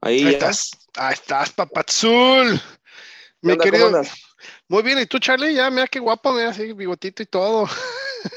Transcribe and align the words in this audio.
Ahí, 0.00 0.28
estás, 0.28 0.70
ahí 0.96 1.14
estás, 1.14 1.50
papazul. 1.52 2.60
Mi 3.42 3.52
onda? 3.52 3.64
querido. 3.64 4.02
Muy 4.68 4.82
bien, 4.82 4.98
¿y 4.98 5.06
tú, 5.06 5.18
Charlie? 5.18 5.54
Ya, 5.54 5.70
mira 5.70 5.86
qué 5.86 5.98
guapo, 5.98 6.32
mira, 6.32 6.50
así, 6.50 6.72
bigotito 6.72 7.22
y 7.22 7.26
todo. 7.26 7.66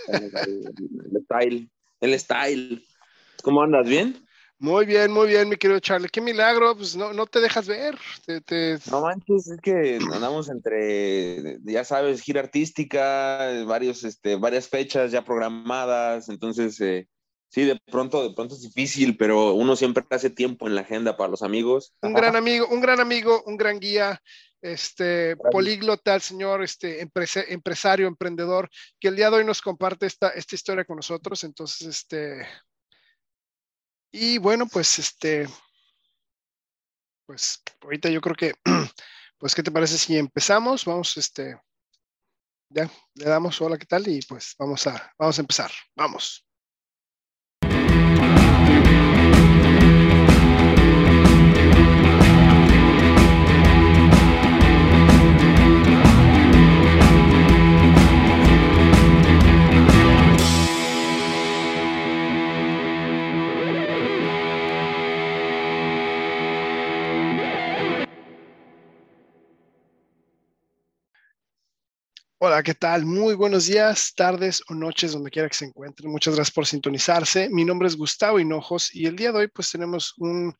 El 0.08 1.22
style. 1.24 1.70
El 2.00 2.20
style. 2.20 2.84
¿Cómo 3.44 3.62
andas? 3.62 3.88
¿Bien? 3.88 4.16
Muy 4.60 4.86
bien, 4.86 5.12
muy 5.12 5.28
bien, 5.28 5.50
mi 5.50 5.58
querido 5.58 5.80
Charlie. 5.80 6.08
Qué 6.10 6.22
milagro, 6.22 6.76
pues 6.78 6.96
no, 6.96 7.14
no 7.14 7.26
te 7.26 7.40
dejas 7.40 7.68
ver. 7.68 7.98
Te, 8.26 8.42
te- 8.42 8.78
No 8.92 9.02
manches, 9.02 9.48
es 9.48 9.60
que 9.60 9.96
andamos 9.96 10.50
entre, 10.50 11.58
ya 11.64 11.84
sabes, 11.84 12.22
gira 12.22 12.42
artística, 12.42 13.64
varios, 13.66 14.04
este, 14.04 14.36
varias 14.36 14.70
fechas 14.70 15.12
ya 15.12 15.24
programadas, 15.24 16.30
entonces 16.30 16.80
eh, 16.82 17.08
sí, 17.52 17.66
de 17.66 17.80
pronto, 17.92 18.28
de 18.28 18.34
pronto 18.34 18.56
es 18.56 18.62
difícil, 18.62 19.18
pero 19.18 19.54
uno 19.54 19.76
siempre 19.76 20.04
hace 20.10 20.30
tiempo 20.30 20.68
en 20.68 20.76
la 20.76 20.82
agenda 20.82 21.18
para 21.18 21.30
los 21.30 21.44
amigos. 21.44 21.94
Un 22.02 22.14
gran 22.14 22.36
amigo, 22.36 22.68
un 22.70 22.82
gran 22.82 23.00
amigo, 23.00 23.44
un 23.46 23.58
gran 23.58 23.80
guía, 23.80 24.22
este 24.62 25.36
políglota, 25.36 26.16
el 26.16 26.22
señor, 26.22 26.64
este 26.64 27.02
empresa- 27.02 27.44
empresario, 27.48 28.08
emprendedor, 28.08 28.70
que 29.00 29.08
el 29.08 29.16
día 29.16 29.30
de 29.30 29.38
hoy 29.38 29.46
nos 29.46 29.62
comparte 29.62 30.06
esta, 30.06 30.30
esta 30.30 30.56
historia 30.56 30.86
con 30.86 30.98
nosotros. 30.98 31.44
Entonces, 31.44 31.88
este. 31.88 32.48
Y 34.12 34.38
bueno, 34.38 34.68
pues 34.68 35.00
este. 35.00 35.48
Pues 37.26 37.62
ahorita 37.82 38.10
yo 38.10 38.22
creo 38.22 38.36
que, 38.36 38.54
pues, 39.38 39.56
¿qué 39.56 39.64
te 39.64 39.72
parece 39.72 39.98
si 39.98 40.18
empezamos? 40.18 40.86
Vamos, 40.86 41.18
este. 41.18 41.60
Ya, 42.70 42.90
le 43.16 43.26
damos 43.26 43.60
hola, 43.62 43.78
¿qué 43.78 43.86
tal? 43.86 44.08
Y 44.08 44.22
pues 44.22 44.56
vamos 44.58 44.88
a, 44.88 45.14
vamos 45.18 45.38
a 45.38 45.42
empezar. 45.42 45.72
Vamos. 45.96 46.46
Hola, 72.44 72.64
¿qué 72.64 72.74
tal? 72.74 73.06
Muy 73.06 73.36
buenos 73.36 73.68
días, 73.68 74.16
tardes 74.16 74.64
o 74.68 74.74
noches, 74.74 75.12
donde 75.12 75.30
quiera 75.30 75.48
que 75.48 75.54
se 75.54 75.66
encuentren. 75.66 76.10
Muchas 76.10 76.34
gracias 76.34 76.52
por 76.52 76.66
sintonizarse. 76.66 77.50
Mi 77.52 77.64
nombre 77.64 77.88
es 77.88 77.96
Gustavo 77.96 78.40
Hinojos 78.40 78.96
y 78.96 79.06
el 79.06 79.16
día 79.16 79.32
de 79.32 79.38
hoy 79.38 79.48
pues 79.48 79.70
tenemos 79.70 80.16
un, 80.18 80.52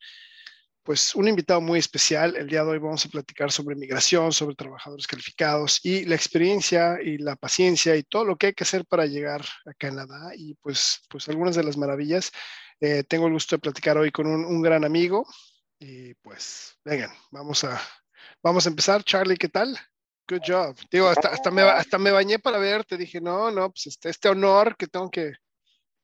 pues, 0.84 1.12
un 1.16 1.26
invitado 1.26 1.60
muy 1.60 1.80
especial. 1.80 2.36
El 2.36 2.46
día 2.46 2.62
de 2.62 2.70
hoy 2.70 2.78
vamos 2.78 3.04
a 3.04 3.08
platicar 3.08 3.50
sobre 3.50 3.74
migración, 3.74 4.30
sobre 4.30 4.54
trabajadores 4.54 5.08
calificados 5.08 5.80
y 5.82 6.04
la 6.04 6.14
experiencia 6.14 6.98
y 7.02 7.18
la 7.18 7.34
paciencia 7.34 7.96
y 7.96 8.04
todo 8.04 8.26
lo 8.26 8.36
que 8.36 8.46
hay 8.46 8.54
que 8.54 8.62
hacer 8.62 8.84
para 8.86 9.06
llegar 9.06 9.44
a 9.66 9.74
Canadá 9.74 10.30
y 10.36 10.54
pues, 10.62 11.00
pues 11.08 11.28
algunas 11.28 11.56
de 11.56 11.64
las 11.64 11.76
maravillas. 11.76 12.30
Eh, 12.78 13.02
tengo 13.02 13.26
el 13.26 13.32
gusto 13.32 13.56
de 13.56 13.60
platicar 13.60 13.98
hoy 13.98 14.12
con 14.12 14.28
un, 14.28 14.44
un 14.44 14.62
gran 14.62 14.84
amigo 14.84 15.26
y 15.80 16.14
pues 16.14 16.78
vengan, 16.84 17.10
vamos 17.32 17.64
a, 17.64 17.82
vamos 18.40 18.66
a 18.66 18.68
empezar. 18.68 19.02
Charlie, 19.02 19.36
¿qué 19.36 19.48
tal? 19.48 19.76
Good 20.28 20.42
job. 20.46 20.76
Digo, 20.90 21.08
hasta, 21.08 21.28
hasta, 21.28 21.50
me, 21.50 21.62
hasta 21.62 21.98
me 21.98 22.10
bañé 22.10 22.38
para 22.38 22.58
verte. 22.58 22.96
Dije, 22.96 23.20
no, 23.20 23.50
no, 23.50 23.70
pues 23.70 23.86
este, 23.88 24.08
este 24.10 24.28
honor 24.28 24.76
que 24.76 24.86
tengo 24.86 25.10
que. 25.10 25.32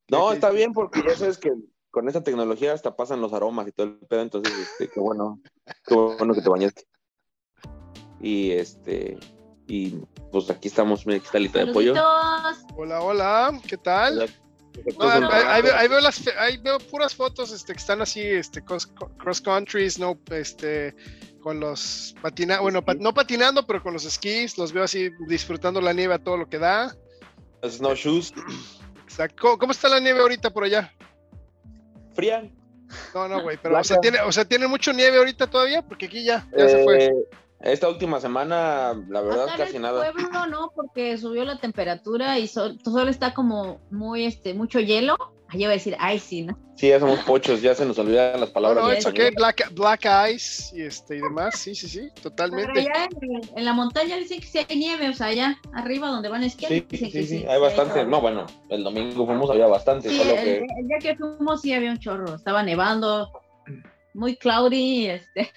No, 0.08 0.28
que- 0.28 0.34
está 0.34 0.50
bien 0.50 0.72
porque 0.72 1.02
ya 1.06 1.16
sabes 1.16 1.38
que 1.38 1.52
con 1.90 2.06
esta 2.08 2.22
tecnología 2.22 2.72
hasta 2.72 2.94
pasan 2.94 3.20
los 3.20 3.32
aromas 3.32 3.66
y 3.68 3.72
todo 3.72 3.86
el 3.86 3.98
pedo, 4.06 4.20
entonces, 4.22 4.52
este, 4.58 4.88
qué 4.88 5.00
bueno, 5.00 5.40
qué 5.86 5.94
bueno 5.94 6.34
que 6.34 6.42
te 6.42 6.48
bañaste. 6.48 6.84
Y 8.20 8.50
este, 8.50 9.18
y 9.66 9.90
pues 10.32 10.50
aquí 10.50 10.68
estamos, 10.68 11.06
mira, 11.06 11.18
aquí 11.18 11.26
está 11.26 11.38
Lita 11.38 11.64
de 11.64 11.72
pollo. 11.72 11.94
Hola, 12.74 13.00
hola, 13.00 13.60
¿qué 13.66 13.76
tal? 13.76 14.22
Efectos 14.74 15.20
No, 15.20 15.30
ahí, 15.30 15.62
veo, 15.62 15.74
ahí 15.74 15.88
veo 15.88 16.00
las, 16.00 16.26
ahí 16.38 16.56
veo 16.58 16.78
puras 16.78 17.14
fotos 17.14 17.50
este, 17.52 17.72
que 17.72 17.78
están 17.78 18.00
así, 18.00 18.20
este, 18.20 18.64
cross, 18.64 18.86
cross 19.18 19.40
countries, 19.40 19.98
no, 19.98 20.18
este, 20.30 20.94
con 21.42 21.60
los 21.60 22.14
patina, 22.22 22.60
bueno, 22.60 22.84
pa- 22.84 22.94
no 22.94 23.14
patinando, 23.14 23.66
pero 23.66 23.82
con 23.82 23.92
los 23.92 24.04
esquís, 24.04 24.58
los 24.58 24.72
veo 24.72 24.84
así 24.84 25.10
disfrutando 25.28 25.80
la 25.80 25.92
nieve 25.92 26.14
a 26.14 26.18
todo 26.18 26.36
lo 26.36 26.46
que 26.48 26.58
da. 26.58 26.94
Snowshoes, 27.66 28.32
Exacto. 29.04 29.36
¿Cómo, 29.40 29.58
cómo 29.58 29.72
está 29.72 29.88
la 29.88 30.00
nieve 30.00 30.20
ahorita 30.20 30.50
por 30.50 30.64
allá? 30.64 30.92
fría. 32.14 32.50
No, 33.14 33.28
no, 33.28 33.42
güey, 33.42 33.58
pero 33.62 33.78
o 33.78 33.84
sea, 33.84 33.98
tiene, 34.00 34.18
o 34.22 34.32
sea, 34.32 34.44
tiene 34.44 34.66
mucho 34.66 34.92
nieve 34.92 35.18
ahorita 35.18 35.46
todavía, 35.46 35.82
porque 35.82 36.06
aquí 36.06 36.24
ya, 36.24 36.46
ya 36.56 36.68
se 36.68 36.82
fue. 36.84 37.04
Eh, 37.06 37.12
Esta 37.60 37.88
última 37.88 38.18
semana, 38.20 38.94
la 39.08 39.20
verdad, 39.20 39.44
Acá 39.44 39.52
en 39.54 39.58
casi 39.60 39.76
el 39.76 39.82
nada. 39.82 40.10
pueblo 40.12 40.46
no, 40.46 40.72
porque 40.74 41.16
subió 41.18 41.44
la 41.44 41.58
temperatura 41.60 42.38
y 42.38 42.48
sol, 42.48 42.78
solo 42.82 43.10
está 43.10 43.34
como 43.34 43.80
muy, 43.90 44.24
este, 44.24 44.54
mucho 44.54 44.80
hielo. 44.80 45.16
Allá 45.50 45.60
iba 45.62 45.70
a 45.70 45.74
decir, 45.74 45.96
ay, 45.98 46.18
sí, 46.18 46.42
¿no? 46.42 46.58
Sí, 46.76 46.88
ya 46.88 47.00
somos 47.00 47.18
pochos, 47.20 47.62
ya 47.62 47.74
se 47.74 47.84
nos 47.86 47.98
olvidan 47.98 48.38
las 48.38 48.50
No, 48.50 48.52
palabras. 48.52 48.84
no, 48.84 48.90
de 48.90 48.94
it's 48.96 49.04
sí. 49.04 49.10
okay, 49.10 49.30
black, 49.34 49.72
black 49.74 50.06
ice 50.32 50.76
y 50.76 50.82
este 50.82 51.16
y 51.16 51.20
demás, 51.20 51.58
sí, 51.58 51.74
sí, 51.74 51.88
sí, 51.88 52.00
Pero 52.14 52.22
totalmente. 52.22 52.80
allá 52.80 53.08
en, 53.20 53.40
en 53.56 53.64
la 53.64 53.72
montaña 53.72 54.16
dicen 54.16 54.40
que 54.40 54.46
sí 54.46 54.58
hay 54.68 54.76
nieve, 54.76 55.08
o 55.08 55.14
sea, 55.14 55.28
allá 55.28 55.58
arriba 55.72 56.08
donde 56.08 56.28
van 56.28 56.42
a 56.42 56.46
esquiar. 56.46 56.70
Sí, 56.70 56.86
dicen 56.88 57.10
sí, 57.10 57.12
que 57.18 57.26
sí, 57.26 57.46
hay 57.48 57.60
bastante. 57.60 58.04
No, 58.04 58.20
bueno, 58.20 58.46
el 58.68 58.84
domingo 58.84 59.26
fuimos, 59.26 59.50
había 59.50 59.66
bastante, 59.66 60.10
Sí, 60.10 60.18
solo 60.18 60.30
el, 60.32 60.36
que 60.44 60.56
el 60.58 60.86
día 60.88 60.98
que 61.00 61.16
fuimos 61.16 61.62
sí 61.62 61.72
había 61.72 61.90
un 61.90 61.98
chorro, 61.98 62.34
estaba 62.34 62.62
nevando, 62.62 63.32
muy 64.14 64.36
cloudy, 64.36 65.06
este, 65.08 65.50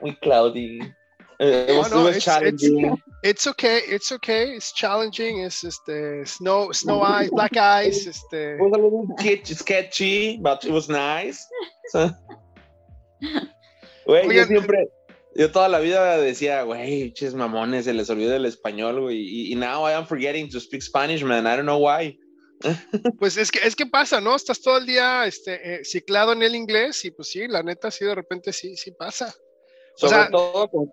muy 0.00 0.16
cloudy. 0.16 0.78
It 1.40 1.76
was- 1.76 1.90
No, 1.90 1.96
no, 1.96 2.02
it 2.02 2.04
was 2.08 2.16
it's- 2.16 2.24
challenging. 2.24 2.96
It's 3.22 3.46
okay, 3.46 3.80
it's 3.88 4.12
okay, 4.12 4.54
it's 4.54 4.72
challenging, 4.74 5.40
es 5.40 5.64
este 5.64 6.26
snow, 6.26 6.72
snow 6.72 7.02
ice, 7.02 7.30
black 7.30 7.56
ice, 7.56 8.06
este 8.06 8.56
It 8.56 8.60
was 8.60 8.72
a 8.72 8.76
little 8.76 9.06
sketchy, 9.18 9.54
sketchy, 9.54 10.38
but 10.42 10.62
it 10.64 10.70
was 10.70 10.88
nice. 10.88 11.40
So- 11.90 12.10
Güey, 14.06 14.36
yo 14.36 14.44
siempre, 14.44 14.88
yo 15.34 15.50
toda 15.50 15.68
la 15.68 15.78
vida 15.78 16.18
decía, 16.18 16.62
güey, 16.62 17.12
ches 17.14 17.34
mamones, 17.34 17.86
se 17.86 17.94
les 17.94 18.10
olvida 18.10 18.36
el 18.36 18.44
español, 18.44 19.00
güey. 19.00 19.16
Y, 19.18 19.52
y 19.52 19.54
now 19.56 19.88
I 19.88 19.92
am 19.94 20.06
forgetting 20.06 20.50
to 20.50 20.60
speak 20.60 20.82
Spanish, 20.82 21.22
man. 21.24 21.46
I 21.46 21.56
don't 21.56 21.62
know 21.64 21.78
why. 21.78 22.18
pues 23.18 23.36
es 23.36 23.50
que 23.50 23.60
es 23.66 23.74
que 23.74 23.86
pasa, 23.86 24.20
¿no? 24.20 24.34
Estás 24.36 24.60
todo 24.60 24.76
el 24.78 24.86
día 24.86 25.26
este 25.26 25.76
eh, 25.76 25.84
ciclado 25.84 26.32
en 26.32 26.42
el 26.42 26.54
inglés 26.54 27.04
y 27.04 27.10
pues 27.10 27.28
sí, 27.28 27.48
la 27.48 27.62
neta 27.62 27.90
sí 27.90 28.04
de 28.04 28.14
repente 28.14 28.52
sí 28.52 28.76
sí 28.76 28.90
pasa. 28.92 29.34
O 29.96 29.98
Sobre 30.08 30.14
sea- 30.14 30.30
todo 30.30 30.68
con, 30.70 30.90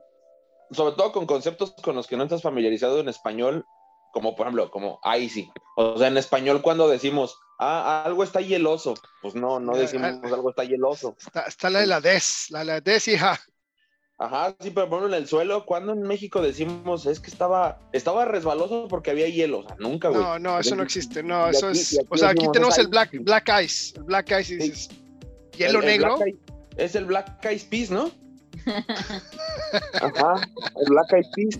sobre 0.71 0.95
todo 0.95 1.11
con 1.11 1.25
conceptos 1.25 1.73
con 1.83 1.95
los 1.95 2.07
que 2.07 2.17
no 2.17 2.23
estás 2.23 2.41
familiarizado 2.41 2.99
en 2.99 3.09
español, 3.09 3.65
como 4.13 4.35
por 4.35 4.47
ejemplo, 4.47 4.69
como 4.71 4.99
icy. 5.17 5.49
O 5.77 5.97
sea, 5.97 6.07
en 6.07 6.17
español 6.17 6.61
cuando 6.61 6.87
decimos, 6.87 7.37
ah, 7.59 8.03
algo 8.05 8.23
está 8.23 8.41
hieloso, 8.41 8.93
pues 9.21 9.35
no, 9.35 9.59
no 9.59 9.73
Ah, 9.73 9.77
decimos 9.77 10.11
ah. 10.23 10.27
algo 10.33 10.49
está 10.49 10.63
hieloso. 10.63 11.15
Está, 11.19 11.41
está 11.43 11.69
la 11.69 11.79
de 11.79 11.87
la 11.87 12.01
des, 12.01 12.47
la 12.49 12.59
de 12.59 12.65
la 12.65 12.81
des, 12.81 13.07
hija. 13.07 13.39
Ajá, 14.17 14.55
sí, 14.59 14.69
pero 14.69 14.87
ejemplo 14.87 15.07
en 15.07 15.15
el 15.15 15.27
suelo, 15.27 15.65
cuando 15.65 15.93
en 15.93 16.03
México 16.03 16.41
decimos, 16.43 17.07
es 17.07 17.19
que 17.19 17.31
estaba, 17.31 17.79
estaba 17.91 18.23
resbaloso 18.25 18.88
porque 18.88 19.09
había 19.09 19.27
hielo, 19.27 19.59
o 19.59 19.63
sea, 19.63 19.75
nunca, 19.79 20.09
güey. 20.09 20.21
No, 20.21 20.38
no, 20.38 20.59
eso 20.59 20.75
no 20.75 20.83
existe. 20.83 21.23
No, 21.23 21.47
eso 21.49 21.69
es. 21.71 21.99
O 22.07 22.17
sea, 22.17 22.29
aquí 22.29 22.45
tenemos 22.53 22.77
el 22.77 22.88
black, 22.88 23.13
ice. 23.15 23.23
black 23.23 23.49
ice. 23.63 23.97
El 23.97 24.03
black 24.03 24.29
ice 24.39 24.39
y 24.39 24.43
Sí. 24.43 24.69
dices, 24.69 24.89
hielo 25.57 25.79
El- 25.79 25.85
el 25.85 25.91
negro. 25.91 26.19
Es 26.77 26.93
el 26.95 27.05
Black 27.05 27.43
Eyed 27.45 27.63
Peas, 27.69 27.89
¿no? 27.91 28.11
Ajá, 30.01 30.47
el 30.79 30.85
Black 30.89 31.13
Eyed 31.13 31.25
Peas. 31.35 31.59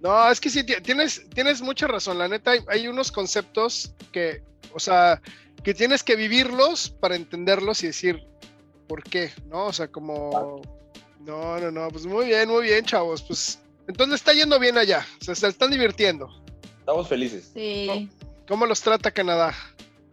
No, 0.00 0.30
es 0.30 0.40
que 0.40 0.48
sí, 0.50 0.62
ti- 0.64 0.80
tienes, 0.82 1.28
tienes 1.34 1.60
mucha 1.60 1.86
razón. 1.86 2.18
La 2.18 2.28
neta, 2.28 2.52
hay, 2.52 2.60
hay 2.68 2.88
unos 2.88 3.10
conceptos 3.10 3.92
que, 4.12 4.42
o 4.72 4.78
sea, 4.78 5.20
que 5.64 5.74
tienes 5.74 6.04
que 6.04 6.14
vivirlos 6.16 6.90
para 6.90 7.16
entenderlos 7.16 7.82
y 7.82 7.88
decir 7.88 8.22
por 8.86 9.02
qué, 9.02 9.32
¿no? 9.46 9.66
O 9.66 9.72
sea, 9.72 9.88
como. 9.88 10.62
No, 11.20 11.58
no, 11.58 11.70
no, 11.70 11.88
pues 11.88 12.06
muy 12.06 12.26
bien, 12.26 12.48
muy 12.48 12.62
bien, 12.64 12.84
chavos. 12.84 13.22
Pues 13.22 13.58
entonces 13.88 14.16
está 14.20 14.32
yendo 14.32 14.58
bien 14.60 14.78
allá. 14.78 15.04
O 15.20 15.24
sea, 15.24 15.34
se 15.34 15.48
están 15.48 15.70
divirtiendo. 15.70 16.28
Estamos 16.78 17.08
felices. 17.08 17.50
sí, 17.52 18.08
¿Cómo 18.46 18.64
los 18.66 18.80
trata 18.80 19.10
Canadá? 19.10 19.52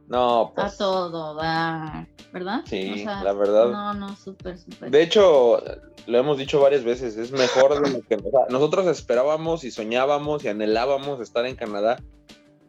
No, 0.08 0.42
a 0.42 0.54
pues. 0.54 0.78
todo 0.78 1.34
da, 1.36 2.08
¿verdad? 2.32 2.62
Sí, 2.66 2.92
O 2.94 2.98
sea, 2.98 3.24
la 3.24 3.34
verdad. 3.34 3.70
No, 3.72 3.94
no, 3.94 4.16
súper, 4.16 4.58
súper. 4.60 4.92
De 4.92 5.02
hecho, 5.02 5.62
lo 6.06 6.18
hemos 6.18 6.38
dicho 6.38 6.60
varias 6.60 6.84
veces, 6.84 7.18
es 7.18 7.32
mejor 7.32 7.74
de 7.82 7.90
lo 7.90 8.02
que 8.02 8.16
o 8.16 8.20
sea, 8.32 8.42
nosotros 8.50 8.86
esperábamos 8.88 9.64
y 9.64 9.72
soñábamos 9.72 10.44
y 10.44 10.50
anhelábamos 10.50 11.20
estar 11.22 11.46
en 11.48 11.56
Canadá, 11.56 11.98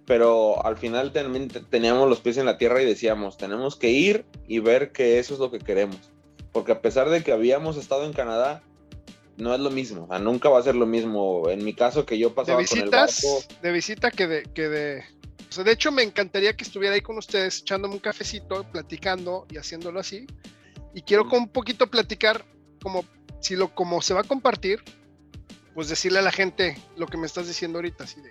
pero 0.07 0.65
al 0.65 0.77
final 0.77 1.13
también 1.13 1.49
te- 1.49 1.61
teníamos 1.61 2.09
los 2.09 2.21
pies 2.21 2.39
en 2.39 2.47
la 2.47 2.59
tierra 2.59 2.81
y 2.81 2.87
decíamos, 2.87 3.37
tenemos 3.37 3.77
que 3.77 3.91
ir 3.91 4.25
y 4.47 4.61
ver 4.61 4.93
que 4.93 5.19
eso 5.19 5.35
es 5.35 5.41
lo 5.41 5.51
que 5.51 5.59
queremos, 5.59 5.99
porque 6.53 6.73
a 6.73 6.81
pesar 6.81 7.11
de 7.11 7.23
que 7.23 7.33
habíamos 7.33 7.77
estado 7.77 8.05
en 8.05 8.13
Canadá, 8.13 8.63
no 9.37 9.55
es 9.55 9.61
lo 9.61 9.71
mismo, 9.71 10.05
o 10.05 10.09
sea, 10.09 10.19
nunca 10.19 10.49
va 10.49 10.59
a 10.59 10.63
ser 10.63 10.75
lo 10.75 10.87
mismo. 10.87 11.49
En 11.51 11.65
mi 11.65 11.75
caso 11.75 12.07
que 12.07 12.19
yo 12.19 12.31
De 12.31 12.35
pasaba 12.35 12.57
con 12.57 12.79
el 12.79 12.85
visitas, 12.85 13.23
barco, 13.23 13.55
de 13.63 13.73
visita 13.73 14.11
que 14.11 14.27
de, 14.27 14.43
que 14.43 14.69
de. 14.69 15.05
O 15.49 15.53
sea, 15.53 15.65
de 15.65 15.73
hecho, 15.73 15.93
me 15.93 16.03
encantaría 16.03 16.57
que 16.57 16.65
estuviera 16.65 16.95
ahí 16.95 17.01
con 17.01 17.19
ustedes, 17.19 17.61
echándome 17.61 17.95
un 17.95 18.01
cafecito, 18.01 18.65
platicando 18.71 19.47
y 19.51 19.59
haciéndolo 19.59 20.01
así. 20.01 20.27
Y 20.95 21.03
quiero 21.03 21.29
con 21.29 21.41
un 21.41 21.49
poquito 21.49 21.87
platicar 21.89 22.45
como 22.83 23.05
si 23.41 23.57
lo 23.57 23.75
como 23.75 24.03
se 24.03 24.15
va 24.15 24.21
a 24.21 24.25
compartir, 24.25 24.83
pues 25.75 25.89
decirle 25.89 26.19
a 26.19 26.23
la 26.23 26.33
gente 26.33 26.77
lo 26.97 27.07
que 27.07 27.19
me 27.19 27.27
estás 27.27 27.47
diciendo 27.47 27.79
ahorita, 27.79 28.05
así 28.05 28.21
de 28.21 28.31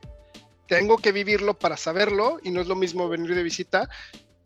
tengo 0.68 0.98
que 0.98 1.12
vivirlo 1.12 1.54
para 1.54 1.78
saberlo 1.78 2.40
y 2.44 2.52
no 2.52 2.62
es 2.62 2.68
lo 2.68 2.76
mismo 2.76 3.08
venir 3.08 3.36
de 3.36 3.44
visita. 3.44 3.90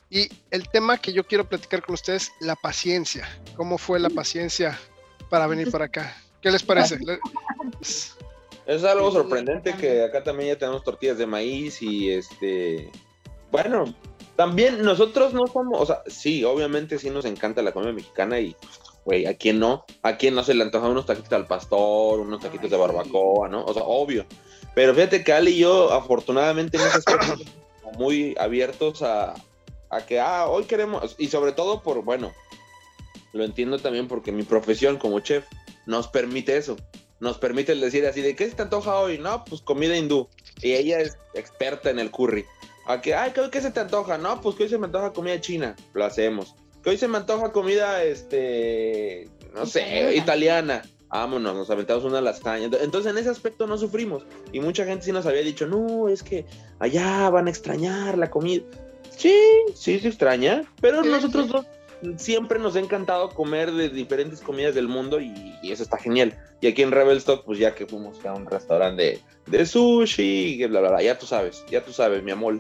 Y 0.09 0.29
el 0.49 0.69
tema 0.69 0.97
que 0.97 1.13
yo 1.13 1.25
quiero 1.25 1.47
platicar 1.47 1.83
con 1.83 1.93
ustedes, 1.93 2.31
la 2.39 2.55
paciencia. 2.55 3.27
¿Cómo 3.55 3.77
fue 3.77 3.99
la 3.99 4.09
paciencia 4.09 4.79
para 5.29 5.47
venir 5.47 5.71
para 5.71 5.85
acá? 5.85 6.15
¿Qué 6.41 6.51
les 6.51 6.63
parece? 6.63 6.97
Es 8.65 8.83
algo 8.83 9.11
sorprendente 9.11 9.73
que 9.73 10.03
acá 10.03 10.23
también 10.23 10.49
ya 10.49 10.59
tenemos 10.59 10.83
tortillas 10.83 11.17
de 11.17 11.25
maíz 11.25 11.81
y 11.81 12.11
este, 12.11 12.91
bueno, 13.51 13.95
también 14.35 14.83
nosotros 14.83 15.33
no 15.33 15.47
somos, 15.47 15.81
o 15.81 15.85
sea, 15.87 16.03
sí, 16.05 16.43
obviamente 16.43 16.99
sí 16.99 17.09
nos 17.09 17.25
encanta 17.25 17.63
la 17.63 17.71
comida 17.71 17.93
mexicana 17.93 18.39
y, 18.39 18.55
güey, 19.05 19.25
¿a 19.25 19.35
quién 19.35 19.57
no? 19.57 19.85
¿A 20.03 20.17
quién 20.17 20.35
no 20.35 20.43
se 20.43 20.53
le 20.53 20.63
antojan 20.63 20.91
unos 20.91 21.07
taquitos 21.07 21.33
al 21.33 21.47
pastor, 21.47 22.19
unos 22.19 22.41
taquitos 22.41 22.69
de 22.69 22.77
barbacoa, 22.77 23.49
no? 23.49 23.65
O 23.65 23.73
sea, 23.73 23.81
obvio. 23.83 24.27
Pero 24.75 24.93
fíjate 24.93 25.23
que 25.23 25.33
Ali 25.33 25.53
y 25.53 25.59
yo, 25.61 25.91
afortunadamente, 25.91 26.77
en 26.77 26.83
ese 26.83 26.99
aspecto, 26.99 27.37
muy 27.97 28.35
abiertos 28.39 29.01
a, 29.01 29.33
a 29.89 30.05
que, 30.05 30.19
ah, 30.19 30.45
hoy 30.47 30.65
queremos, 30.65 31.15
y 31.17 31.29
sobre 31.29 31.53
todo 31.53 31.81
por, 31.81 32.03
bueno, 32.03 32.31
lo 33.33 33.43
entiendo 33.43 33.79
también 33.79 34.07
porque 34.07 34.31
mi 34.31 34.43
profesión 34.43 34.97
como 34.97 35.21
chef 35.21 35.45
nos 35.85 36.07
permite 36.07 36.57
eso 36.57 36.77
nos 37.19 37.37
permite 37.37 37.75
decir 37.75 38.05
así 38.05 38.21
de 38.21 38.35
qué 38.35 38.49
se 38.49 38.55
te 38.55 38.61
antoja 38.61 38.97
hoy, 38.97 39.17
no, 39.17 39.43
pues 39.45 39.61
comida 39.61 39.97
hindú. 39.97 40.27
Y 40.61 40.73
ella 40.73 40.99
es 40.99 41.17
experta 41.33 41.89
en 41.89 41.99
el 41.99 42.11
curry. 42.11 42.45
A 42.85 43.01
que, 43.01 43.13
ay, 43.13 43.33
¿qué, 43.51 43.61
se 43.61 43.71
te 43.71 43.79
antoja? 43.79 44.17
No, 44.17 44.41
pues 44.41 44.55
que 44.55 44.63
hoy 44.63 44.69
se 44.69 44.77
me 44.77 44.85
antoja 44.85 45.13
comida 45.13 45.39
china, 45.39 45.75
lo 45.93 46.05
hacemos. 46.05 46.55
Que 46.83 46.91
hoy 46.91 46.97
se 46.97 47.07
me 47.07 47.17
antoja 47.17 47.51
comida, 47.51 48.03
este, 48.03 49.29
no 49.53 49.65
sé, 49.65 50.15
italiana. 50.15 50.81
Vámonos, 51.09 51.55
nos 51.55 51.69
aventamos 51.69 52.03
una 52.03 52.21
lasaña. 52.21 52.69
Entonces, 52.81 53.11
en 53.11 53.17
ese 53.17 53.29
aspecto 53.29 53.67
no 53.67 53.77
sufrimos. 53.77 54.23
Y 54.53 54.59
mucha 54.59 54.85
gente 54.85 55.05
sí 55.05 55.11
nos 55.11 55.25
había 55.25 55.41
dicho, 55.41 55.67
no, 55.67 56.07
es 56.07 56.23
que 56.23 56.45
allá 56.79 57.29
van 57.29 57.47
a 57.47 57.49
extrañar 57.49 58.17
la 58.17 58.29
comida. 58.29 58.63
Sí, 59.15 59.35
sí 59.75 59.99
se 59.99 60.07
extraña, 60.07 60.63
pero 60.79 61.03
nosotros 61.03 61.49
dos 61.49 61.65
siempre 62.17 62.59
nos 62.59 62.75
ha 62.75 62.79
encantado 62.79 63.29
comer 63.29 63.71
de 63.71 63.89
diferentes 63.89 64.41
comidas 64.41 64.75
del 64.75 64.87
mundo 64.87 65.19
y, 65.19 65.57
eso 65.63 65.83
está 65.83 65.97
genial. 65.97 66.37
Y 66.61 66.67
aquí 66.67 66.81
en 66.81 66.91
Rebelstock, 66.91 67.45
pues 67.45 67.59
ya 67.59 67.75
que 67.75 67.85
fuimos 67.85 68.23
a 68.25 68.33
un 68.33 68.45
restaurante 68.45 69.21
de, 69.45 69.65
sushi, 69.65 70.65
bla, 70.67 70.79
bla, 70.79 70.89
bla, 70.89 71.03
ya 71.03 71.17
tú 71.17 71.25
sabes, 71.25 71.63
ya 71.69 71.83
tú 71.83 71.93
sabes, 71.93 72.23
mi 72.23 72.31
amor. 72.31 72.59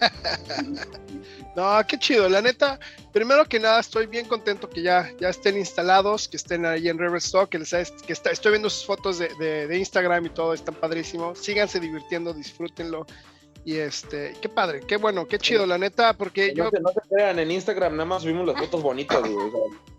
no, 1.56 1.80
qué 1.86 1.98
chido, 1.98 2.28
la 2.28 2.42
neta, 2.42 2.78
primero 3.12 3.44
que 3.44 3.60
nada 3.60 3.80
estoy 3.80 4.06
bien 4.06 4.26
contento 4.26 4.68
que 4.68 4.82
ya, 4.82 5.12
ya 5.20 5.28
estén 5.28 5.56
instalados, 5.56 6.28
que 6.28 6.36
estén 6.36 6.66
ahí 6.66 6.88
en 6.88 6.98
Rebelstock, 6.98 7.48
que, 7.48 7.58
les, 7.58 7.70
que 7.70 8.12
está, 8.12 8.30
estoy 8.30 8.52
viendo 8.52 8.68
sus 8.68 8.84
fotos 8.84 9.18
de, 9.18 9.28
de 9.38 9.78
Instagram 9.78 10.26
y 10.26 10.30
todo, 10.30 10.52
están 10.52 10.74
padrísimos, 10.74 11.38
síganse 11.38 11.78
divirtiendo, 11.80 12.34
disfrútenlo. 12.34 13.06
Y 13.64 13.76
este, 13.76 14.34
qué 14.42 14.48
padre, 14.50 14.80
qué 14.86 14.98
bueno, 14.98 15.26
qué 15.26 15.38
chido, 15.38 15.64
la 15.66 15.78
neta, 15.78 16.12
porque 16.12 16.48
no 16.48 16.64
yo. 16.64 16.70
Se, 16.70 16.80
no 16.80 16.90
se 16.90 17.00
crean, 17.08 17.38
en 17.38 17.50
Instagram 17.50 17.92
nada 17.92 18.04
más 18.04 18.22
subimos 18.22 18.46
las 18.46 18.58
fotos 18.58 18.82
bonitas, 18.82 19.22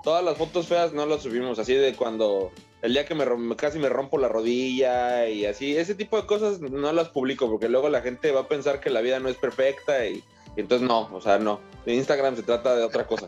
todas 0.03 0.23
las 0.23 0.37
fotos 0.37 0.67
feas 0.67 0.93
no 0.93 1.05
las 1.07 1.23
subimos, 1.23 1.57
así 1.57 1.73
de 1.73 1.95
cuando 1.95 2.51
el 2.83 2.93
día 2.93 3.05
que 3.05 3.15
me 3.15 3.25
casi 3.55 3.79
me 3.79 3.89
rompo 3.89 4.19
la 4.19 4.27
rodilla 4.27 5.27
y 5.27 5.47
así, 5.47 5.75
ese 5.75 5.95
tipo 5.95 6.21
de 6.21 6.27
cosas 6.27 6.59
no 6.61 6.93
las 6.93 7.09
publico 7.09 7.49
porque 7.49 7.67
luego 7.67 7.89
la 7.89 8.01
gente 8.01 8.31
va 8.31 8.41
a 8.41 8.47
pensar 8.47 8.79
que 8.79 8.91
la 8.91 9.01
vida 9.01 9.19
no 9.19 9.29
es 9.29 9.37
perfecta 9.37 10.05
y, 10.05 10.23
entonces 10.55 10.87
no, 10.87 11.09
o 11.11 11.19
sea, 11.19 11.39
no. 11.39 11.59
En 11.87 11.95
Instagram 11.95 12.35
se 12.35 12.43
trata 12.43 12.75
de 12.75 12.83
otra 12.83 13.07
cosa. 13.07 13.27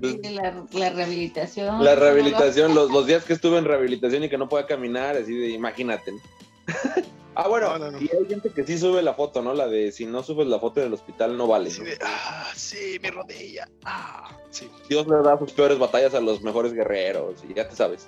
La, 0.00 0.64
la, 0.72 0.90
rehabilitación. 0.90 1.82
La 1.84 1.94
rehabilitación, 1.94 2.74
los, 2.74 2.90
los, 2.90 3.06
días 3.06 3.24
que 3.24 3.32
estuve 3.32 3.58
en 3.58 3.64
rehabilitación 3.64 4.24
y 4.24 4.28
que 4.28 4.38
no 4.38 4.48
podía 4.48 4.66
caminar, 4.66 5.16
así 5.16 5.34
de 5.34 5.50
imagínate. 5.50 6.12
Ah, 7.42 7.48
bueno, 7.48 7.98
y 7.98 8.14
hay 8.14 8.26
gente 8.28 8.50
que 8.50 8.66
sí 8.66 8.76
sube 8.76 9.00
la 9.00 9.14
foto, 9.14 9.40
¿no? 9.40 9.54
La 9.54 9.66
de 9.66 9.92
si 9.92 10.04
no 10.04 10.22
subes 10.22 10.46
la 10.46 10.58
foto 10.58 10.80
del 10.80 10.92
hospital 10.92 11.38
no 11.38 11.46
vale. 11.46 11.70
Sí, 11.70 11.82
ah, 12.02 12.50
sí, 12.54 12.98
mi 13.02 13.08
rodilla. 13.08 13.66
Ah, 13.82 14.36
sí. 14.50 14.70
Dios 14.90 15.06
le 15.06 15.22
da 15.22 15.38
sus 15.38 15.50
peores 15.52 15.78
batallas 15.78 16.12
a 16.12 16.20
los 16.20 16.42
mejores 16.42 16.74
guerreros 16.74 17.42
y 17.48 17.54
ya 17.54 17.66
te 17.66 17.74
sabes. 17.74 18.06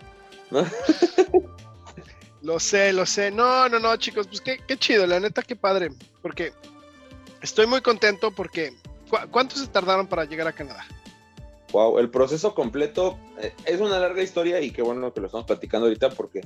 lo 2.42 2.60
sé, 2.60 2.92
lo 2.92 3.06
sé. 3.06 3.30
No, 3.30 3.70
no, 3.70 3.78
no, 3.78 3.96
chicos, 3.96 4.26
pues 4.26 4.42
qué, 4.42 4.58
qué 4.66 4.76
chido, 4.76 5.06
la 5.06 5.18
neta, 5.18 5.42
qué 5.42 5.56
padre. 5.56 5.92
Porque 6.20 6.52
estoy 7.40 7.66
muy 7.66 7.80
contento 7.80 8.32
porque 8.32 8.74
¿cuánto 9.30 9.56
se 9.56 9.66
tardaron 9.66 10.08
para 10.08 10.26
llegar 10.26 10.46
a 10.46 10.52
Canadá? 10.52 10.84
Wow, 11.72 12.00
el 12.00 12.10
proceso 12.10 12.54
completo 12.54 13.18
eh, 13.38 13.54
es 13.64 13.80
una 13.80 13.98
larga 13.98 14.22
historia 14.22 14.60
y 14.60 14.72
qué 14.72 14.82
bueno 14.82 15.14
que 15.14 15.20
lo 15.20 15.26
estamos 15.26 15.46
platicando 15.46 15.86
ahorita 15.86 16.10
porque 16.10 16.42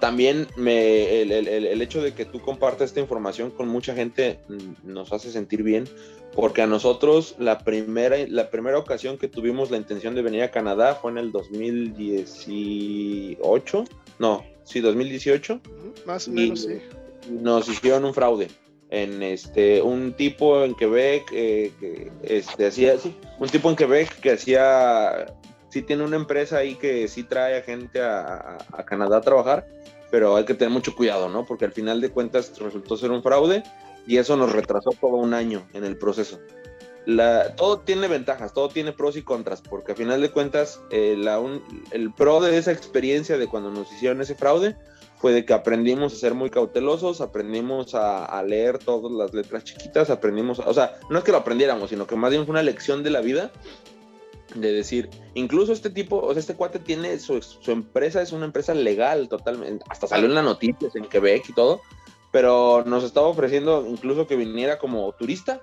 también 0.00 0.48
me, 0.56 1.20
el, 1.22 1.82
hecho 1.82 2.02
de 2.02 2.14
que 2.14 2.24
tú 2.24 2.40
compartas 2.40 2.90
esta 2.90 3.00
información 3.00 3.50
con 3.50 3.66
mucha 3.68 3.94
gente 3.94 4.38
mm, 4.48 4.92
nos 4.92 5.12
hace 5.12 5.32
sentir 5.32 5.64
bien, 5.64 5.88
porque 6.34 6.62
a 6.62 6.66
nosotros 6.66 7.36
la 7.38 7.58
primera, 7.58 8.16
la 8.28 8.48
primera 8.50 8.78
ocasión 8.78 9.18
que 9.18 9.28
tuvimos 9.28 9.70
la 9.70 9.76
intención 9.76 10.14
de 10.14 10.22
venir 10.22 10.42
a 10.42 10.50
Canadá 10.50 10.94
fue 10.94 11.10
en 11.10 11.18
el 11.18 11.30
2018, 11.32 13.84
no, 14.18 14.42
sí, 14.64 14.80
2018. 14.80 15.60
Más 16.06 16.28
o 16.28 16.30
menos, 16.30 16.62
sí. 16.62 16.78
Nos 17.30 17.68
hicieron 17.68 18.04
un 18.04 18.14
fraude 18.14 18.48
en 18.90 19.22
este 19.22 19.80
un 19.80 20.12
tipo 20.12 20.64
en 20.64 20.74
Quebec 20.74 21.22
eh, 21.32 21.70
que 21.80 22.12
este 22.22 22.66
hacía 22.66 22.98
sí, 22.98 23.14
un 23.38 23.48
tipo 23.48 23.70
en 23.70 23.76
Quebec 23.76 24.20
que 24.20 24.32
hacía 24.32 25.32
sí 25.72 25.80
tiene 25.80 26.04
una 26.04 26.16
empresa 26.16 26.58
ahí 26.58 26.74
que 26.74 27.08
sí 27.08 27.24
trae 27.24 27.56
a 27.56 27.62
gente 27.62 28.02
a, 28.02 28.58
Canadá 28.84 29.16
a 29.16 29.20
trabajar, 29.22 29.66
pero 30.10 30.36
hay 30.36 30.44
que 30.44 30.52
tener 30.52 30.70
mucho 30.70 30.94
cuidado, 30.94 31.30
¿no? 31.30 31.46
Porque 31.46 31.64
al 31.64 31.72
final 31.72 32.02
de 32.02 32.10
cuentas 32.10 32.52
resultó 32.58 32.98
ser 32.98 33.10
un 33.10 33.22
fraude 33.22 33.62
y 34.06 34.18
eso 34.18 34.36
nos 34.36 34.52
retrasó 34.52 34.90
todo 35.00 35.16
un 35.16 35.32
año 35.32 35.66
en 35.72 35.84
el 35.84 35.96
proceso. 35.96 36.38
Todo 37.56 37.78
tiene 37.78 38.06
ventajas, 38.06 38.52
todo 38.52 38.68
tiene 38.68 38.92
pros 38.92 39.16
y 39.16 39.22
contras, 39.22 39.62
porque 39.62 39.92
al 39.92 39.98
final 39.98 40.20
de 40.20 40.30
cuentas 40.30 40.78
eh, 40.90 41.16
el 41.90 42.12
pro 42.12 42.42
de 42.42 42.58
esa 42.58 42.70
experiencia 42.70 43.38
de 43.38 43.48
cuando 43.48 43.70
nos 43.70 43.90
hicieron 43.92 44.20
ese 44.20 44.34
fraude 44.34 44.76
fue 45.16 45.32
de 45.32 45.46
que 45.46 45.54
aprendimos 45.54 46.12
a 46.12 46.16
ser 46.16 46.34
muy 46.34 46.50
cautelosos, 46.50 47.22
aprendimos 47.22 47.94
a, 47.94 48.26
a, 48.26 48.42
leer 48.42 48.76
todas 48.76 49.10
las 49.10 49.32
letras 49.32 49.64
chiquitas, 49.64 50.10
aprendimos, 50.10 50.58
o 50.58 50.74
sea, 50.74 50.98
no 51.08 51.18
es 51.18 51.24
que 51.24 51.32
lo 51.32 51.38
aprendiéramos, 51.38 51.90
sino 51.90 52.06
que 52.06 52.16
más 52.16 52.30
bien 52.30 52.44
fue 52.44 52.52
una 52.52 52.62
lección 52.62 53.02
de 53.02 53.10
la 53.10 53.20
vida 53.20 53.50
de 54.54 54.72
decir, 54.72 55.08
incluso 55.34 55.72
este 55.72 55.90
tipo, 55.90 56.18
o 56.18 56.32
sea, 56.32 56.40
este 56.40 56.54
cuate 56.54 56.78
tiene 56.78 57.18
su, 57.18 57.40
empresa, 57.66 58.22
es 58.22 58.32
una 58.32 58.46
empresa 58.46 58.74
legal 58.74 59.28
totalmente, 59.28 59.84
hasta 59.88 60.06
salió 60.06 60.26
en 60.26 60.34
las 60.34 60.44
noticias 60.44 60.94
en 60.96 61.04
Quebec 61.04 61.48
y 61.48 61.52
todo, 61.52 61.80
pero 62.30 62.84
nos 62.86 63.04
estaba 63.04 63.28
ofreciendo 63.28 63.86
incluso 63.86 64.26
que 64.26 64.36
viniera 64.36 64.78
como 64.78 65.12
turista 65.12 65.62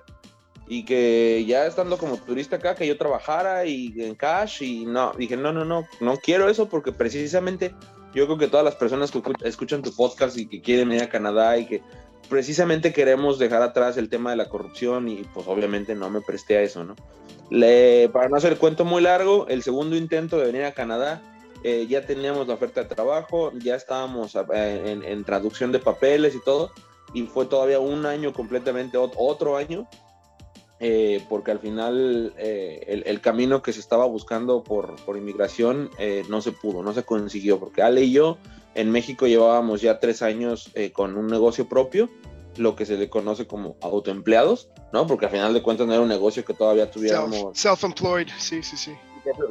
y 0.68 0.84
que 0.84 1.44
ya 1.46 1.66
estando 1.66 1.98
como 1.98 2.16
turista 2.16 2.56
acá, 2.56 2.76
que 2.76 2.86
yo 2.86 2.96
trabajara 2.96 3.66
y 3.66 3.92
en 3.98 4.14
cash 4.14 4.62
y 4.62 4.86
no, 4.86 5.12
dije, 5.18 5.36
no, 5.36 5.52
no, 5.52 5.64
no, 5.64 5.86
no 6.00 6.16
quiero 6.18 6.48
eso 6.48 6.68
porque 6.68 6.92
precisamente 6.92 7.74
yo 8.14 8.26
creo 8.26 8.38
que 8.38 8.48
todas 8.48 8.64
las 8.64 8.76
personas 8.76 9.10
que 9.10 9.20
escuchan 9.44 9.82
tu 9.82 9.94
podcast 9.94 10.36
y 10.36 10.46
que 10.46 10.60
quieren 10.60 10.88
venir 10.88 11.04
a 11.04 11.08
Canadá 11.08 11.58
y 11.58 11.66
que 11.66 11.82
precisamente 12.28 12.92
queremos 12.92 13.38
dejar 13.38 13.62
atrás 13.62 13.96
el 13.96 14.08
tema 14.08 14.30
de 14.30 14.36
la 14.36 14.48
corrupción 14.48 15.08
y 15.08 15.24
pues 15.34 15.46
obviamente 15.48 15.94
no 15.94 16.10
me 16.10 16.20
presté 16.20 16.58
a 16.58 16.62
eso, 16.62 16.84
¿no? 16.84 16.96
para 18.12 18.28
no 18.28 18.36
hacer 18.36 18.52
el 18.52 18.58
cuento 18.58 18.84
muy 18.84 19.02
largo, 19.02 19.48
el 19.48 19.62
segundo 19.62 19.96
intento 19.96 20.38
de 20.38 20.46
venir 20.46 20.64
a 20.64 20.72
Canadá, 20.72 21.20
eh, 21.62 21.86
ya 21.88 22.06
teníamos 22.06 22.46
la 22.46 22.54
oferta 22.54 22.82
de 22.82 22.88
trabajo, 22.88 23.52
ya 23.58 23.74
estábamos 23.74 24.34
eh, 24.54 25.00
en, 25.04 25.24
traducción 25.24 25.72
de 25.72 25.78
papeles 25.78 26.34
y 26.34 26.40
todo, 26.42 26.70
y 27.12 27.24
fue 27.24 27.46
todavía 27.46 27.80
un 27.80 28.06
año 28.06 28.32
completamente, 28.32 28.96
otro 28.96 29.56
año, 29.56 29.88
eh, 30.78 31.22
porque 31.28 31.50
al 31.50 31.58
final 31.58 32.32
el, 32.38 33.20
camino 33.20 33.62
que 33.62 33.72
se 33.72 33.80
estaba 33.80 34.06
buscando 34.06 34.62
por, 34.62 34.96
por 35.04 35.18
inmigración 35.18 35.90
no 36.28 36.40
se 36.40 36.52
pudo, 36.52 36.82
no 36.82 36.94
se 36.94 37.02
consiguió, 37.02 37.58
porque 37.58 37.82
Ale 37.82 38.04
y 38.04 38.12
yo 38.12 38.38
en 38.74 38.90
México 38.90 39.26
llevábamos 39.26 39.80
ya 39.80 39.98
tres 40.00 40.22
años 40.22 40.70
con 40.92 41.16
un 41.16 41.26
negocio 41.26 41.68
propio 41.68 42.10
lo 42.56 42.76
que 42.76 42.86
se 42.86 42.96
le 42.96 43.08
conoce 43.08 43.46
como 43.46 43.76
autoempleados, 43.80 44.68
¿no? 44.92 45.06
Porque 45.06 45.26
al 45.26 45.32
final 45.32 45.54
de 45.54 45.62
cuentas 45.62 45.86
no 45.86 45.92
era 45.92 46.02
un 46.02 46.08
negocio 46.08 46.44
que 46.44 46.54
todavía 46.54 46.90
tuviéramos. 46.90 47.56
Self-employed, 47.56 48.28
sí, 48.38 48.62
sí, 48.62 48.76
sí. 48.76 48.92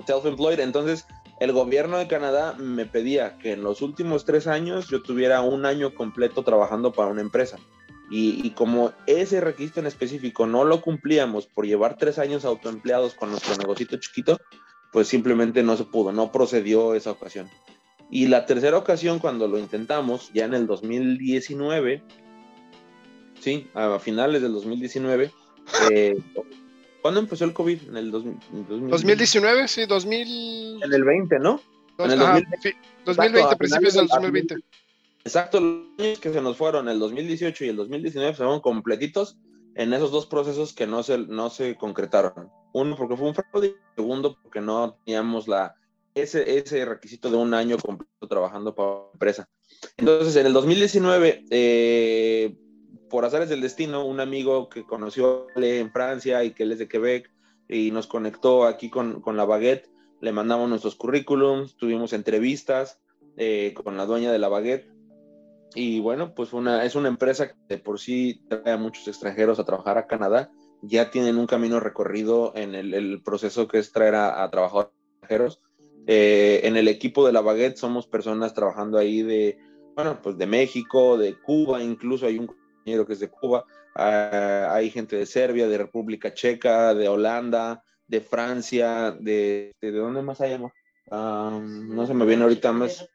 Self-employed. 0.06 0.60
Entonces, 0.60 1.06
el 1.40 1.52
gobierno 1.52 1.98
de 1.98 2.08
Canadá 2.08 2.54
me 2.58 2.86
pedía 2.86 3.38
que 3.38 3.54
en 3.54 3.64
los 3.64 3.82
últimos 3.82 4.26
tres 4.26 4.48
años 4.48 4.88
yo 4.90 5.02
tuviera 5.02 5.42
un 5.42 5.66
año 5.66 5.96
completo 5.96 6.44
trabajando 6.44 6.92
para 6.92 7.10
una 7.10 7.22
empresa. 7.22 7.58
Y, 8.12 8.46
y, 8.46 8.52
como 8.52 8.92
ese 9.06 9.40
requisito 9.40 9.80
en 9.80 9.86
específico 9.86 10.48
no 10.48 10.64
lo 10.64 10.82
cumplíamos 10.82 11.46
por 11.46 11.68
llevar 11.68 11.96
tres 11.96 12.18
años 12.18 12.44
autoempleados 12.44 13.14
con 13.14 13.30
nuestro 13.30 13.56
negocito 13.56 13.98
chiquito, 13.98 14.40
pues 14.92 15.08
simplemente 15.08 15.62
no 15.62 15.78
se 15.78 15.84
pudo, 15.84 16.12
no 16.12 16.32
procedió 16.32 16.96
esa 16.96 17.12
ocasión. 17.12 17.48
Y 18.10 18.28
la 18.28 18.46
tercera 18.46 18.78
ocasión, 18.78 19.20
cuando 19.20 19.48
lo 19.48 19.58
intentamos, 19.58 20.32
ya 20.34 20.46
en 20.46 20.54
el 20.54 20.66
2019, 20.68 22.02
sí, 23.40 23.68
a 23.74 24.00
finales 24.00 24.42
del 24.42 24.54
2019, 24.54 25.32
eh, 25.92 26.18
¿Cuándo 27.02 27.22
empezó 27.22 27.46
el 27.46 27.54
COVID? 27.54 27.90
En 27.90 27.98
el 27.98 28.12
2019, 28.12 29.68
sí, 29.68 29.86
2000. 29.86 30.84
En 30.84 30.94
el 30.94 31.04
20, 31.04 31.40
¿no? 31.40 31.62
en 31.98 32.12
el 32.12 32.20
2020, 32.20 32.78
2020 33.06 33.56
principios 33.58 33.94
del 33.94 34.08
2020. 34.08 34.56
Exacto, 35.24 35.60
los 35.60 35.88
años 36.00 36.20
que 36.20 36.32
se 36.32 36.42
nos 36.42 36.58
fueron, 36.58 36.88
el 36.88 37.00
2018 37.00 37.66
y 37.66 37.70
el 37.70 37.76
2019, 37.76 38.34
fueron 38.36 38.62
completitos 38.62 39.38
en 39.76 39.94
esos 39.94 40.12
dos 40.12 40.26
procesos 40.26 40.74
que 40.74 40.88
no 40.88 41.04
se, 41.04 41.18
no 41.18 41.50
se 41.50 41.76
concretaron. 41.76 42.50
Uno 42.74 42.96
porque 42.96 43.18
fue 43.18 43.28
un 43.28 43.36
fraude 43.36 43.68
y 43.68 43.96
segundo 43.96 44.38
porque 44.42 44.62
no 44.62 44.98
teníamos 45.06 45.48
la, 45.48 45.76
ese, 46.16 46.58
ese 46.58 46.86
requisito 46.86 47.30
de 47.30 47.38
un 47.38 47.54
año 47.54 47.78
completo 47.78 48.28
trabajando 48.28 48.76
para 48.76 48.90
la 48.90 49.10
empresa. 49.14 49.50
Entonces, 49.98 50.36
en 50.36 50.46
el 50.46 50.54
2019, 50.54 51.46
eh, 51.50 52.58
por 53.10 53.26
azares 53.26 53.50
del 53.50 53.62
destino, 53.62 54.06
un 54.06 54.20
amigo 54.20 54.70
que 54.70 54.84
conoció 54.84 55.48
en 55.56 55.92
Francia 55.92 56.44
y 56.44 56.52
que 56.52 56.64
él 56.64 56.72
es 56.72 56.80
de 56.80 56.88
Quebec 56.88 57.32
y 57.68 57.92
nos 57.92 58.08
conectó 58.08 58.66
aquí 58.66 58.90
con, 58.90 59.22
con 59.22 59.38
la 59.38 59.46
Baguette, 59.46 59.90
le 60.22 60.32
mandamos 60.32 60.70
nuestros 60.70 60.96
currículums, 60.96 61.78
tuvimos 61.78 62.14
entrevistas 62.14 63.00
eh, 63.38 63.74
con 63.74 63.96
la 63.96 64.06
dueña 64.06 64.32
de 64.32 64.40
la 64.40 64.50
Baguette 64.50 64.90
y 65.76 66.00
bueno, 66.00 66.34
pues 66.34 66.54
una, 66.54 66.84
es 66.84 66.96
una 66.96 67.10
empresa 67.10 67.50
que 67.50 67.56
de 67.68 67.78
por 67.78 68.00
sí 68.00 68.42
trae 68.50 68.74
a 68.74 68.78
muchos 68.78 69.08
extranjeros 69.08 69.60
a 69.60 69.66
trabajar 69.66 69.98
a 69.98 70.08
Canadá, 70.08 70.52
ya 70.82 71.12
tienen 71.12 71.38
un 71.38 71.48
camino 71.48 71.80
recorrido 71.80 72.54
en 72.56 72.74
el, 72.76 73.22
proceso 73.24 73.68
que 73.68 73.80
es 73.80 73.92
traer 73.92 74.16
a, 74.16 74.50
trabajadores 74.50 74.92
extranjeros. 75.12 75.62
Eh, 76.12 76.62
en 76.64 76.76
el 76.76 76.88
equipo 76.88 77.24
de 77.24 77.32
la 77.32 77.42
Baguette 77.42 77.78
somos 77.78 78.08
personas 78.08 78.56
trabajando 78.56 78.98
ahí 78.98 79.22
de, 79.22 79.60
bueno, 79.96 80.20
pues 80.24 80.40
de 80.40 80.48
México, 80.48 81.20
de 81.20 81.40
Cuba, 81.40 81.84
incluso 81.84 82.26
hay 82.26 82.40
un 82.40 82.48
compañero 82.48 83.06
que 83.06 83.14
es 83.14 83.20
de 83.20 83.30
Cuba, 83.30 83.64
ah, 83.94 84.70
hay 84.72 84.90
gente 84.90 85.18
de 85.18 85.28
Serbia, 85.28 85.68
de 85.68 85.78
República 85.78 86.34
Checa, 86.34 86.96
de 86.96 87.08
Holanda, 87.08 87.84
de 88.08 88.22
Francia, 88.22 89.16
de, 89.20 89.72
de, 89.80 89.92
dónde 89.92 90.24
más 90.24 90.42
hay, 90.42 90.58
no 91.12 92.08
se 92.08 92.16
me 92.16 92.26
viene 92.26 92.42
ahorita 92.42 92.72
más, 92.72 93.08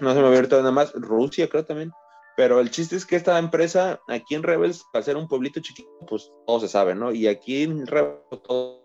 no 0.00 0.10
se 0.14 0.20
me 0.20 0.28
viene 0.28 0.36
ahorita 0.36 0.58
nada 0.58 0.70
más, 0.70 0.92
Rusia 0.92 1.48
creo 1.48 1.64
también. 1.64 1.90
Pero 2.36 2.60
el 2.60 2.70
chiste 2.70 2.94
es 2.94 3.04
que 3.04 3.16
esta 3.16 3.36
empresa, 3.36 4.00
aquí 4.06 4.36
en 4.36 4.44
Rebels, 4.44 4.84
para 4.92 5.04
ser 5.04 5.16
un 5.16 5.26
pueblito 5.26 5.58
chiquito, 5.58 5.90
pues 6.08 6.30
todo 6.46 6.60
se 6.60 6.68
sabe, 6.68 6.94
¿no? 6.94 7.10
Y 7.10 7.26
aquí 7.26 7.64
en 7.64 7.84
Rebels, 7.84 8.22
todo 8.44 8.77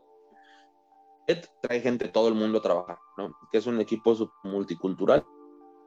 trae 1.62 1.82
gente, 1.82 2.08
todo 2.10 2.27
el 2.27 2.36
mundo 2.36 2.60
a 2.60 2.62
trabajar, 2.62 2.98
¿no? 3.18 3.36
Que 3.51 3.58
es 3.58 3.65
un 3.65 3.80
equipo 3.80 4.15
multicultural. 4.44 5.25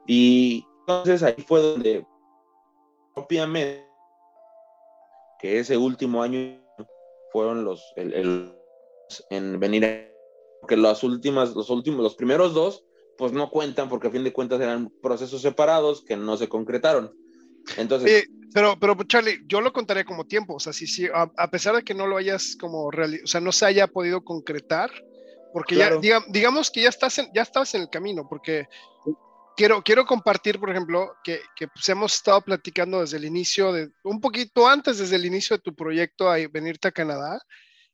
Y 0.05 0.65
entonces 0.81 1.23
ahí 1.23 1.43
fue 1.47 1.61
donde, 1.61 2.05
propiamente, 3.13 3.85
que 5.39 5.59
ese 5.59 5.77
último 5.77 6.23
año 6.23 6.59
fueron 7.31 7.63
los, 7.63 7.83
el, 7.95 8.53
en 9.29 9.59
venir 9.59 9.85
a 9.85 10.17
porque 10.59 10.77
las 10.77 11.03
últimas, 11.03 11.55
los 11.55 11.69
últimos, 11.69 12.01
los 12.01 12.15
primeros 12.15 12.53
dos, 12.53 12.83
pues 13.17 13.31
no 13.31 13.49
cuentan 13.49 13.89
porque 13.89 14.07
a 14.07 14.11
fin 14.11 14.23
de 14.23 14.33
cuentas 14.33 14.59
eran 14.59 14.91
procesos 15.01 15.41
separados 15.41 16.03
que 16.03 16.17
no 16.17 16.37
se 16.37 16.49
concretaron. 16.49 17.15
Entonces. 17.77 18.27
pero, 18.53 18.77
pero 18.79 18.95
Charlie, 19.03 19.41
yo 19.47 19.61
lo 19.61 19.73
contaré 19.73 20.05
como 20.05 20.25
tiempo, 20.25 20.55
o 20.55 20.59
sea, 20.59 20.73
si, 20.73 20.87
si 20.87 21.07
a, 21.13 21.49
pesar 21.49 21.75
de 21.75 21.83
que 21.83 21.93
no 21.93 22.07
lo 22.07 22.17
hayas 22.17 22.55
como, 22.59 22.87
o 22.87 22.91
sea, 23.25 23.41
no 23.41 23.51
se 23.51 23.65
haya 23.65 23.87
podido 23.87 24.23
concretar, 24.23 24.91
porque 25.53 25.75
ya, 25.75 25.91
digamos 26.29 26.71
que 26.71 26.81
ya 26.81 26.89
estás, 26.89 27.17
en, 27.17 27.29
ya 27.33 27.41
estabas 27.41 27.73
en 27.75 27.81
el 27.81 27.89
camino, 27.89 28.27
porque 28.27 28.67
quiero, 29.55 29.81
quiero 29.83 30.05
compartir, 30.05 30.59
por 30.59 30.69
ejemplo, 30.69 31.15
que, 31.23 31.41
que 31.55 31.67
pues 31.67 31.89
hemos 31.89 32.13
estado 32.13 32.41
platicando 32.41 33.01
desde 33.01 33.17
el 33.17 33.25
inicio, 33.25 33.73
de, 33.73 33.89
un 34.03 34.21
poquito 34.21 34.67
antes, 34.67 34.99
desde 34.99 35.15
el 35.15 35.25
inicio 35.25 35.57
de 35.57 35.63
tu 35.63 35.75
proyecto 35.75 36.29
a 36.29 36.37
venirte 36.49 36.87
a 36.87 36.91
Canadá, 36.91 37.41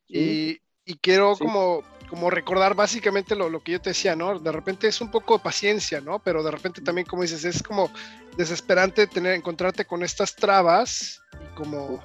y, 0.07 0.60
y 0.86 0.95
quiero 1.01 1.36
como, 1.38 1.81
como 2.10 2.29
recordar 2.29 2.75
básicamente 2.75 3.36
lo, 3.36 3.50
lo, 3.50 3.63
que 3.63 3.72
yo 3.72 3.81
te 3.81 3.91
decía, 3.91 4.15
¿no? 4.15 4.38
De 4.38 4.51
repente 4.51 4.88
es 4.88 5.01
un 5.01 5.10
poco 5.10 5.38
de 5.38 5.43
paciencia, 5.43 6.01
¿no? 6.01 6.19
Pero 6.19 6.43
de 6.43 6.51
repente 6.51 6.81
también, 6.81 7.07
como 7.07 7.22
dices, 7.22 7.45
es 7.45 7.63
como 7.63 7.89
desesperante 8.38 9.07
tener, 9.07 9.33
encontrarte 9.33 9.86
con 9.86 10.03
estas 10.03 10.36
trabas 10.36 11.22
y 11.33 11.55
como... 11.55 12.03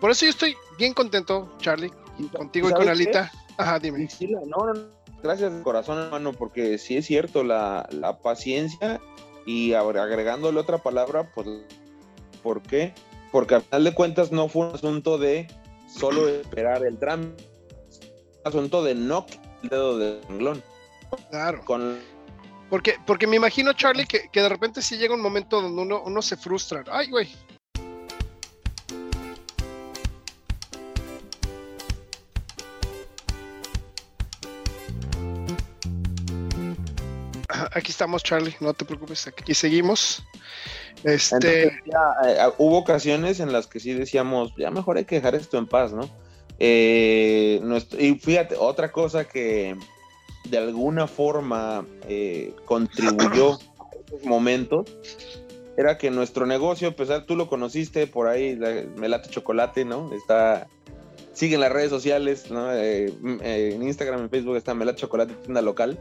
Por 0.00 0.10
eso 0.10 0.26
yo 0.26 0.30
estoy 0.30 0.54
bien 0.76 0.92
contento, 0.92 1.56
Charlie, 1.58 1.90
contigo 2.36 2.68
y 2.68 2.72
con 2.72 2.88
Alita. 2.88 3.30
Ajá, 3.58 3.78
dime. 3.78 4.08
no, 4.46 4.72
no, 4.72 4.88
gracias 5.22 5.54
de 5.54 5.62
corazón, 5.62 5.98
hermano, 5.98 6.32
porque 6.32 6.78
sí 6.78 6.96
es 6.96 7.06
cierto, 7.06 7.44
la, 7.44 7.88
la 7.90 8.18
paciencia 8.18 9.00
y 9.46 9.72
agregándole 9.74 10.58
otra 10.58 10.78
palabra, 10.78 11.30
pues, 11.34 11.46
¿por 12.42 12.62
qué? 12.62 12.92
Porque 13.32 13.56
al 13.56 13.62
final 13.62 13.84
de 13.84 13.94
cuentas 13.94 14.32
no 14.32 14.48
fue 14.48 14.68
un 14.68 14.74
asunto 14.74 15.18
de 15.18 15.46
solo 15.86 16.28
esperar 16.28 16.84
el 16.84 16.98
trámite 16.98 17.56
asunto 18.46 18.82
de 18.82 18.94
no 18.94 19.26
el 19.62 19.68
dedo 19.68 19.98
de 19.98 20.20
renglón. 20.28 20.62
Claro. 21.30 21.64
Con... 21.64 21.98
Porque, 22.70 22.96
porque 23.06 23.26
me 23.26 23.36
imagino, 23.36 23.72
Charlie, 23.72 24.06
que, 24.06 24.28
de 24.32 24.48
repente 24.48 24.82
si 24.82 24.96
llega 24.96 25.14
un 25.14 25.20
momento 25.20 25.60
donde 25.60 25.82
uno, 25.82 26.02
uno 26.04 26.22
se 26.22 26.36
frustra. 26.36 26.84
Ay, 26.90 27.10
güey. 27.10 27.28
Aquí 37.76 37.90
estamos, 37.90 38.22
Charlie, 38.22 38.56
no 38.60 38.72
te 38.72 38.86
preocupes, 38.86 39.26
aquí 39.26 39.52
seguimos. 39.52 40.24
Este... 41.04 41.66
Eh, 41.66 41.72
hubo 42.56 42.78
ocasiones 42.78 43.38
en 43.38 43.52
las 43.52 43.66
que 43.66 43.80
sí 43.80 43.92
decíamos, 43.92 44.54
ya 44.56 44.70
mejor 44.70 44.96
hay 44.96 45.04
que 45.04 45.16
dejar 45.16 45.34
esto 45.34 45.58
en 45.58 45.66
paz, 45.66 45.92
¿no? 45.92 46.08
Eh, 46.58 47.60
y 47.98 48.14
fíjate, 48.14 48.56
otra 48.58 48.90
cosa 48.92 49.28
que 49.28 49.76
de 50.44 50.56
alguna 50.56 51.06
forma 51.06 51.86
eh, 52.08 52.54
contribuyó 52.64 53.52
a 53.78 54.06
esos 54.06 54.24
momentos 54.24 54.90
era 55.76 55.98
que 55.98 56.10
nuestro 56.10 56.46
negocio, 56.46 56.88
a 56.88 56.92
pesar, 56.92 57.26
tú 57.26 57.36
lo 57.36 57.46
conociste 57.46 58.06
por 58.06 58.26
ahí, 58.26 58.58
Melate 58.96 59.28
Chocolate, 59.28 59.84
¿no? 59.84 60.14
Está, 60.14 60.66
sigue 61.34 61.56
en 61.56 61.60
las 61.60 61.72
redes 61.72 61.90
sociales, 61.90 62.50
¿no? 62.50 62.72
Eh, 62.72 63.12
en 63.42 63.82
Instagram, 63.82 64.22
en 64.22 64.30
Facebook 64.30 64.56
está 64.56 64.72
Melate 64.72 65.00
Chocolate, 65.00 65.34
tienda 65.34 65.60
local. 65.60 65.98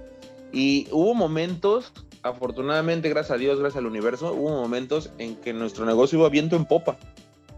Y 0.55 0.87
hubo 0.91 1.13
momentos, 1.13 1.91
afortunadamente, 2.23 3.09
gracias 3.09 3.35
a 3.35 3.37
Dios, 3.37 3.59
gracias 3.59 3.79
al 3.79 3.87
universo, 3.87 4.33
hubo 4.33 4.51
momentos 4.51 5.11
en 5.17 5.35
que 5.35 5.51
nuestro 5.51 5.85
negocio 5.85 6.17
iba 6.17 6.29
viento 6.29 6.55
en 6.55 6.63
popa. 6.63 6.97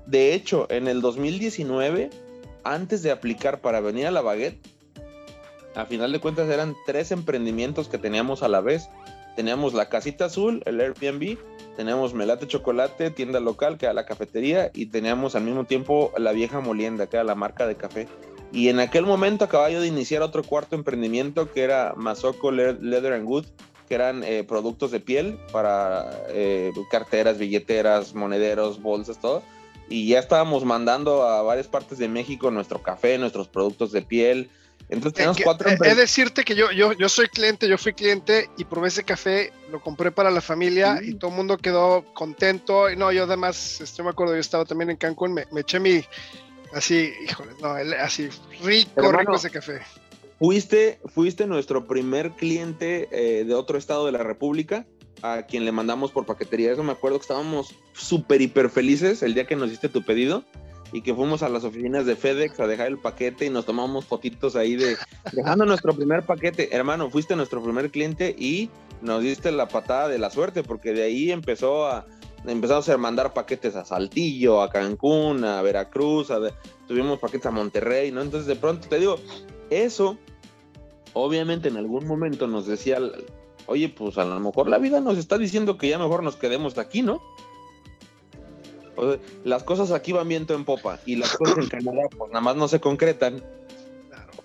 De 0.08 0.34
hecho, 0.34 0.66
en 0.72 0.88
el 0.88 1.00
2019 1.02 2.10
antes 2.64 3.04
de 3.04 3.12
aplicar 3.12 3.62
para 3.62 3.82
venir 3.82 4.08
a 4.08 4.12
la 4.12 4.22
baguette, 4.22 4.60
a 5.76 5.86
final 5.86 6.12
de 6.12 6.20
cuentas 6.20 6.50
eran 6.50 6.76
tres 6.88 7.12
emprendimientos 7.12 7.88
que 7.88 8.00
teníamos 8.00 8.42
a 8.42 8.48
la 8.48 8.62
vez. 8.62 8.90
Teníamos 9.36 9.76
la 9.76 9.90
casita 9.90 10.26
azul, 10.26 10.64
el 10.66 10.82
Airbnb, 10.82 11.38
teníamos 11.76 12.16
Melate 12.16 12.48
Chocolate, 12.48 13.12
tienda 13.12 13.40
local, 13.40 13.78
que 13.78 13.86
era 13.86 13.94
la 13.94 14.08
cafetería, 14.08 14.72
y 14.74 14.88
teníamos 14.88 15.36
al 15.36 15.44
mismo 15.44 15.66
tiempo 15.66 16.12
la 16.18 16.32
vieja 16.32 16.62
molienda, 16.62 17.06
que 17.06 17.18
era 17.18 17.24
la 17.24 17.36
marca 17.36 17.68
de 17.68 17.76
café. 17.76 18.08
Y 18.52 18.70
en 18.70 18.80
aquel 18.80 19.06
momento 19.06 19.46
acababa 19.46 19.70
yo 19.70 19.82
de 19.82 19.88
iniciar 19.88 20.22
otro 20.22 20.44
cuarto 20.44 20.76
emprendimiento 20.76 21.52
que 21.52 21.64
era 21.64 21.94
Masoko 21.96 22.52
Leather 22.52 23.14
and 23.14 23.26
Good, 23.26 23.46
que 23.88 23.96
eran 23.96 24.24
eh, 24.24 24.44
productos 24.48 24.92
de 24.92 25.00
piel 25.00 25.38
para 25.52 26.10
eh, 26.30 26.72
carteras, 26.90 27.38
billeteras, 27.38 28.14
monederos, 28.14 28.82
bolsas, 28.82 29.20
todo 29.20 29.44
y 29.90 30.08
ya 30.08 30.20
estábamos 30.20 30.66
mandando 30.66 31.24
a 31.24 31.42
varias 31.42 31.68
partes 31.68 31.98
de 31.98 32.08
México 32.08 32.52
nuestro 32.52 32.82
café, 32.82 33.18
nuestros 33.18 33.48
productos 33.48 33.92
de 33.92 34.02
piel. 34.02 34.50
Entonces 34.90 35.14
tenemos 35.16 35.38
cuatro 35.44 35.70
Es 35.70 35.98
decirte 35.98 36.44
que 36.44 36.56
yo, 36.56 36.72
yo, 36.72 36.94
yo 36.94 37.10
soy 37.10 37.28
cliente, 37.28 37.68
yo 37.68 37.78
fui 37.78 37.94
cliente 37.94 38.50
y 38.58 38.64
probé 38.64 38.88
ese 38.88 39.04
café, 39.04 39.52
lo 39.72 39.82
compré 39.82 40.12
para 40.12 40.32
la 40.32 40.40
familia 40.40 41.00
y 41.04 41.16
todo 41.16 41.32
el 41.32 41.38
mundo 41.38 41.58
quedó 41.58 42.06
contento. 42.14 42.90
Y 42.90 42.96
no, 42.96 43.12
yo 43.12 43.24
además, 43.24 43.82
este, 43.82 44.04
me 44.04 44.10
acuerdo, 44.10 44.34
yo 44.34 44.40
estaba 44.40 44.66
también 44.66 44.90
en 44.90 44.98
Cancún, 44.98 45.34
me, 45.34 45.46
eché 45.60 45.80
mi, 45.80 46.04
así, 46.74 47.12
híjole, 47.24 47.52
no, 47.62 47.70
así, 48.02 48.30
rico, 48.64 49.12
rico 49.12 49.36
ese 49.36 49.50
café. 49.50 49.82
Fuiste, 50.40 51.00
fuiste 51.06 51.48
nuestro 51.48 51.88
primer 51.88 52.32
cliente 52.32 53.08
eh, 53.12 53.44
de 53.44 53.54
otro 53.56 53.78
estado 53.78 54.06
de 54.06 54.12
la 54.12 54.24
República 54.24 54.86
a 55.24 55.44
quien 55.44 55.66
le 55.66 55.72
mandamos 55.72 56.12
por 56.12 56.26
paquetería. 56.26 56.72
Eso 56.72 56.84
me 56.84 56.92
acuerdo 56.92 57.18
que 57.18 57.24
estábamos 57.24 57.76
súper, 57.94 58.42
hiper 58.42 58.70
felices 58.70 59.24
el 59.24 59.34
día 59.34 59.48
que 59.48 59.56
nos 59.56 59.70
hiciste 59.70 59.90
tu 59.90 60.04
pedido 60.04 60.44
y 60.92 61.02
que 61.02 61.14
fuimos 61.14 61.44
a 61.44 61.50
las 61.50 61.64
oficinas 61.64 62.06
de 62.06 62.16
FedEx 62.16 62.60
a 62.60 62.68
dejar 62.68 62.88
el 62.88 62.98
paquete 62.98 63.46
y 63.46 63.50
nos 63.50 63.66
tomamos 63.66 64.06
fotitos 64.06 64.56
ahí 64.56 64.76
de 64.76 64.96
dejando 65.34 65.66
nuestro 65.66 65.94
primer 65.94 66.24
paquete. 66.24 66.74
Hermano, 66.76 67.10
fuiste 67.10 67.36
nuestro 67.36 67.62
primer 67.62 67.90
cliente 67.92 68.36
y 68.38 68.70
nos 69.02 69.22
diste 69.22 69.52
la 69.52 69.68
patada 69.68 70.08
de 70.08 70.20
la 70.20 70.30
suerte 70.30 70.64
porque 70.64 70.94
de 70.94 71.04
ahí 71.04 71.32
empezó 71.32 71.88
a 71.88 72.06
empezamos 72.48 72.90
a 72.90 72.98
mandar 72.98 73.34
paquetes 73.34 73.76
a 73.76 73.86
Saltillo, 73.86 74.62
a 74.62 74.70
Cancún, 74.70 75.44
a 75.44 75.62
Veracruz, 75.62 76.30
tuvimos 76.88 77.20
paquetes 77.20 77.46
a 77.46 77.52
Monterrey, 77.52 78.12
¿no? 78.12 78.22
Entonces 78.22 78.48
de 78.48 78.56
pronto 78.56 78.88
te 78.88 79.00
digo, 79.00 79.18
eso 79.70 80.18
obviamente 81.14 81.70
en 81.70 81.78
algún 81.78 82.08
momento 82.08 82.48
nos 82.48 82.68
decía 82.68 83.00
oye, 83.68 83.90
pues 83.90 84.18
a 84.18 84.26
lo 84.26 84.40
mejor 84.40 84.68
la 84.70 84.78
vida 84.78 85.00
nos 85.00 85.18
está 85.18 85.38
diciendo 85.38 85.78
que 85.78 85.90
ya 85.90 86.00
mejor 86.00 86.24
nos 86.24 86.36
quedemos 86.36 86.78
aquí, 86.78 87.02
¿no? 87.02 87.22
las 89.44 89.64
cosas 89.64 89.92
aquí 89.92 90.12
van 90.12 90.28
viento 90.28 90.56
en 90.56 90.66
popa 90.66 91.00
y 91.06 91.18
las 91.18 91.38
cosas 91.38 91.60
en 91.60 91.68
Canadá 91.70 92.08
pues 92.18 92.32
nada 92.32 92.42
más 92.42 92.56
no 92.56 92.68
se 92.68 92.80
concretan. 92.80 93.44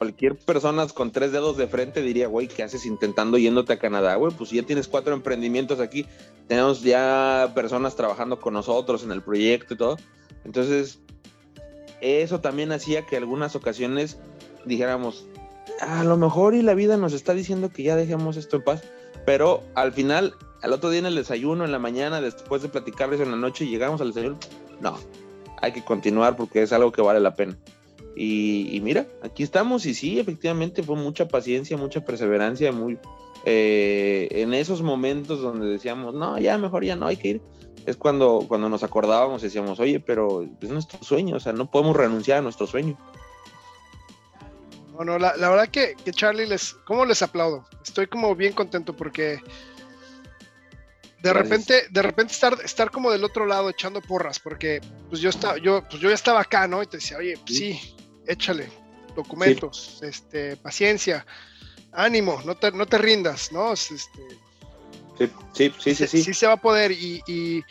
Cualquier 0.03 0.37
persona 0.37 0.85
con 0.89 1.13
tres 1.13 1.31
dedos 1.31 1.57
de 1.57 1.69
frente 1.69 2.03
diría, 2.03 2.27
güey, 2.27 2.49
¿qué 2.49 2.65
haces 2.65 2.87
intentando 2.87 3.39
yéndote 3.39 3.75
a 3.75 3.79
Canadá? 3.79 4.17
Güey, 4.17 4.33
pues 4.37 4.51
ya 4.51 4.65
tienes 4.65 4.89
cuatro 4.89 5.15
emprendimientos 5.15 5.79
aquí, 5.79 6.07
tenemos 6.49 6.83
ya 6.83 7.53
personas 7.55 7.95
trabajando 7.95 8.41
con 8.41 8.53
nosotros 8.55 9.05
en 9.05 9.13
el 9.13 9.23
proyecto 9.23 9.75
y 9.75 9.77
todo. 9.77 9.97
Entonces, 10.45 10.99
eso 12.01 12.41
también 12.41 12.73
hacía 12.73 13.07
que 13.07 13.17
algunas 13.17 13.55
ocasiones 13.55 14.19
dijéramos, 14.65 15.25
a 15.81 16.03
lo 16.03 16.17
mejor 16.17 16.57
y 16.57 16.63
la 16.63 16.75
vida 16.75 16.97
nos 16.97 17.13
está 17.13 17.33
diciendo 17.33 17.71
que 17.73 17.85
ya 17.85 17.95
dejemos 17.95 18.37
esto 18.37 18.57
en 18.57 18.65
paz, 18.65 18.83
pero 19.25 19.63
al 19.77 19.93
final, 19.93 20.35
al 20.63 20.73
otro 20.73 20.91
día 20.91 20.99
en 20.99 21.07
el 21.07 21.15
desayuno, 21.15 21.65
en 21.65 21.71
la 21.71 21.79
mañana, 21.79 22.21
después 22.21 22.61
de 22.63 22.71
platicarles 22.71 23.21
en 23.21 23.31
la 23.31 23.37
noche, 23.37 23.69
llegamos 23.69 24.01
al 24.01 24.09
desayuno, 24.09 24.37
no, 24.81 24.99
hay 25.59 25.71
que 25.71 25.85
continuar 25.85 26.35
porque 26.35 26.61
es 26.61 26.73
algo 26.73 26.91
que 26.91 27.03
vale 27.03 27.21
la 27.21 27.37
pena. 27.37 27.57
Y, 28.15 28.79
mira, 28.83 29.07
aquí 29.23 29.43
estamos 29.43 29.87
y 29.87 29.95
sí, 29.95 30.19
efectivamente 30.19 30.83
fue 30.83 30.97
mucha 30.97 31.29
paciencia, 31.29 31.77
mucha 31.77 32.05
perseverancia, 32.05 32.71
muy 32.71 32.99
eh, 33.45 34.29
en 34.31 34.53
esos 34.55 34.83
momentos 34.83 35.41
donde 35.41 35.67
decíamos, 35.67 36.15
no, 36.15 36.39
ya 36.39 36.59
mejor 36.59 36.85
ya 36.85 36.95
no 36.95 37.07
hay 37.07 37.17
que 37.17 37.29
ir, 37.29 37.43
es 37.87 37.97
cuando, 37.97 38.45
cuando 38.47 38.69
nos 38.69 38.83
acordábamos 38.83 39.43
y 39.43 39.47
decíamos, 39.47 39.81
oye, 39.81 39.99
pero 39.99 40.43
es 40.61 40.69
nuestro 40.69 41.03
sueño, 41.03 41.37
o 41.37 41.41
sea, 41.41 41.53
no 41.53 41.71
podemos 41.71 41.97
renunciar 41.97 42.39
a 42.39 42.43
nuestro 42.43 42.67
sueño. 42.67 42.99
Bueno, 44.93 45.19
la, 45.19 45.35
la 45.37 45.49
verdad 45.49 45.69
que, 45.69 45.95
que, 46.05 46.13
Charlie, 46.13 46.47
les, 46.47 46.75
¿cómo 46.85 47.07
les 47.07 47.23
aplaudo? 47.23 47.65
Estoy 47.83 48.07
como 48.07 48.37
bien 48.37 48.53
contento 48.53 48.95
porque 48.95 49.41
de 51.23 51.33
repente, 51.33 51.85
de 51.89 52.03
repente 52.03 52.33
estar, 52.33 52.57
estar 52.65 52.91
como 52.91 53.11
del 53.11 53.25
otro 53.25 53.47
lado 53.47 53.71
echando 53.71 54.01
porras, 54.01 54.41
porque 54.41 54.81
pues 55.09 55.21
yo 55.21 55.31
estaba, 55.31 55.57
yo, 55.57 55.85
pues 55.89 56.03
yo 56.03 56.09
ya 56.09 56.15
estaba 56.15 56.41
acá, 56.41 56.67
¿no? 56.67 56.83
Y 56.83 56.87
te 56.87 56.97
decía, 56.97 57.17
oye, 57.17 57.35
pues 57.45 57.57
sí, 57.57 57.92
échale, 58.27 58.71
documentos, 59.15 60.01
este, 60.03 60.57
paciencia, 60.57 61.27
ánimo, 61.93 62.41
no 62.45 62.57
te, 62.57 62.73
no 62.73 62.87
te 62.87 62.99
rindas, 62.99 63.53
¿no? 63.53 63.73
Este, 63.73 63.97
sí, 65.19 65.31
sí, 65.53 65.75
sí, 65.79 65.95
sí, 65.95 66.07
sí. 66.07 66.25
Sí 66.25 66.35
se 66.35 66.47
va 66.47 66.55
a 66.55 66.61
poder 66.61 66.93
y, 66.93 67.23
y, 67.27 67.65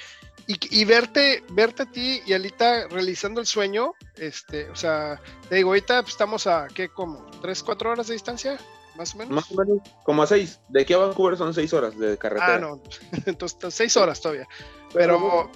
y, 0.47 0.85
verte, 0.85 1.43
verte 1.51 1.83
a 1.83 1.85
ti 1.85 2.21
y 2.25 2.33
Alita 2.33 2.87
realizando 2.87 3.39
el 3.39 3.47
sueño, 3.47 3.93
este, 4.15 4.69
o 4.69 4.75
sea, 4.75 5.21
te 5.49 5.55
digo, 5.55 5.69
ahorita 5.69 6.01
pues, 6.01 6.13
estamos 6.13 6.47
a, 6.47 6.67
¿qué, 6.67 6.89
como? 6.89 7.25
¿Tres, 7.41 7.63
cuatro 7.63 7.91
horas 7.91 8.07
de 8.07 8.13
distancia? 8.13 8.59
Más 8.95 9.15
o 9.15 9.17
menos. 9.17 9.33
Más 9.33 9.51
o 9.51 9.55
menos, 9.55 9.79
como 10.03 10.23
a 10.23 10.27
seis. 10.27 10.59
De 10.67 10.81
aquí 10.81 10.93
a 10.93 10.97
Vancouver 10.97 11.37
son 11.37 11.53
seis 11.53 11.73
horas 11.73 11.97
de 11.97 12.17
carretera. 12.17 12.55
Ah, 12.55 12.59
no, 12.59 12.81
entonces 13.25 13.73
seis 13.73 13.95
horas 13.95 14.19
todavía. 14.19 14.47
Pero, 14.93 15.49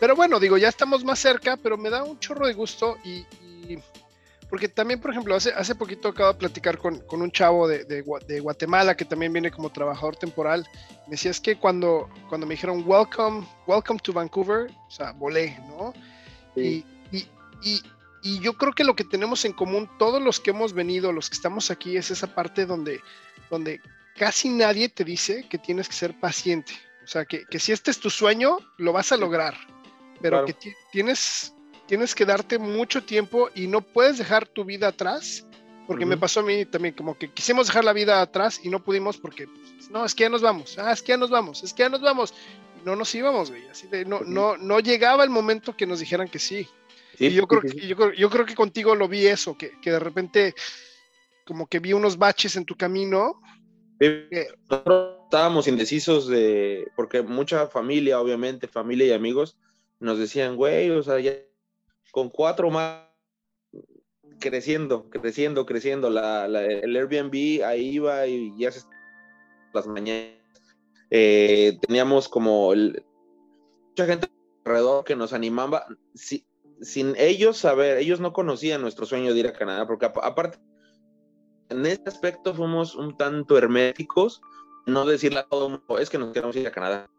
pero 0.00 0.16
bueno, 0.16 0.40
digo, 0.40 0.58
ya 0.58 0.68
estamos 0.68 1.04
más 1.04 1.18
cerca, 1.18 1.56
pero 1.56 1.76
me 1.76 1.90
da 1.90 2.02
un 2.02 2.18
chorro 2.18 2.46
de 2.46 2.54
gusto 2.54 2.98
y, 3.04 3.24
porque 4.50 4.68
también, 4.68 5.00
por 5.00 5.12
ejemplo, 5.12 5.36
hace, 5.36 5.52
hace 5.52 5.76
poquito 5.76 6.08
acabo 6.08 6.32
de 6.32 6.38
platicar 6.38 6.76
con, 6.76 7.02
un 7.08 7.30
chavo 7.30 7.68
de, 7.68 7.84
de, 7.84 8.40
Guatemala 8.40 8.96
que 8.96 9.04
también 9.04 9.32
viene 9.32 9.52
como 9.52 9.70
trabajador 9.70 10.16
temporal. 10.16 10.68
Me 11.06 11.12
decía, 11.12 11.30
es 11.30 11.40
que 11.40 11.56
cuando, 11.56 12.10
cuando 12.28 12.48
me 12.48 12.54
dijeron, 12.54 12.82
welcome, 12.84 13.46
welcome 13.68 14.00
to 14.02 14.12
Vancouver, 14.12 14.68
o 14.88 14.90
sea, 14.90 15.12
volé, 15.12 15.56
¿no? 15.68 15.94
Y, 16.56 16.84
y, 17.12 17.28
y, 17.62 17.80
y, 18.24 18.40
yo 18.40 18.54
creo 18.54 18.72
que 18.72 18.82
lo 18.82 18.96
que 18.96 19.04
tenemos 19.04 19.44
en 19.44 19.52
común, 19.52 19.88
todos 20.00 20.20
los 20.20 20.40
que 20.40 20.50
hemos 20.50 20.72
venido, 20.72 21.12
los 21.12 21.30
que 21.30 21.36
estamos 21.36 21.70
aquí, 21.70 21.96
es 21.96 22.10
esa 22.10 22.34
parte 22.34 22.66
donde, 22.66 23.00
donde 23.50 23.80
casi 24.16 24.48
nadie 24.48 24.88
te 24.88 25.04
dice 25.04 25.46
que 25.48 25.58
tienes 25.58 25.88
que 25.88 25.94
ser 25.94 26.18
paciente. 26.18 26.72
O 27.04 27.06
sea, 27.06 27.24
que, 27.24 27.44
que 27.44 27.60
si 27.60 27.70
este 27.70 27.92
es 27.92 28.00
tu 28.00 28.10
sueño, 28.10 28.58
lo 28.78 28.92
vas 28.92 29.12
a 29.12 29.16
lograr, 29.16 29.54
pero 30.20 30.44
que 30.44 30.56
tienes 30.90 31.54
tienes 31.90 32.14
que 32.14 32.24
darte 32.24 32.56
mucho 32.56 33.02
tiempo 33.02 33.50
y 33.52 33.66
no 33.66 33.80
puedes 33.80 34.16
dejar 34.16 34.46
tu 34.46 34.64
vida 34.64 34.86
atrás, 34.86 35.44
porque 35.88 36.06
me 36.06 36.16
pasó 36.16 36.38
a 36.38 36.44
mí 36.44 36.64
también, 36.64 36.94
como 36.94 37.18
que 37.18 37.32
quisimos 37.32 37.66
dejar 37.66 37.82
la 37.82 37.92
vida 37.92 38.22
atrás 38.22 38.60
y 38.62 38.68
no 38.68 38.84
pudimos 38.84 39.18
porque, 39.18 39.48
no, 39.90 40.04
es 40.04 40.14
que 40.14 40.22
ya 40.22 40.28
nos 40.28 40.40
vamos, 40.40 40.78
ah, 40.78 40.92
es 40.92 41.02
que 41.02 41.08
ya 41.08 41.16
nos 41.16 41.30
vamos, 41.30 41.64
es 41.64 41.74
que 41.74 41.82
ya 41.82 41.88
nos 41.88 42.00
vamos, 42.00 42.32
y 42.80 42.86
no 42.86 42.94
nos 42.94 43.12
íbamos, 43.12 43.50
güey, 43.50 43.66
así 43.66 43.88
de, 43.88 44.04
no, 44.04 44.20
no, 44.20 44.56
no 44.56 44.78
llegaba 44.78 45.24
el 45.24 45.30
momento 45.30 45.76
que 45.76 45.84
nos 45.84 45.98
dijeran 45.98 46.28
que 46.28 46.38
sí. 46.38 46.68
y 47.18 47.30
yo 47.30 47.48
creo, 47.48 47.60
que, 47.62 47.84
yo, 47.84 47.96
creo, 47.96 48.12
yo 48.12 48.30
creo 48.30 48.46
que 48.46 48.54
contigo 48.54 48.94
lo 48.94 49.08
vi 49.08 49.26
eso, 49.26 49.58
que, 49.58 49.72
que 49.80 49.90
de 49.90 49.98
repente 49.98 50.54
como 51.44 51.66
que 51.66 51.80
vi 51.80 51.92
unos 51.92 52.18
baches 52.18 52.54
en 52.54 52.66
tu 52.66 52.76
camino. 52.76 53.42
estábamos 53.98 55.66
indecisos 55.66 56.28
de, 56.28 56.86
porque 56.94 57.22
mucha 57.22 57.66
familia, 57.66 58.20
obviamente, 58.20 58.68
familia 58.68 59.06
y 59.06 59.12
amigos, 59.12 59.58
nos 59.98 60.20
decían, 60.20 60.54
güey, 60.54 60.90
o 60.90 61.02
sea, 61.02 61.18
ya 61.18 61.32
con 62.10 62.30
cuatro 62.30 62.70
más 62.70 63.10
creciendo, 64.38 65.08
creciendo, 65.10 65.66
creciendo. 65.66 66.10
La, 66.10 66.46
el 66.46 66.96
Airbnb 66.96 67.64
ahí 67.64 67.90
iba 67.90 68.26
y 68.26 68.52
ya 68.58 68.72
se 68.72 68.80
las 69.72 69.86
mañanas. 69.86 70.34
Eh, 71.10 71.78
teníamos 71.82 72.28
como 72.28 72.72
mucha 72.74 74.06
gente 74.06 74.28
alrededor 74.64 75.04
que 75.04 75.16
nos 75.16 75.32
animaba. 75.32 75.86
sin 76.14 77.14
ellos 77.16 77.58
saber, 77.58 77.98
ellos 77.98 78.20
no 78.20 78.32
conocían 78.32 78.80
nuestro 78.80 79.06
sueño 79.06 79.32
de 79.32 79.40
ir 79.40 79.46
a 79.46 79.52
Canadá, 79.52 79.86
porque 79.86 80.06
aparte, 80.06 80.58
en 81.68 81.84
este 81.86 82.08
aspecto 82.08 82.54
fuimos 82.54 82.94
un 82.94 83.16
tanto 83.16 83.58
herméticos, 83.58 84.40
no 84.86 85.04
decirle 85.04 85.40
a 85.40 85.46
todo 85.46 85.66
el 85.66 85.72
mundo, 85.72 85.98
es 85.98 86.08
que 86.08 86.18
nos 86.18 86.32
queremos 86.32 86.56
ir 86.56 86.66
a 86.66 86.72
Canadá. 86.72 87.10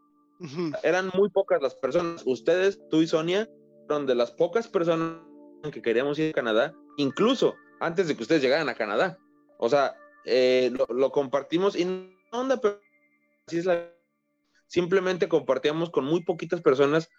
Eran 0.82 1.10
muy 1.14 1.30
pocas 1.30 1.62
las 1.62 1.76
personas, 1.76 2.22
ustedes, 2.26 2.80
tú 2.90 3.02
y 3.02 3.06
Sonia, 3.06 3.48
de 4.00 4.14
las 4.14 4.30
pocas 4.30 4.68
personas 4.68 5.20
que 5.70 5.82
queríamos 5.82 6.18
ir 6.18 6.30
a 6.30 6.34
Canadá, 6.34 6.74
incluso 6.96 7.54
antes 7.80 8.08
de 8.08 8.16
que 8.16 8.22
ustedes 8.22 8.42
llegaran 8.42 8.68
a 8.68 8.74
Canadá. 8.74 9.18
O 9.58 9.68
sea, 9.68 9.94
eh, 10.24 10.72
lo, 10.88 11.12
compartimos 11.12 11.76
y 11.76 11.84
no. 11.84 12.48
Simplemente 14.66 15.28
compartíamos 15.28 15.90
con 15.90 16.04
muy 16.04 16.22
poquitas 16.22 16.62
personas 16.62 17.10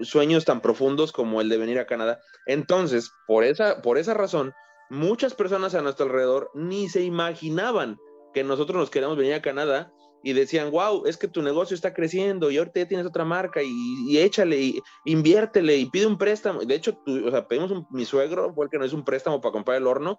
sueños 0.00 0.44
tan 0.44 0.60
profundos 0.60 1.12
como 1.12 1.40
el 1.40 1.48
de 1.48 1.58
venir 1.58 1.78
a 1.78 1.86
Canadá. 1.86 2.20
Entonces, 2.46 3.12
por 3.26 3.44
esa, 3.44 3.82
por 3.82 3.98
esa 3.98 4.14
razón, 4.14 4.54
muchas 4.88 5.34
personas 5.34 5.74
a 5.74 5.82
nuestro 5.82 6.06
alrededor 6.06 6.50
ni 6.54 6.88
se 6.88 7.02
imaginaban 7.02 7.98
que 8.32 8.44
nosotros 8.44 8.78
nos 8.78 8.90
queríamos 8.90 9.16
venir 9.18 9.34
a 9.34 9.42
Canadá 9.42 9.92
y 10.26 10.32
decían, 10.32 10.72
wow, 10.72 11.06
es 11.06 11.16
que 11.16 11.28
tu 11.28 11.40
negocio 11.40 11.76
está 11.76 11.94
creciendo 11.94 12.50
y 12.50 12.58
ahorita 12.58 12.80
ya 12.80 12.88
tienes 12.88 13.06
otra 13.06 13.24
marca 13.24 13.60
y, 13.62 14.18
échale, 14.18 14.60
y 14.60 14.82
inviértele 15.04 15.76
y 15.76 15.86
pide 15.86 16.06
un 16.06 16.18
préstamo. 16.18 16.64
De 16.64 16.74
hecho, 16.74 17.00
o 17.06 17.30
sea, 17.30 17.46
pedimos 17.46 17.70
un, 17.70 17.86
mi 17.92 18.04
suegro, 18.04 18.52
fue 18.52 18.64
el 18.64 18.70
que 18.72 18.76
nos 18.76 18.88
hizo 18.88 18.96
un 18.96 19.04
préstamo 19.04 19.40
para 19.40 19.52
comprar 19.52 19.76
el 19.76 19.86
horno, 19.86 20.18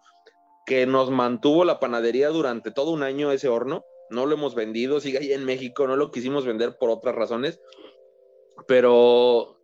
que 0.65 0.85
nos 0.85 1.11
mantuvo 1.11 1.65
la 1.65 1.81
panadería 1.81 2.29
durante 2.29 2.71
todo 2.71 2.91
un 2.91 3.03
año 3.03 3.33
ese 3.33 3.49
horno. 3.49 3.83
No 4.09 4.25
lo 4.25 4.35
hemos 4.35 4.55
vendido, 4.55 5.01
sigue 5.01 5.17
ahí 5.17 5.33
en 5.33 5.43
México, 5.43 5.85
no 5.87 5.97
lo 5.97 6.09
quisimos 6.09 6.45
vender 6.45 6.77
por 6.79 6.89
otras 6.89 7.13
razones, 7.13 7.59
pero 8.65 9.59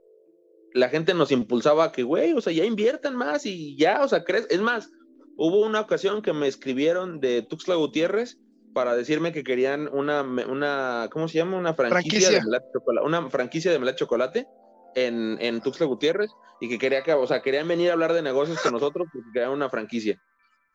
la 0.73 0.89
gente 0.89 1.13
nos 1.13 1.31
impulsaba 1.31 1.85
a 1.85 1.91
que, 1.93 2.03
güey, 2.03 2.33
o 2.33 2.41
sea, 2.41 2.51
ya 2.51 2.65
inviertan 2.65 3.15
más 3.15 3.45
y 3.45 3.77
ya, 3.77 4.03
o 4.03 4.09
sea, 4.09 4.25
crees. 4.25 4.45
Es 4.49 4.59
más, 4.59 4.91
hubo 5.37 5.61
una 5.61 5.79
ocasión 5.79 6.21
que 6.21 6.33
me 6.33 6.47
escribieron 6.47 7.21
de 7.21 7.43
Tuxtla 7.43 7.75
Gutiérrez 7.75 8.42
para 8.73 8.95
decirme 8.95 9.31
que 9.31 9.43
querían 9.43 9.87
una, 9.91 10.21
una 10.21 11.09
¿cómo 11.11 11.27
se 11.27 11.37
llama? 11.37 11.57
Una 11.57 11.73
franquicia, 11.73 12.29
de 12.29 12.41
melate 12.41 12.67
chocolate, 12.73 13.05
una 13.05 13.29
franquicia 13.29 13.71
de 13.71 13.79
melate 13.79 13.99
chocolate 13.99 14.47
en, 14.95 15.37
en 15.39 15.61
Tuxtla 15.61 15.85
Gutiérrez 15.85 16.31
y 16.59 16.69
que 16.69 16.77
quería 16.77 17.03
que, 17.03 17.13
o 17.13 17.27
sea, 17.27 17.41
querían 17.41 17.67
venir 17.67 17.89
a 17.89 17.93
hablar 17.93 18.13
de 18.13 18.21
negocios 18.21 18.59
con 18.61 18.73
nosotros 18.73 19.07
porque 19.11 19.27
querían 19.33 19.51
una 19.51 19.69
franquicia. 19.69 20.21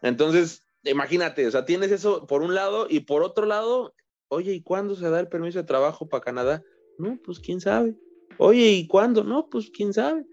Entonces, 0.03 0.65
imagínate, 0.85 1.47
o 1.47 1.51
sea, 1.51 1.65
tienes 1.65 1.91
eso 1.91 2.27
por 2.27 2.43
un 2.43 2.55
lado 2.55 2.87
y 2.89 3.01
por 3.01 3.23
otro 3.23 3.47
lado, 3.47 3.95
oye, 4.29 4.53
¿y 4.53 4.63
cuándo 4.63 4.95
se 4.95 5.11
da 5.11 5.21
el 5.21 5.29
permiso 5.29 5.59
de 5.59 5.65
trabajo 5.65 6.09
para 6.09 6.23
Canadá? 6.23 6.63
No, 6.99 7.19
pues 7.25 7.41
quién 7.41 7.61
sabe. 7.61 7.97
Oye, 8.39 8.71
¿y 8.71 8.87
cuándo? 8.87 9.25
No, 9.25 9.49
pues 9.49 9.71
quién 9.71 9.93
sabe. 9.93 10.25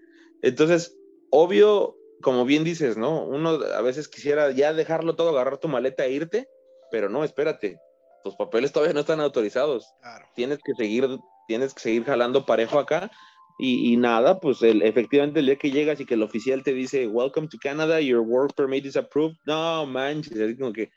Entonces, 0.42 0.96
obvio, 1.30 1.96
como 2.20 2.44
bien 2.44 2.64
dices, 2.64 2.96
¿no? 2.96 3.24
Uno 3.24 3.50
a 3.50 3.82
veces 3.82 4.08
quisiera 4.08 4.50
ya 4.50 4.72
dejarlo 4.72 5.16
todo, 5.16 5.30
agarrar 5.30 5.58
tu 5.58 5.68
maleta 5.68 6.04
e 6.04 6.12
irte, 6.12 6.48
pero 6.90 7.08
no, 7.08 7.24
espérate, 7.24 7.78
tus 8.22 8.34
papeles 8.34 8.72
todavía 8.72 8.94
no 8.94 9.00
están 9.00 9.20
autorizados. 9.20 9.94
Tienes 10.34 10.58
que 10.64 10.74
seguir, 10.74 11.06
tienes 11.46 11.74
que 11.74 11.80
seguir 11.80 12.04
jalando 12.04 12.44
parejo 12.44 12.78
acá. 12.78 13.10
Y, 13.58 13.96
nada, 13.96 14.38
pues 14.38 14.60
el, 14.60 14.82
efectivamente 14.82 15.40
el 15.40 15.46
día 15.46 15.56
que 15.56 15.70
llegas 15.70 15.98
y 15.98 16.04
que 16.04 16.12
el 16.12 16.22
oficial 16.22 16.62
te 16.62 16.74
dice, 16.74 17.06
Welcome 17.06 17.48
to 17.48 17.56
Canada, 17.62 18.00
your 18.00 18.20
work 18.20 18.54
permit 18.54 18.84
is 18.84 18.96
approved. 18.96 19.36
No, 19.46 19.86
manches, 19.86 20.38
así 20.38 20.56
como 20.58 20.74
que 20.74 20.90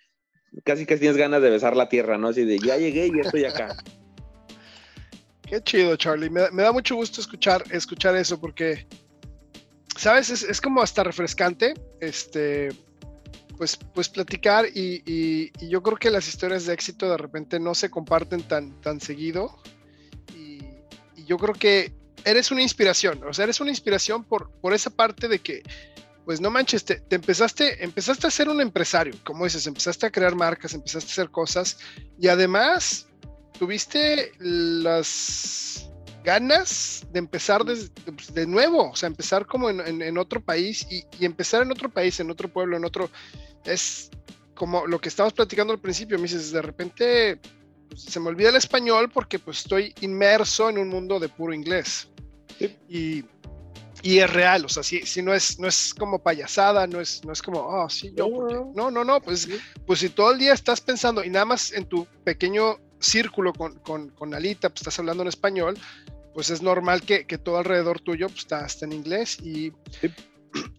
casi 0.66 0.86
casi 0.86 1.00
tienes 1.00 1.18
ganas 1.18 1.42
de 1.42 1.52
besar 1.52 1.78
la 1.78 1.88
tierra, 1.88 2.18
¿no? 2.18 2.30
Así 2.30 2.44
de 2.44 2.60
ya 2.60 2.78
llegué 2.78 3.08
y 3.08 3.20
estoy 3.20 3.46
acá. 3.46 3.78
Qué 5.48 5.62
chido, 5.62 5.96
Charlie. 5.96 6.30
Me, 6.30 6.42
da 6.42 6.72
mucho 6.72 6.96
gusto 6.96 7.22
escuchar, 7.22 7.64
escuchar 7.72 8.16
eso 8.16 8.40
porque, 8.40 8.86
¿sabes? 9.98 10.30
Es, 10.30 10.44
es, 10.44 10.60
como 10.60 10.82
hasta 10.82 11.04
refrescante. 11.04 11.74
Este, 12.02 12.70
pues, 13.60 13.78
pues 13.94 14.08
platicar 14.08 14.66
y, 14.74 15.52
yo 15.68 15.84
creo 15.84 15.98
que 15.98 16.10
las 16.10 16.30
historias 16.30 16.66
de 16.66 16.74
éxito 16.74 17.10
de 17.12 17.18
repente 17.18 17.60
no 17.60 17.76
se 17.76 17.90
comparten 17.90 18.42
tan, 18.42 18.80
tan 18.80 19.02
seguido 19.02 19.62
y, 20.34 20.62
yo 21.26 21.38
creo 21.38 21.54
que 21.54 21.94
eres 22.24 22.52
una 22.52 22.62
inspiración, 22.62 23.22
o 23.24 23.34
sea, 23.34 23.44
eres 23.44 23.60
una 23.60 23.70
inspiración 23.70 24.24
por, 24.24 24.50
por 24.62 24.74
esa 24.74 24.90
parte 24.90 25.28
de 25.28 25.40
que 25.40 25.62
pues 26.24 26.40
no 26.40 26.50
manches, 26.50 26.86
te, 26.86 27.04
empezaste, 27.10 27.84
empezaste 27.84 28.28
a 28.28 28.32
ser 28.32 28.48
un 28.48 28.62
empresario, 28.62 29.14
como 29.26 29.44
dices, 29.44 29.68
empezaste 29.68 30.06
a 30.06 30.12
crear 30.12 30.36
marcas, 30.36 30.74
empezaste 30.74 31.10
a 31.10 31.12
hacer 31.12 31.30
cosas 31.30 31.80
y 32.18 32.30
además 32.30 33.08
tuviste 33.58 34.32
las 34.40 35.90
ganas 36.24 37.06
de 37.12 37.20
empezar 37.20 37.66
de, 37.66 37.90
de 38.34 38.48
nuevo, 38.48 38.92
o 38.92 38.96
sea, 38.96 39.08
empezar 39.08 39.46
como 39.46 39.70
en, 39.70 40.18
otro 40.18 40.42
país 40.42 40.88
y, 40.90 41.04
empezar 41.26 41.64
en 41.64 41.72
otro 41.72 41.90
país, 41.90 42.20
en 42.20 42.30
otro 42.30 42.48
pueblo, 42.48 42.78
en 42.78 42.86
otro, 42.86 43.10
es 43.66 44.10
como 44.54 44.86
lo 44.86 45.00
que 45.00 45.10
estábamos 45.10 45.34
platicando 45.34 45.74
al 45.74 45.80
principio, 45.80 46.18
me 46.18 46.24
dices, 46.24 46.52
de 46.52 46.62
repente 46.62 47.40
pues, 47.88 48.04
se 48.04 48.20
me 48.20 48.28
olvida 48.28 48.50
el 48.50 48.56
español 48.56 49.10
porque 49.10 49.40
pues 49.40 49.60
estoy 49.60 49.94
inmerso 50.02 50.70
en 50.70 50.78
un 50.78 50.90
mundo 50.90 51.20
de 51.20 51.30
puro 51.30 51.54
inglés. 51.54 52.10
Y, 52.90 53.24
y, 54.02 54.20
es 54.20 54.30
real, 54.30 54.66
o 54.66 54.70
sea, 54.70 54.84
si, 54.84 55.06
si 55.06 55.22
no, 55.22 55.34
es, 55.34 55.60
no 55.60 55.68
es 55.68 55.94
como 55.94 56.20
payasada, 56.20 56.88
no 56.88 57.00
es, 57.00 57.24
no 57.24 57.32
es 57.32 57.42
como, 57.42 57.60
oh, 57.60 57.90
sí, 57.90 58.14
yo, 58.16 58.28
no, 58.76 58.92
no, 58.92 59.06
no, 59.06 59.22
pues, 59.22 59.48
pues 59.86 60.00
si 60.00 60.10
todo 60.10 60.32
el 60.32 60.40
día 60.40 60.54
estás 60.54 60.82
pensando 60.82 61.24
y 61.24 61.30
nada 61.30 61.46
más 61.46 61.72
en 61.72 61.86
tu 61.86 62.06
pequeño 62.26 62.80
círculo 63.00 63.54
con, 63.54 63.80
con, 63.80 64.10
con 64.10 64.34
Alita, 64.34 64.70
pues 64.70 64.82
estás 64.82 65.00
hablando 65.00 65.24
en 65.24 65.30
español, 65.30 65.78
pues 66.34 66.50
es 66.50 66.62
normal 66.62 67.02
que, 67.02 67.26
que 67.26 67.38
todo 67.38 67.58
alrededor 67.58 68.02
tuyo 68.02 68.28
pues, 68.28 68.40
está, 68.40 68.66
está 68.66 68.86
en 68.86 68.94
inglés. 68.94 69.38
Y... 69.42 69.72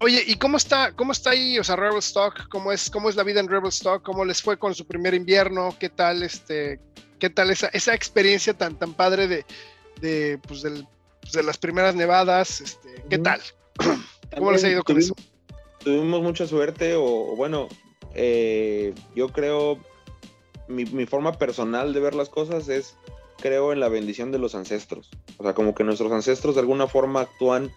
Oye, 0.00 0.24
¿y 0.26 0.36
cómo 0.36 0.56
está, 0.56 0.92
cómo 0.92 1.12
está 1.12 1.30
ahí, 1.30 1.58
o 1.58 1.64
sea, 1.64 1.76
Rebel 1.76 1.98
Stock? 1.98 2.48
¿Cómo 2.48 2.72
es, 2.72 2.90
cómo 2.90 3.08
es 3.08 3.16
la 3.16 3.22
vida 3.22 3.40
en 3.40 3.48
Rebel 3.48 3.68
Stock? 3.68 4.02
¿Cómo 4.02 4.24
les 4.24 4.42
fue 4.42 4.58
con 4.58 4.74
su 4.74 4.86
primer 4.86 5.14
invierno? 5.14 5.74
¿Qué 5.78 5.88
tal, 5.88 6.22
este, 6.22 6.80
qué 7.18 7.30
tal 7.30 7.50
esa, 7.50 7.68
esa 7.68 7.94
experiencia 7.94 8.54
tan, 8.54 8.78
tan 8.78 8.94
padre 8.94 9.28
de, 9.28 9.44
de, 10.00 10.38
pues, 10.48 10.62
del, 10.62 10.86
pues, 11.20 11.32
de 11.32 11.42
las 11.42 11.58
primeras 11.58 11.94
nevadas? 11.94 12.60
Este, 12.60 13.04
¿Qué 13.08 13.18
tal? 13.18 13.40
¿Cómo 14.36 14.52
les 14.52 14.64
ha 14.64 14.70
ido 14.70 14.82
con 14.82 14.98
eso? 14.98 15.14
Tuvimos 15.78 16.22
mucha 16.22 16.46
suerte, 16.46 16.94
o, 16.96 17.36
bueno, 17.36 17.68
eh, 18.14 18.94
yo 19.14 19.28
creo, 19.28 19.78
mi, 20.66 20.84
mi 20.86 21.06
forma 21.06 21.32
personal 21.38 21.92
de 21.92 22.00
ver 22.00 22.14
las 22.14 22.28
cosas 22.28 22.68
es 22.68 22.96
creo 23.40 23.72
en 23.72 23.80
la 23.80 23.88
bendición 23.88 24.32
de 24.32 24.38
los 24.38 24.54
ancestros. 24.54 25.10
O 25.38 25.42
sea, 25.42 25.54
como 25.54 25.74
que 25.74 25.84
nuestros 25.84 26.12
ancestros 26.12 26.54
de 26.54 26.60
alguna 26.60 26.86
forma 26.86 27.22
actúan 27.22 27.72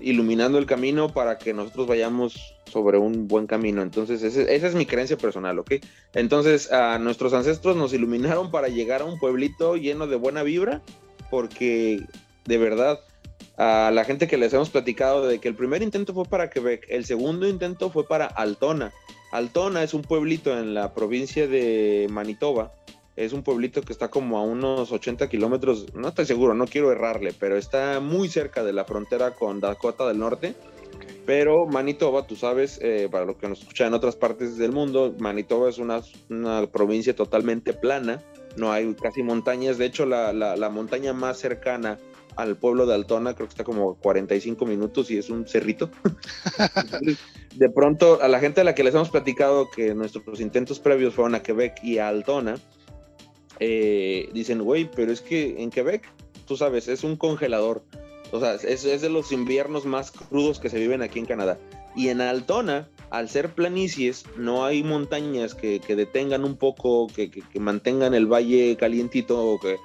iluminando 0.00 0.58
el 0.58 0.66
camino 0.66 1.08
para 1.12 1.38
que 1.38 1.52
nosotros 1.52 1.86
vayamos 1.86 2.54
sobre 2.70 2.98
un 2.98 3.26
buen 3.26 3.46
camino. 3.46 3.82
Entonces, 3.82 4.22
esa 4.22 4.66
es 4.66 4.74
mi 4.74 4.86
creencia 4.86 5.16
personal, 5.16 5.58
¿ok? 5.58 5.74
Entonces, 6.14 6.70
a 6.70 6.98
nuestros 6.98 7.32
ancestros 7.32 7.76
nos 7.76 7.92
iluminaron 7.92 8.50
para 8.50 8.68
llegar 8.68 9.02
a 9.02 9.06
un 9.06 9.18
pueblito 9.18 9.76
lleno 9.76 10.06
de 10.06 10.16
buena 10.16 10.42
vibra, 10.42 10.82
porque 11.30 12.00
de 12.44 12.58
verdad, 12.58 13.00
a 13.56 13.90
la 13.92 14.04
gente 14.04 14.28
que 14.28 14.36
les 14.36 14.52
hemos 14.52 14.70
platicado 14.70 15.26
de 15.26 15.38
que 15.38 15.48
el 15.48 15.54
primer 15.54 15.82
intento 15.82 16.14
fue 16.14 16.24
para 16.24 16.50
Quebec, 16.50 16.86
el 16.88 17.04
segundo 17.04 17.48
intento 17.48 17.90
fue 17.90 18.06
para 18.06 18.26
Altona. 18.26 18.92
Altona 19.32 19.82
es 19.82 19.94
un 19.94 20.02
pueblito 20.02 20.58
en 20.58 20.74
la 20.74 20.92
provincia 20.94 21.46
de 21.46 22.06
Manitoba 22.10 22.72
es 23.24 23.34
un 23.34 23.42
pueblito 23.42 23.82
que 23.82 23.92
está 23.92 24.08
como 24.08 24.38
a 24.38 24.42
unos 24.42 24.92
80 24.92 25.28
kilómetros, 25.28 25.92
no 25.94 26.08
estoy 26.08 26.24
seguro, 26.24 26.54
no 26.54 26.66
quiero 26.66 26.90
errarle, 26.90 27.34
pero 27.38 27.58
está 27.58 28.00
muy 28.00 28.28
cerca 28.28 28.64
de 28.64 28.72
la 28.72 28.86
frontera 28.86 29.32
con 29.32 29.60
Dakota 29.60 30.08
del 30.08 30.18
Norte. 30.18 30.54
Pero 31.26 31.66
Manitoba, 31.66 32.26
tú 32.26 32.34
sabes, 32.34 32.78
eh, 32.82 33.08
para 33.12 33.26
lo 33.26 33.36
que 33.36 33.46
nos 33.46 33.60
escucha 33.60 33.86
en 33.86 33.92
otras 33.94 34.16
partes 34.16 34.56
del 34.56 34.72
mundo, 34.72 35.14
Manitoba 35.18 35.68
es 35.68 35.78
una, 35.78 36.00
provincia 36.72 37.14
totalmente 37.14 37.74
plana, 37.74 38.22
no 38.56 38.72
hay 38.72 38.94
casi 38.94 39.22
montañas, 39.22 39.76
de 39.76 39.84
hecho 39.84 40.06
la, 40.06 40.32
la, 40.32 40.70
montaña 40.70 41.12
más 41.12 41.38
cercana 41.38 41.98
al 42.36 42.56
pueblo 42.56 42.86
de 42.86 42.94
Altona 42.94 43.34
creo 43.34 43.46
que 43.46 43.52
está 43.52 43.64
como 43.64 43.96
45 43.96 44.64
minutos 44.64 45.10
y 45.10 45.18
es 45.18 45.28
un 45.28 45.46
cerrito. 45.46 45.90
de 47.54 47.68
pronto, 47.68 48.20
a 48.22 48.28
la 48.28 48.40
gente 48.40 48.62
a 48.62 48.64
la 48.64 48.74
que 48.74 48.82
les 48.82 48.94
hemos 48.94 49.10
platicado 49.10 49.68
que 49.70 49.94
nuestros 49.94 50.40
intentos 50.40 50.80
previos 50.80 51.14
fueron 51.14 51.34
a 51.34 51.42
Quebec 51.42 51.84
y 51.84 51.98
a 51.98 52.08
Altona, 52.08 52.56
eh, 53.60 54.30
dicen, 54.32 54.62
güey, 54.62 54.90
pero 54.90 55.12
es 55.12 55.20
que 55.20 55.62
en 55.62 55.70
Quebec, 55.70 56.10
tú 56.46 56.56
sabes, 56.56 56.88
es 56.88 57.04
un 57.04 57.16
congelador. 57.16 57.84
O 58.32 58.40
sea, 58.40 58.54
es, 58.54 58.82
de 58.82 59.08
los 59.10 59.32
inviernos 59.32 59.84
más 59.84 60.10
crudos 60.10 60.58
que 60.58 60.70
se 60.70 60.78
viven 60.78 61.02
aquí 61.02 61.18
en 61.18 61.26
Canadá. 61.26 61.58
Y 61.94 62.08
en 62.08 62.20
Altona, 62.20 62.88
al 63.10 63.28
ser 63.28 63.52
planicies, 63.52 64.24
no 64.36 64.64
hay 64.64 64.82
montañas 64.82 65.54
que, 65.54 65.80
detengan 65.80 66.44
un 66.44 66.56
poco, 66.56 67.08
que, 67.08 67.30
mantengan 67.58 68.14
el 68.14 68.26
valle 68.26 68.76
calientito 68.76 69.44
o 69.44 69.58
que, 69.60 69.78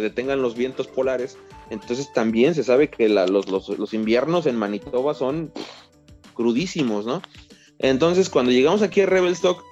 detengan 0.00 0.40
los 0.40 0.54
vientos 0.54 0.86
polares. 0.86 1.36
Entonces 1.70 2.12
también 2.12 2.54
se 2.54 2.64
sabe 2.64 2.88
que 2.88 3.08
los, 3.08 3.48
los, 3.48 3.94
inviernos 3.94 4.46
en 4.46 4.56
Manitoba 4.56 5.12
son 5.12 5.52
crudísimos, 6.34 7.04
¿no? 7.04 7.20
Entonces 7.80 8.30
cuando 8.30 8.52
llegamos 8.52 8.82
aquí 8.82 9.02
a 9.02 9.06
Revelstock, 9.06 9.62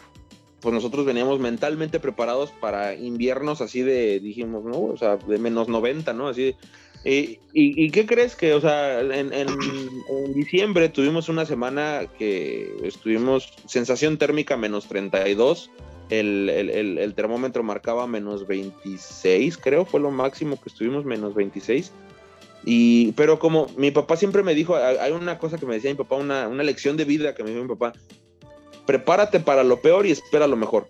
pues 0.61 0.75
nosotros 0.75 1.05
veníamos 1.05 1.39
mentalmente 1.39 2.01
preparados 2.01 2.51
para 2.51 2.95
inviernos 2.95 3.61
así 3.61 3.83
de, 3.83 4.21
dijimos, 4.21 4.65
¿no? 4.65 4.81
O 4.83 4.97
sea, 4.97 5.17
de 5.17 5.39
menos 5.39 5.69
90, 5.69 6.13
¿no? 6.13 6.29
Así. 6.29 6.57
Y, 7.05 7.39
y, 7.53 7.91
qué 7.93 8.05
crees 8.05 8.35
que, 8.35 8.53
o 8.53 8.61
sea, 8.61 9.01
en, 9.01 9.31
diciembre 10.35 10.89
tuvimos 10.89 11.29
una 11.29 11.47
semana 11.47 12.07
que 12.19 12.75
estuvimos 12.83 13.53
sensación 13.67 14.19
térmica 14.19 14.57
menos 14.57 14.89
32, 14.89 15.71
el, 16.11 16.49
el, 16.49 16.99
el, 16.99 17.15
termómetro 17.15 17.63
marcaba 17.63 18.09
menos 18.09 18.49
26, 18.49 19.57
creo, 19.59 19.85
fue 19.85 20.01
lo 20.01 20.11
máximo 20.11 20.61
que 20.61 20.69
estuvimos, 20.69 21.05
menos 21.05 21.37
26. 21.37 21.93
Y, 22.65 23.13
pero 23.13 23.39
como 23.39 23.69
mi 23.77 23.93
papá 23.93 24.17
siempre 24.17 24.43
me 24.43 24.57
dijo, 24.57 24.75
hay 24.75 25.13
una 25.13 25.39
cosa 25.39 25.59
que 25.59 25.67
me 25.67 25.75
decía 25.75 25.91
mi 25.93 25.97
papá, 25.97 26.17
una, 26.17 26.49
una 26.49 26.65
lección 26.65 26.97
de 26.97 27.05
vida 27.05 27.37
que 27.37 27.45
me 27.45 27.51
dijo 27.51 27.63
mi 27.63 27.69
papá, 27.69 27.93
prepárate 28.87 29.41
para 29.41 29.65
lo 29.65 29.81
peor 29.81 30.07
y 30.07 30.13
espera 30.13 30.47
lo 30.47 30.57
mejor. 30.57 30.89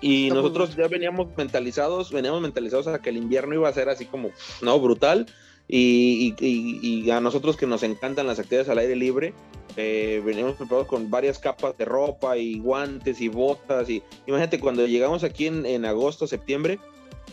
Y 0.00 0.30
nosotros 0.30 0.76
ya 0.76 0.88
veníamos 0.88 1.28
mentalizados, 1.36 2.12
veníamos 2.12 2.40
mentalizados 2.42 2.86
a 2.86 3.00
que 3.00 3.10
el 3.10 3.16
invierno 3.16 3.54
iba 3.54 3.68
a 3.68 3.72
ser 3.72 3.88
así 3.88 4.04
como, 4.04 4.30
no, 4.60 4.78
brutal. 4.78 5.26
Y, 5.68 7.10
a 7.10 7.20
nosotros 7.20 7.56
que 7.56 7.66
nos 7.66 7.82
encantan 7.82 8.26
las 8.26 8.38
actividades 8.38 8.68
al 8.68 8.78
aire 8.78 8.94
libre, 8.94 9.34
eh, 9.76 10.22
veníamos 10.24 10.56
preparados 10.56 10.86
con 10.86 11.10
varias 11.10 11.38
capas 11.38 11.76
de 11.76 11.84
ropa 11.84 12.36
y 12.36 12.58
guantes 12.58 13.20
y 13.20 13.28
botas. 13.28 13.88
Y 13.88 14.02
imagínate, 14.26 14.60
cuando 14.60 14.86
llegamos 14.86 15.24
aquí 15.24 15.46
en, 15.46 15.84
agosto, 15.84 16.26
septiembre, 16.26 16.78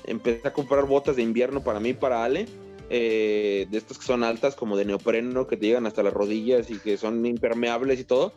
empecé 0.05 0.47
a 0.47 0.53
comprar 0.53 0.85
botas 0.85 1.15
de 1.15 1.21
invierno 1.21 1.63
para 1.63 1.79
mí 1.79 1.89
y 1.89 1.93
para 1.93 2.23
Ale. 2.23 2.47
Eh, 2.89 3.67
de 3.71 3.77
estas 3.77 3.97
que 3.97 4.05
son 4.05 4.23
altas, 4.23 4.55
como 4.55 4.77
de 4.77 4.85
neopreno, 4.85 5.47
que 5.47 5.57
te 5.57 5.67
llegan 5.67 5.85
hasta 5.85 6.03
las 6.03 6.13
rodillas 6.13 6.69
y 6.69 6.79
que 6.79 6.97
son 6.97 7.25
impermeables 7.25 7.99
y 7.99 8.03
todo. 8.03 8.33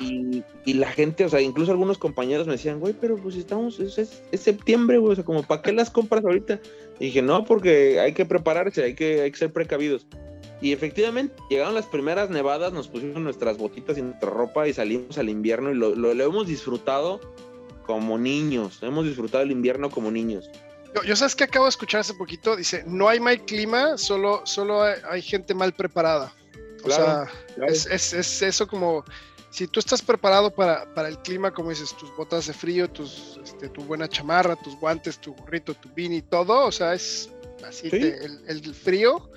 Y, 0.00 0.74
la 0.74 0.90
gente, 0.90 1.24
o 1.24 1.28
sea, 1.28 1.40
incluso 1.40 1.72
algunos 1.72 1.98
compañeros 1.98 2.46
me 2.46 2.52
decían, 2.52 2.80
güey, 2.80 2.94
pero 2.94 3.16
pues 3.16 3.36
estamos, 3.36 3.80
es, 3.80 4.22
septiembre, 4.32 4.98
güey, 4.98 5.12
o 5.12 5.14
sea, 5.16 5.24
como, 5.24 5.42
¿para 5.42 5.62
qué 5.62 5.72
las 5.72 5.90
compras 5.90 6.24
ahorita? 6.24 6.60
Y 7.00 7.06
dije, 7.06 7.22
no, 7.22 7.44
porque 7.44 8.00
hay 8.00 8.12
que 8.12 8.24
prepararse, 8.24 8.84
hay 8.84 8.94
que, 8.94 9.22
hay 9.22 9.30
que 9.30 9.38
ser 9.38 9.52
precavidos. 9.52 10.06
Y 10.60 10.72
efectivamente, 10.72 11.34
llegaron 11.50 11.74
las 11.74 11.86
primeras 11.86 12.30
nevadas, 12.30 12.72
nos 12.72 12.88
pusimos 12.88 13.20
nuestras 13.20 13.58
botitas 13.58 13.98
y 13.98 14.02
nuestra 14.02 14.30
ropa 14.30 14.68
y 14.68 14.72
salimos 14.72 15.18
al 15.18 15.28
invierno 15.28 15.70
y 15.70 15.74
lo, 15.74 15.94
lo, 15.94 16.10
hemos 16.12 16.46
disfrutado 16.46 17.20
como 17.84 18.18
niños, 18.18 18.78
hemos 18.82 19.04
disfrutado 19.04 19.44
el 19.44 19.50
invierno 19.50 19.90
como 19.90 20.10
niños. 20.10 20.48
Yo, 21.04 21.16
sabes 21.16 21.34
que 21.34 21.44
acabo 21.44 21.64
de 21.64 21.70
escuchar 21.70 22.00
hace 22.00 22.14
poquito, 22.14 22.54
dice, 22.54 22.84
no 22.86 23.08
hay 23.08 23.18
mal 23.18 23.44
clima, 23.44 23.98
solo, 23.98 24.42
solo 24.44 24.82
hay, 24.82 25.20
gente 25.20 25.52
mal 25.52 25.74
preparada. 25.74 26.32
O 26.84 26.90
sea, 26.90 27.26
Es, 27.66 27.86
es, 27.86 28.12
es, 28.12 28.42
eso 28.42 28.68
como 28.68 29.04
si 29.54 29.68
tú 29.68 29.78
estás 29.78 30.02
preparado 30.02 30.50
para, 30.50 30.84
el 31.06 31.16
clima, 31.18 31.52
como 31.52 31.70
dices, 31.70 31.96
tus 31.96 32.14
botas 32.16 32.48
de 32.48 32.52
frío, 32.52 32.90
tus, 32.90 33.38
este, 33.44 33.68
tu 33.68 33.84
buena 33.84 34.08
chamarra, 34.08 34.56
tus 34.56 34.74
guantes, 34.80 35.16
tu 35.20 35.32
gorrito, 35.32 35.74
tu 35.74 35.88
beanie, 35.94 36.22
todo, 36.22 36.66
o 36.66 36.72
sea, 36.72 36.92
es 36.92 37.30
así 37.64 37.88
el, 37.88 38.74
frío. 38.74 39.30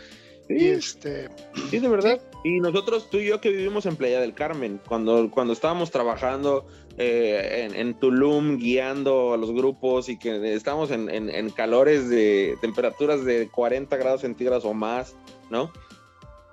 Y 0.50 0.70
este... 0.70 1.30
Sí, 1.70 1.78
de 1.78 1.88
verdad. 1.88 2.20
Y 2.44 2.60
nosotros, 2.60 3.12
tú 3.12 3.18
y 3.18 3.28
yo 3.28 3.40
que 3.40 3.52
vivimos 3.52 3.86
en 3.86 3.96
Playa 3.96 4.20
del 4.20 4.34
Carmen, 4.34 4.82
cuando, 4.88 5.30
cuando 5.30 5.54
estábamos 5.54 5.92
trabajando 5.92 6.66
eh, 6.98 7.70
en, 7.76 7.94
Tulum, 7.94 8.58
guiando 8.58 9.36
a 9.36 9.38
los 9.38 9.52
grupos 9.52 10.10
y 10.10 10.18
que 10.18 10.56
estábamos 10.56 10.90
en, 10.90 11.10
en 11.12 11.50
calores 11.52 12.10
de 12.10 12.58
temperaturas 12.60 13.24
de 13.24 13.50
40 13.50 13.96
grados 13.98 14.22
centígrados 14.22 14.66
o 14.66 14.74
más, 14.74 15.16
¿no? 15.52 15.72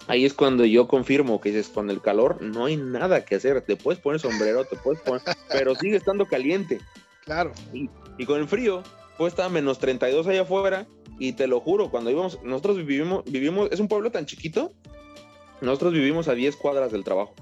Ahí 0.06 0.24
es 0.24 0.34
cuando 0.34 0.64
yo 0.64 0.88
confirmo 0.88 1.40
que 1.40 1.50
dices, 1.50 1.68
con 1.68 1.90
el 1.90 2.00
calor 2.00 2.42
no 2.42 2.66
hay 2.66 2.76
nada 2.76 3.24
que 3.24 3.36
hacer, 3.36 3.60
te 3.62 3.76
puedes 3.76 4.00
poner 4.00 4.20
sombrero, 4.20 4.64
te 4.64 4.76
puedes 4.76 5.00
poner, 5.02 5.22
pero 5.50 5.74
sigue 5.74 5.96
estando 5.96 6.26
caliente. 6.26 6.80
Claro. 7.24 7.52
Y, 7.72 7.88
con 8.26 8.40
el 8.40 8.48
frío, 8.48 8.82
pues 9.16 9.32
está 9.32 9.48
menos 9.48 9.78
32 9.78 10.26
allá 10.26 10.42
afuera, 10.42 10.86
y 11.18 11.32
te 11.32 11.46
lo 11.46 11.60
juro, 11.60 11.90
cuando 11.90 12.10
íbamos, 12.10 12.42
nosotros 12.42 12.76
vivimos, 12.78 13.24
vivimos, 13.24 13.68
es 13.70 13.80
un 13.80 13.88
pueblo 13.88 14.10
tan 14.10 14.26
chiquito, 14.26 14.72
nosotros 15.60 15.92
vivimos 15.92 16.28
a 16.28 16.34
10 16.34 16.56
cuadras 16.56 16.92
del 16.92 17.04
trabajo. 17.04 17.34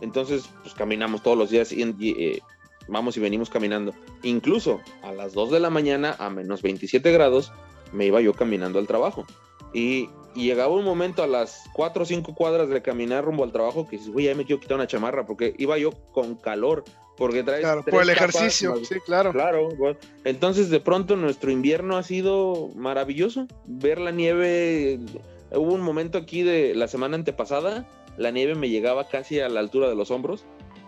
Entonces, 0.00 0.48
pues 0.62 0.74
caminamos 0.74 1.22
todos 1.22 1.36
los 1.36 1.50
días 1.50 1.72
y, 1.72 1.82
eh, 1.82 2.40
vamos 2.88 3.16
y 3.16 3.20
venimos 3.20 3.50
caminando. 3.50 3.94
Incluso 4.22 4.80
a 5.02 5.12
las 5.12 5.32
2 5.32 5.50
de 5.50 5.60
la 5.60 5.70
mañana, 5.70 6.16
a 6.18 6.30
menos 6.30 6.62
27 6.62 7.10
grados, 7.12 7.52
me 7.92 8.06
iba 8.06 8.20
yo 8.20 8.32
caminando 8.32 8.78
al 8.78 8.86
trabajo. 8.86 9.26
Y 9.72 10.08
y 10.36 10.44
llegaba 10.44 10.74
un 10.74 10.84
momento 10.84 11.22
a 11.22 11.26
las 11.26 11.64
cuatro 11.72 12.02
o 12.02 12.06
cinco 12.06 12.34
cuadras 12.34 12.68
de 12.68 12.82
caminar 12.82 13.24
rumbo 13.24 13.42
al 13.42 13.52
trabajo 13.52 13.88
que 13.88 13.96
dices, 13.96 14.12
güey, 14.12 14.26
ya 14.26 14.34
me 14.34 14.44
quiero 14.44 14.60
quitar 14.60 14.76
una 14.76 14.86
chamarra 14.86 15.24
porque 15.24 15.54
iba 15.58 15.78
yo 15.78 15.90
con 16.12 16.36
calor. 16.36 16.84
Porque 17.16 17.42
traes. 17.42 17.62
Claro, 17.62 17.82
por 17.82 18.02
el 18.02 18.10
ejercicio, 18.10 18.76
sí, 18.84 19.00
claro. 19.00 19.32
Claro, 19.32 19.70
entonces 20.24 20.68
de 20.68 20.80
pronto 20.80 21.16
nuestro 21.16 21.50
invierno 21.50 21.96
ha 21.96 22.02
sido 22.02 22.68
maravilloso. 22.74 23.46
Ver 23.64 23.98
la 23.98 24.10
nieve. 24.10 25.00
Hubo 25.50 25.72
un 25.72 25.80
momento 25.80 26.18
aquí 26.18 26.42
de 26.42 26.74
la 26.74 26.88
semana 26.88 27.16
antepasada, 27.16 27.88
la 28.18 28.30
nieve 28.32 28.54
me 28.54 28.68
llegaba 28.68 29.08
casi 29.08 29.40
a 29.40 29.48
la 29.48 29.60
altura 29.60 29.88
de 29.88 29.94
los 29.94 30.10
hombros. 30.10 30.44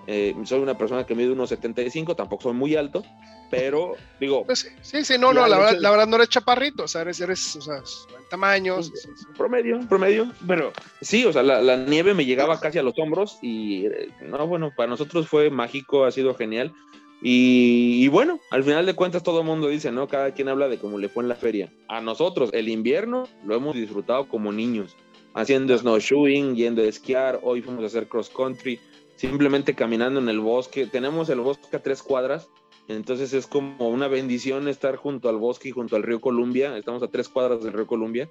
Eh, 0.07 0.35
soy 0.45 0.61
una 0.61 0.77
persona 0.77 1.07
que 1.07 1.15
mide 1.15 1.33
unos 1.33 1.49
75, 1.49 2.15
tampoco 2.15 2.43
soy 2.43 2.55
muy 2.55 2.77
alto, 2.77 3.03
pero 3.51 3.95
digo. 4.21 4.45
Pues 4.45 4.71
sí, 4.83 5.05
sí, 5.05 5.15
no, 5.19 5.33
no, 5.33 5.47
la 5.47 5.59
verdad, 5.59 5.79
la 5.79 5.91
verdad, 5.91 6.07
no 6.07 6.17
eres 6.17 6.29
chaparrito, 6.29 6.85
o 6.85 6.89
sea, 6.89 7.03
eres, 7.03 7.21
eres 7.21 7.57
o 7.57 7.61
sea, 7.61 7.83
tamaños. 8.29 8.93
Promedio, 9.37 9.81
promedio, 9.89 10.33
pero 10.47 10.73
sí, 11.01 11.25
o 11.25 11.33
sea, 11.33 11.43
la, 11.43 11.77
nieve 11.77 12.15
me 12.15 12.25
llegaba 12.25 12.61
casi 12.61 12.79
a 12.79 12.83
los 12.83 12.99
hombros 12.99 13.39
y 13.43 13.87
eh, 13.87 14.11
no, 14.23 14.47
bueno, 14.47 14.73
para 14.77 14.89
nosotros 14.89 15.29
fue 15.29 15.51
mágico, 15.51 16.05
ha 16.05 16.11
sido 16.11 16.35
genial. 16.35 16.73
Y, 17.21 18.07
bueno, 18.09 18.39
al 18.51 18.63
final 18.63 18.87
de 18.87 18.95
cuentas 18.95 19.25
todo 19.25 19.41
el 19.41 19.47
mundo 19.47 19.67
dice, 19.67 19.91
¿no? 19.91 20.07
Cada 20.07 20.33
quien 20.35 20.49
habla 20.49 20.69
de 20.69 20.79
cómo 20.79 20.99
le 20.99 21.09
fue 21.09 21.25
en 21.25 21.29
la 21.29 21.35
feria. 21.35 21.73
A 21.89 22.01
nosotros, 22.01 22.51
el 22.53 22.69
invierno 22.69 23.25
lo 23.45 23.57
hemos 23.57 23.75
disfrutado 23.75 24.29
como 24.29 24.53
niños, 24.53 24.97
haciendo 25.35 25.77
snowshoeing, 25.77 26.55
yendo 26.55 26.83
a 26.83 26.85
esquiar, 26.85 27.41
hoy 27.43 27.61
fuimos 27.61 27.83
a 27.83 27.87
hacer 27.89 28.07
cross 28.07 28.31
country, 28.31 28.79
simplemente 29.17 29.75
caminando 29.75 30.21
en 30.21 30.29
el 30.29 30.39
bosque. 30.39 30.87
Tenemos 30.87 31.29
el 31.29 31.41
bosque 31.41 31.75
a 31.77 31.83
tres 31.83 32.05
cuadras 32.05 32.49
entonces 32.89 33.35
es 33.35 33.47
como 33.47 33.89
una 33.89 34.09
bendición 34.09 34.67
estar 34.67 34.97
junto 34.97 35.29
al 35.29 35.37
bosque 35.37 35.69
y 35.69 35.73
junto 35.73 35.95
al 35.95 36.03
río 36.03 36.21
Columbia. 36.21 36.77
Estamos 36.77 37.03
a 37.03 37.09
tres 37.09 37.29
cuadras 37.29 37.63
del 37.63 37.75
río 37.75 37.87
Columbia. 37.87 38.31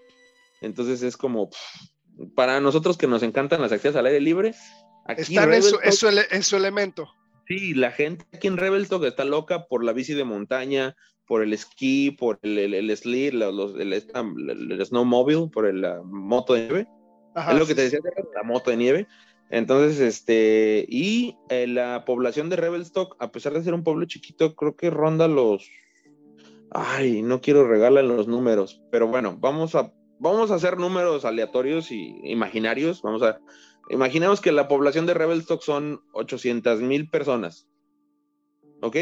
Entonces 0.62 1.04
es 1.04 1.16
como, 1.16 1.52
para 2.36 2.60
nosotros 2.60 2.98
que 2.98 3.06
nos 3.06 3.22
encantan 3.22 3.62
las 3.62 3.72
actividades 3.72 4.00
al 4.00 4.08
aire 4.08 4.20
libre, 4.20 4.56
aquí 5.06 5.22
Están 5.22 5.54
en 5.54 5.62
su, 6.44 6.56
elemento. 6.56 7.08
Sí, 7.48 7.76
la 7.76 7.92
gente 7.92 8.26
aquí 8.34 8.48
en 8.48 8.58
Revelstock 8.58 9.04
está 9.04 9.26
loca 9.26 9.68
por 9.68 9.84
la 9.84 9.94
bici 9.94 10.16
de 10.16 10.24
montaña, 10.24 10.96
por 11.28 11.44
el 11.44 11.54
esquí, 11.54 12.10
por 12.12 12.40
el, 12.42 12.58
el, 12.58 12.74
el 12.74 12.98
sled, 12.98 13.36
el, 13.36 13.94
el, 13.94 14.86
snowmobile, 14.86 15.50
por 15.54 15.72
la 15.72 16.02
moto 16.04 16.56
de 16.56 16.62
nieve. 16.62 16.88
es 17.36 17.60
lo 17.60 17.68
que 17.68 17.76
te 17.76 17.84
decía, 17.84 18.00
la 18.34 18.44
moto 18.44 18.72
de 18.72 18.78
nieve. 18.78 19.08
Entonces, 19.50 20.00
este, 20.00 20.86
y 20.90 21.38
eh, 21.50 21.68
la 21.68 22.04
población 22.06 22.50
de 22.50 22.58
Revelstock, 22.58 23.16
a 23.20 23.32
pesar 23.32 23.54
de 23.54 23.64
ser 23.64 23.74
un 23.74 23.84
pueblo 23.84 24.06
chiquito, 24.06 24.56
creo 24.56 24.76
que 24.76 24.90
ronda 24.90 25.28
los, 25.28 25.70
ay, 26.72 27.22
no 27.22 27.40
quiero 27.40 27.68
regalar 27.68 28.04
los 28.04 28.28
números, 28.28 28.82
pero 28.92 29.08
bueno, 29.08 29.38
vamos 29.40 29.76
a, 29.76 29.94
vamos 30.20 30.52
a 30.52 30.56
hacer 30.56 30.78
números 30.78 31.24
aleatorios 31.24 31.92
y 31.92 32.20
imaginarios, 32.24 33.02
vamos 33.02 33.24
a, 33.24 33.40
imaginemos 33.90 34.42
que 34.42 34.52
la 34.52 34.68
población 34.68 35.06
de 35.06 35.14
Revelstock 35.14 35.62
son 35.62 36.02
800 36.12 36.82
mil 36.82 37.10
personas, 37.10 37.70
¿ok? 38.82 38.98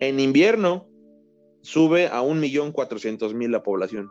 En 0.00 0.20
invierno 0.20 0.86
sube 1.62 2.08
a 2.08 2.22
1.400.000 2.22 3.50
la 3.50 3.62
población. 3.62 4.10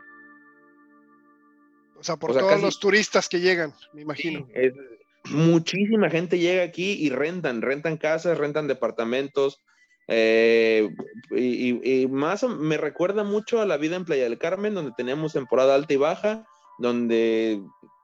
O 1.98 2.02
sea, 2.02 2.16
por 2.16 2.32
todos 2.32 2.60
los 2.60 2.78
turistas 2.78 3.28
que 3.28 3.40
llegan, 3.40 3.74
me 3.92 4.02
imagino 4.02 4.46
muchísima 5.30 6.10
gente 6.10 6.38
llega 6.38 6.62
aquí 6.62 6.92
y 6.92 7.10
rentan, 7.10 7.62
rentan 7.62 7.96
casas, 7.96 8.38
rentan 8.38 8.68
departamentos. 8.68 9.60
Eh, 10.08 10.88
y, 11.30 12.06
más 12.08 12.42
me 12.44 12.78
recuerda 12.78 13.24
mucho 13.24 13.60
a 13.60 13.66
la 13.66 13.76
vida 13.76 13.96
en 13.96 14.04
Playa 14.04 14.24
del 14.24 14.38
Carmen, 14.38 14.74
donde 14.74 14.92
teníamos 14.96 15.34
temporada 15.34 15.74
alta 15.74 15.92
y 15.92 15.96
baja, 15.96 16.46
donde 16.78 17.60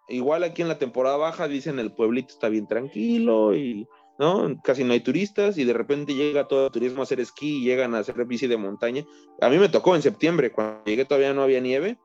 igual 0.09 0.45
aquí 0.45 0.63
en 0.63 0.69
la 0.69 0.79
temporada 0.79 1.17
baja 1.17 1.49
dicen 1.49 1.79
el 1.79 1.93
pueblito 1.93 2.29
está 2.35 2.51
bien 2.51 2.67
tranquilo 2.67 3.55
y 3.55 3.89
no 4.19 4.61
casi 4.63 4.85
no 4.85 4.93
hay 4.93 5.01
turistas 5.01 5.57
y 5.57 5.65
de 5.65 5.73
repente 5.73 6.15
llega 6.15 6.47
todo 6.47 6.67
el 6.67 6.73
turismo 6.73 7.01
a 7.01 7.05
hacer 7.05 7.21
esquí 7.21 7.57
y 7.57 7.65
llegan 7.65 7.95
a 7.95 8.01
hacer 8.01 8.23
bici 8.27 8.47
de 8.47 8.59
montaña. 8.59 9.05
A 9.41 9.49
mí 9.49 9.59
me 9.59 9.71
tocó 9.71 9.97
en 9.97 10.03
septiembre, 10.03 10.53
cuando 10.53 10.85
llegué 10.85 11.05
todavía 11.05 11.33
no 11.33 11.43
había 11.43 11.61
nieve 11.61 11.97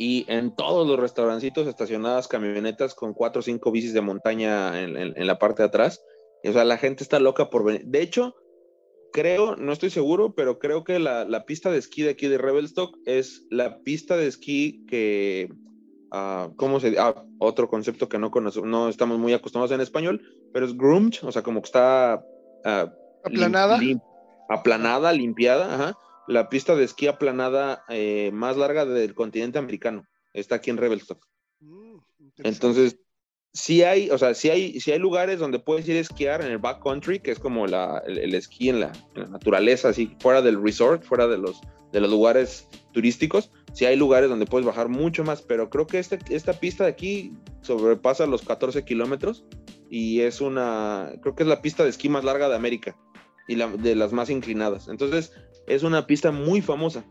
y 0.00 0.24
en 0.28 0.54
todos 0.54 0.86
los 0.86 0.98
restaurancitos 0.98 1.66
estacionadas 1.66 2.28
camionetas 2.28 2.94
con 2.94 3.12
cuatro 3.14 3.40
o 3.40 3.42
cinco 3.42 3.72
bicis 3.72 3.92
de 3.92 4.00
montaña 4.00 4.80
en, 4.80 5.26
la 5.26 5.38
parte 5.40 5.62
de 5.62 5.66
atrás. 5.66 6.00
o 6.44 6.52
sea, 6.52 6.64
la 6.64 6.78
gente 6.78 7.02
está 7.02 7.18
loca 7.18 7.50
por 7.50 7.64
venir. 7.64 7.84
De 7.84 8.00
hecho, 8.00 8.36
creo, 9.12 9.56
no 9.56 9.72
estoy 9.72 9.90
seguro, 9.90 10.36
pero 10.36 10.60
creo 10.60 10.84
que 10.84 11.00
la, 11.00 11.44
pista 11.46 11.72
de 11.72 11.78
esquí 11.78 12.02
de 12.02 12.10
aquí 12.10 12.28
de 12.28 12.38
Revelstock 12.38 12.96
es 13.06 13.44
la 13.50 13.80
pista 13.80 14.16
de 14.16 14.28
esquí 14.28 14.86
que, 14.86 15.48
uh, 16.12 16.54
¿cómo 16.54 16.78
se 16.78 16.96
ah, 16.96 17.26
otro 17.38 17.68
concepto 17.68 18.08
que 18.08 18.20
no 18.20 18.30
conocemos, 18.30 18.68
no 18.68 18.88
estamos 18.88 19.18
muy 19.18 19.32
acostumbrados 19.32 19.74
en 19.74 19.80
español, 19.80 20.22
pero 20.52 20.64
es 20.64 20.76
groomed, 20.76 21.14
o 21.22 21.32
sea, 21.32 21.42
como 21.42 21.60
que 21.60 21.66
está... 21.66 22.24
Ah, 22.64 22.92
aplanada. 23.24 23.80
aplanada, 24.48 25.12
limpiada, 25.12 25.74
ajá 25.74 25.98
la 26.28 26.48
pista 26.48 26.76
de 26.76 26.84
esquí 26.84 27.06
aplanada 27.06 27.84
eh, 27.88 28.30
más 28.32 28.56
larga 28.56 28.84
del 28.84 29.14
continente 29.14 29.58
americano. 29.58 30.06
Está 30.32 30.56
aquí 30.56 30.70
en 30.70 30.76
Revelstock. 30.76 31.26
Mm, 31.60 31.98
Entonces, 32.44 32.98
sí 33.52 33.82
hay, 33.82 34.10
o 34.10 34.18
sea, 34.18 34.34
sí 34.34 34.50
hay, 34.50 34.78
sí 34.80 34.92
hay 34.92 34.98
lugares 34.98 35.38
donde 35.38 35.58
puedes 35.58 35.88
ir 35.88 35.96
a 35.96 36.00
esquiar 36.00 36.42
en 36.42 36.52
el 36.52 36.58
backcountry, 36.58 37.20
que 37.20 37.30
es 37.30 37.38
como 37.38 37.66
la, 37.66 38.02
el, 38.06 38.34
esquí 38.34 38.68
en 38.68 38.80
la, 38.80 38.92
naturaleza, 39.14 39.88
así 39.88 40.16
fuera 40.20 40.42
del 40.42 40.62
resort, 40.62 41.02
fuera 41.02 41.26
de 41.26 41.38
los, 41.38 41.60
de 41.92 42.00
los 42.00 42.10
lugares 42.10 42.68
turísticos. 42.92 43.50
Sí 43.72 43.86
hay 43.86 43.96
lugares 43.96 44.28
donde 44.28 44.46
puedes 44.46 44.66
bajar 44.66 44.88
mucho 44.88 45.24
más, 45.24 45.42
pero 45.42 45.70
creo 45.70 45.86
que 45.86 45.98
este, 45.98 46.18
esta 46.30 46.52
pista 46.52 46.84
de 46.84 46.90
aquí 46.90 47.32
sobrepasa 47.62 48.26
los 48.26 48.42
14 48.42 48.84
kilómetros 48.84 49.44
y 49.90 50.20
es 50.20 50.40
una, 50.40 51.12
creo 51.22 51.34
que 51.34 51.42
es 51.42 51.48
la 51.48 51.62
pista 51.62 51.84
de 51.84 51.90
esquí 51.90 52.08
más 52.08 52.24
larga 52.24 52.48
de 52.48 52.56
América 52.56 52.96
y 53.46 53.56
la, 53.56 53.68
de 53.68 53.94
las 53.94 54.12
más 54.12 54.30
inclinadas. 54.30 54.88
Entonces, 54.88 55.32
es 55.68 55.82
una 55.82 56.06
pista 56.06 56.30
muy 56.30 56.60
famosa. 56.62 57.04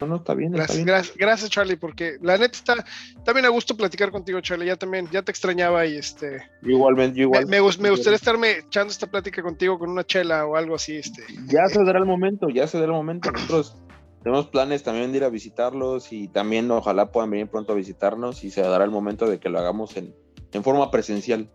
No, 0.00 0.06
no, 0.06 0.16
está 0.16 0.34
bien. 0.34 0.52
Gracias, 0.52 0.84
Gracias, 0.84 1.16
gracias, 1.16 1.50
Charlie, 1.50 1.76
porque 1.76 2.18
la 2.22 2.38
neta 2.38 2.56
está 2.56 2.84
también 3.24 3.46
a 3.46 3.48
gusto 3.48 3.76
platicar 3.76 4.12
contigo, 4.12 4.40
Charlie. 4.40 4.66
Ya 4.66 4.76
también, 4.76 5.08
ya 5.10 5.22
te 5.22 5.32
extrañaba 5.32 5.84
y 5.86 5.96
este. 5.96 6.42
Igualmente, 6.62 7.20
igual. 7.20 7.46
Me, 7.46 7.58
gustaría 7.60 8.14
estarme 8.14 8.58
echando 8.58 8.92
esta 8.92 9.08
plática 9.08 9.42
contigo 9.42 9.78
con 9.78 9.90
una 9.90 10.04
chela 10.04 10.46
o 10.46 10.56
algo 10.56 10.76
así, 10.76 10.96
este. 10.96 11.24
Ya 11.46 11.66
se 11.66 11.82
dará 11.82 11.98
el 11.98 12.06
momento, 12.06 12.48
ya 12.48 12.66
se 12.68 12.78
dará 12.78 12.92
el 12.92 12.96
momento. 12.96 13.32
Nosotros 13.32 13.76
tenemos 14.22 14.46
planes 14.46 14.84
también 14.84 15.10
de 15.10 15.18
ir 15.18 15.24
a 15.24 15.30
visitarlos 15.30 16.12
y 16.12 16.28
también 16.28 16.70
ojalá 16.70 17.10
puedan 17.10 17.30
venir 17.30 17.48
pronto 17.48 17.72
a 17.72 17.76
visitarnos 17.76 18.44
y 18.44 18.50
se 18.50 18.60
dará 18.60 18.84
el 18.84 18.90
momento 18.90 19.28
de 19.28 19.40
que 19.40 19.48
lo 19.48 19.58
hagamos 19.58 19.96
en, 19.96 20.14
en 20.52 20.62
forma 20.62 20.90
presencial. 20.92 21.50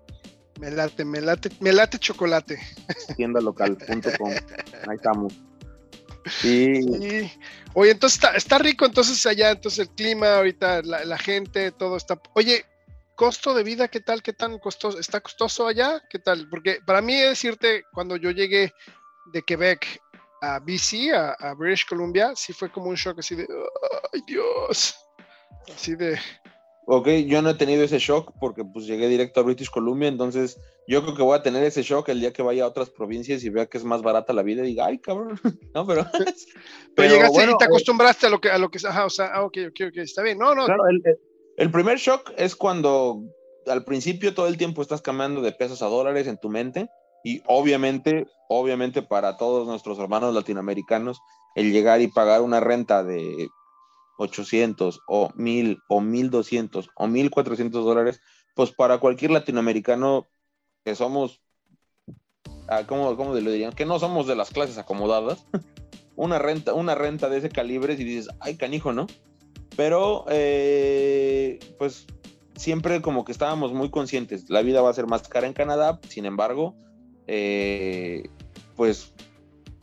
Me 0.59 0.69
late, 0.69 1.05
me 1.05 1.21
late, 1.21 1.49
me 1.61 1.71
late 1.71 1.97
chocolate. 1.97 2.59
Tiendalocal.com. 3.15 4.29
Ahí 4.29 4.95
estamos. 4.95 5.33
Sí. 6.25 7.31
Oye, 7.73 7.91
entonces 7.91 8.21
está, 8.35 8.57
rico 8.57 8.85
entonces 8.85 9.25
allá, 9.25 9.51
entonces 9.51 9.87
el 9.87 9.95
clima, 9.95 10.35
ahorita 10.35 10.81
la, 10.83 11.17
gente, 11.17 11.71
todo 11.71 11.97
está. 11.97 12.19
Oye, 12.33 12.65
costo 13.15 13.53
de 13.53 13.63
vida, 13.63 13.87
¿qué 13.87 13.99
tal? 13.99 14.21
¿Qué 14.21 14.33
tan 14.33 14.59
costoso? 14.59 14.99
¿Está 14.99 15.21
costoso 15.21 15.67
allá? 15.67 16.01
¿Qué 16.09 16.19
tal? 16.19 16.47
Porque 16.49 16.79
para 16.85 17.01
mí 17.01 17.15
decirte, 17.15 17.83
cuando 17.93 18.15
yo 18.15 18.31
llegué 18.31 18.73
de 19.33 19.41
Quebec 19.41 20.01
a 20.41 20.59
BC, 20.59 21.13
a, 21.13 21.53
British 21.55 21.85
Columbia, 21.87 22.33
sí 22.35 22.53
fue 22.53 22.71
como 22.71 22.87
un 22.87 22.95
shock 22.95 23.19
así 23.19 23.35
de, 23.35 23.47
ay 24.13 24.21
Dios, 24.27 24.95
así 25.73 25.95
de... 25.95 26.19
Ok, 26.85 27.07
yo 27.27 27.41
no 27.41 27.51
he 27.51 27.53
tenido 27.53 27.83
ese 27.83 27.99
shock 27.99 28.33
porque 28.39 28.65
pues 28.65 28.85
llegué 28.85 29.07
directo 29.07 29.39
a 29.39 29.43
British 29.43 29.69
Columbia, 29.69 30.09
entonces 30.09 30.59
yo 30.85 31.01
creo 31.01 31.15
que 31.15 31.23
voy 31.23 31.37
a 31.37 31.41
tener 31.41 31.63
ese 31.63 31.81
shock 31.81 32.09
el 32.09 32.19
día 32.19 32.33
que 32.33 32.41
vaya 32.41 32.65
a 32.65 32.67
otras 32.67 32.89
provincias 32.89 33.43
y 33.43 33.49
vea 33.49 33.67
que 33.67 33.77
es 33.77 33.85
más 33.85 34.01
barata 34.01 34.33
la 34.33 34.43
vida 34.43 34.63
y 34.63 34.67
diga, 34.67 34.87
ay, 34.87 34.99
cabrón, 34.99 35.39
no, 35.73 35.87
pero... 35.87 36.05
pero, 36.95 37.09
llegaste 37.09 37.43
y 37.43 37.57
te 37.57 37.65
acostumbraste 37.65 38.27
a 38.27 38.29
lo 38.29 38.41
que, 38.41 38.49
a 38.49 38.57
lo 38.57 38.69
que, 38.69 38.85
ajá, 38.85 39.05
o 39.05 39.09
sea, 39.09 39.27
ah, 39.27 39.43
ok, 39.43 39.57
ok, 39.69 39.79
ok, 39.89 39.97
está 39.97 40.21
bien, 40.23 40.37
no, 40.37 40.53
no. 40.53 40.65
Claro, 40.65 40.83
el, 40.89 41.01
el, 41.57 41.71
primer 41.71 41.97
shock 41.97 42.33
es 42.35 42.53
cuando 42.55 43.23
al 43.65 43.85
principio 43.85 44.33
todo 44.33 44.47
el 44.47 44.57
tiempo 44.57 44.81
estás 44.81 45.01
cambiando 45.01 45.41
de 45.41 45.53
pesos 45.53 45.81
a 45.81 45.87
dólares 45.87 46.27
en 46.27 46.37
tu 46.37 46.49
mente 46.49 46.89
y 47.23 47.41
obviamente, 47.45 48.27
obviamente 48.49 49.01
para 49.01 49.37
todos 49.37 49.65
nuestros 49.65 49.97
hermanos 49.99 50.33
latinoamericanos, 50.33 51.21
el 51.55 51.71
llegar 51.71 52.01
y 52.01 52.07
pagar 52.07 52.41
una 52.41 52.59
renta 52.59 53.03
de 53.03 53.47
800 54.17 55.01
o 55.07 55.31
1000 55.35 55.79
o 55.87 56.01
1200 56.01 56.89
o 56.95 57.07
1400 57.07 57.85
dólares, 57.85 58.21
pues 58.55 58.71
para 58.71 58.99
cualquier 58.99 59.31
latinoamericano 59.31 60.27
que 60.83 60.95
somos, 60.95 61.41
ah, 62.67 62.83
¿cómo, 62.87 63.15
¿cómo, 63.15 63.33
lo 63.33 63.51
dirían? 63.51 63.73
Que 63.73 63.85
no 63.85 63.99
somos 63.99 64.27
de 64.27 64.35
las 64.35 64.51
clases 64.51 64.77
acomodadas, 64.77 65.45
una 66.15 66.39
renta, 66.39 66.73
una 66.73 66.95
renta 66.95 67.29
de 67.29 67.37
ese 67.37 67.49
calibre, 67.49 67.93
y 67.93 68.03
dices, 68.03 68.29
ay, 68.39 68.55
canijo, 68.55 68.93
¿no? 68.93 69.07
Pero, 69.75 70.25
eh, 70.29 71.59
pues 71.79 72.05
siempre 72.55 73.01
como 73.01 73.25
que 73.25 73.31
estábamos 73.31 73.73
muy 73.73 73.89
conscientes, 73.89 74.49
la 74.49 74.61
vida 74.61 74.81
va 74.81 74.89
a 74.89 74.93
ser 74.93 75.07
más 75.07 75.27
cara 75.27 75.47
en 75.47 75.53
Canadá, 75.53 75.99
sin 76.07 76.25
embargo, 76.25 76.75
eh, 77.27 78.29
pues 78.75 79.13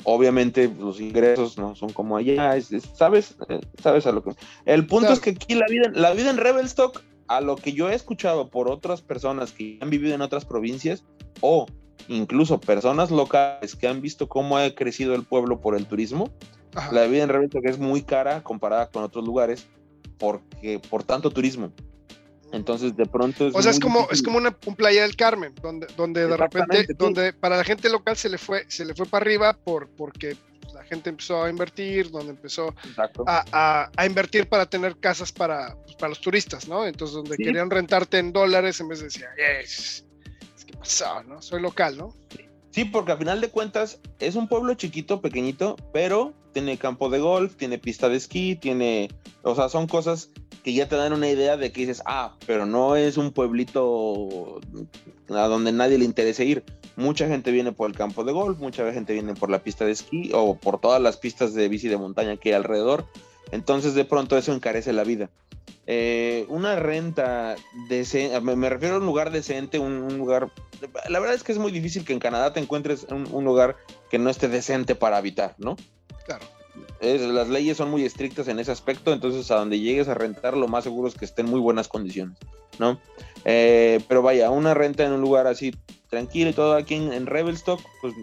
obviamente 0.05 0.73
los 0.79 1.01
ingresos 1.01 1.59
no 1.59 1.75
son 1.75 1.93
como 1.93 2.17
allá, 2.17 2.57
¿sabes? 2.95 3.37
Eh, 3.49 3.61
¿Sabes 3.83 4.07
a 4.07 4.13
lo 4.13 4.23
que... 4.23 4.33
El 4.65 4.87
punto 4.87 5.13
es 5.13 5.21
que 5.21 5.31
aquí 5.31 5.55
la 5.55 5.67
vida, 5.69 5.91
la 5.95 6.13
vida 6.13 6.31
en 6.31 6.37
Revelstock, 6.37 7.03
a 7.29 7.41
lo 7.41 7.57
que 7.57 7.73
yo 7.73 7.91
he 7.91 7.95
escuchado 7.95 8.49
por 8.49 8.71
otras 8.71 9.03
personas 9.03 9.53
que 9.53 9.79
han 9.81 9.91
vivido 9.91 10.15
en 10.15 10.23
otras 10.23 10.45
provincias, 10.45 11.05
o 11.41 11.67
incluso 12.09 12.61
personas 12.61 13.11
locales 13.11 13.77
que 13.77 13.87
han 13.87 14.01
visto 14.01 14.29
cómo 14.29 14.57
ha 14.57 14.75
crecido 14.75 15.15
el 15.15 15.25
pueblo 15.25 15.61
por 15.61 15.77
el 15.77 15.87
turismo, 15.87 16.31
la 16.93 17.05
vida 17.07 17.25
en 17.25 17.29
Revelstock 17.29 17.65
es 17.67 17.79
muy 17.79 18.03
cara 18.03 18.43
comparada 18.43 18.91
con 18.91 19.03
otros 19.03 19.25
lugares 19.25 19.67
porque 20.19 20.79
por 20.79 21.03
tanto 21.03 21.31
turismo. 21.31 21.73
Entonces, 22.53 22.97
de 22.97 23.07
pronto 23.07 23.49
es. 23.49 23.55
O 23.55 23.63
sea, 23.63 23.71
es 23.71 23.79
como, 23.79 24.09
es 24.11 24.23
como 24.23 24.39
una, 24.39 24.57
un 24.67 24.75
playa 24.75 25.03
del 25.03 25.17
Carmen, 25.17 25.55
donde, 25.63 25.87
donde 25.97 26.27
de 26.27 26.37
repente, 26.37 26.87
donde 26.95 27.33
para 27.33 27.57
la 27.57 27.65
gente 27.65 27.89
local 27.89 28.17
se 28.17 28.29
le 28.29 28.39
fue, 28.39 28.65
se 28.69 28.85
le 28.85 28.95
fue 28.95 29.07
para 29.07 29.23
arriba 29.23 29.53
por, 29.53 29.89
porque 29.91 30.37
la 30.75 30.83
gente 30.85 31.11
empezó 31.11 31.45
a 31.45 31.51
invertir, 31.51 32.11
donde 32.11 32.31
empezó 32.31 32.75
a, 33.27 33.91
a, 33.97 34.07
invertir 34.07 34.49
para 34.49 34.67
tener 34.67 34.97
casas 34.99 35.31
para, 35.31 35.77
pues, 35.85 35.95
para 35.97 36.09
los 36.09 36.21
turistas, 36.21 36.67
¿no? 36.67 36.87
Entonces, 36.87 37.15
donde 37.15 37.37
querían 37.37 37.71
rentarte 37.71 38.19
en 38.19 38.33
dólares, 38.33 38.81
en 38.81 38.89
vez 38.89 38.99
de 38.99 39.05
decir, 39.07 39.27
es, 39.37 40.05
es 40.57 40.65
que 40.65 40.77
pasó, 40.77 41.23
¿no? 41.25 41.41
Soy 41.41 41.61
local, 41.61 41.97
¿no? 41.97 42.15
Sí, 42.71 42.85
porque 42.85 43.13
al 43.13 43.19
final 43.19 43.41
de 43.41 43.51
cuentas 43.51 44.01
es 44.21 44.37
un 44.37 44.49
pueblo 44.49 44.75
chiquito, 44.75 45.21
pequeñito, 45.21 45.77
pero 45.93 46.35
tiene 46.53 46.79
campo 46.79 47.11
de 47.11 47.19
golf, 47.19 47.57
tiene 47.57 47.79
pista 47.79 48.09
de 48.09 48.17
esquí, 48.17 48.57
tiene, 48.57 49.09
o 49.43 49.55
sea, 49.55 49.69
son 49.69 49.87
cosas 49.87 50.31
que 50.62 50.73
ya 50.73 50.88
te 50.88 50.96
dan 50.96 51.12
una 51.12 51.29
idea 51.29 51.57
de 51.57 51.73
que 51.73 51.83
dices, 51.83 52.03
ah, 52.07 52.37
pero 52.46 52.66
no 52.66 52.96
es 52.96 53.16
un 53.16 53.33
pueblito 53.33 54.61
a 55.29 55.46
donde 55.46 55.73
nadie 55.73 55.99
le 55.99 56.05
interese 56.05 56.44
ir. 56.44 56.64
Mucha 56.96 57.29
gente 57.29 57.51
viene 57.51 57.73
por 57.73 57.88
el 57.88 57.96
campo 57.96 58.25
de 58.25 58.33
golf, 58.33 58.59
mucha 58.59 58.92
gente 58.92 59.12
viene 59.12 59.35
por 59.35 59.51
la 59.51 59.62
pista 59.62 59.85
de 59.85 59.92
esquí 59.92 60.31
o 60.35 60.57
por 60.57 60.81
todas 60.81 61.01
las 61.01 61.16
pistas 61.16 61.55
de 61.55 61.68
bici 61.68 61.88
de 61.88 61.96
montaña 61.96 62.37
que 62.37 62.51
hay 62.51 62.55
alrededor. 62.57 63.07
Entonces 63.53 63.94
de 63.94 64.05
pronto 64.05 64.37
eso 64.37 64.53
encarece 64.53 64.92
la 64.92 65.05
vida. 65.05 65.31
Eh, 65.87 66.44
una 66.49 66.77
renta 66.77 67.57
decente, 67.88 68.40
me, 68.40 68.68
refiero 68.68 68.96
a 68.96 68.99
un 68.99 69.07
lugar 69.07 69.31
decente, 69.31 69.79
un, 69.79 70.18
lugar... 70.18 70.51
La 71.09 71.20
verdad 71.20 71.35
es 71.35 71.42
que 71.42 71.53
es 71.53 71.59
muy 71.59 71.73
difícil 71.73 72.05
que 72.05 72.12
en 72.12 72.20
Canadá 72.20 72.53
te 72.53 72.61
encuentres 72.61 73.07
un 73.11 73.44
lugar 73.44 73.77
que 74.11 74.18
no 74.18 74.31
esté 74.31 74.49
decente 74.49 74.94
para 74.94 75.16
habitar, 75.16 75.55
¿no? 75.59 75.77
Claro 76.25 76.60
las 77.00 77.48
leyes 77.48 77.76
son 77.76 77.90
muy 77.90 78.04
estrictas 78.04 78.48
en 78.48 78.59
ese 78.59 78.72
aspecto, 78.72 79.12
entonces 79.12 79.50
a 79.50 79.56
donde 79.56 79.80
llegues 79.80 80.09
a 80.09 80.14
rentar 80.14 80.56
lo 80.56 80.68
más 80.68 80.85
seguro 80.85 81.09
es 81.09 81.14
que 81.14 81.24
esté 81.24 81.42
en 81.42 81.50
muy 81.50 81.61
buenas 81.61 81.88
condiciones, 81.88 82.38
¿no? 82.78 82.98
Eh, 83.44 84.00
pero 84.09 84.22
vaya, 84.22 84.50
una 84.50 84.74
renta 84.74 85.04
en 85.04 85.12
un 85.12 85.20
lugar 85.20 85.46
así 85.46 85.74
tranquilo 86.09 86.50
y 86.50 86.52
todo 86.54 86.74
aquí 86.74 86.94
en, 86.94 87.26
Revelstock, 87.26 87.80
pues 88.00 88.14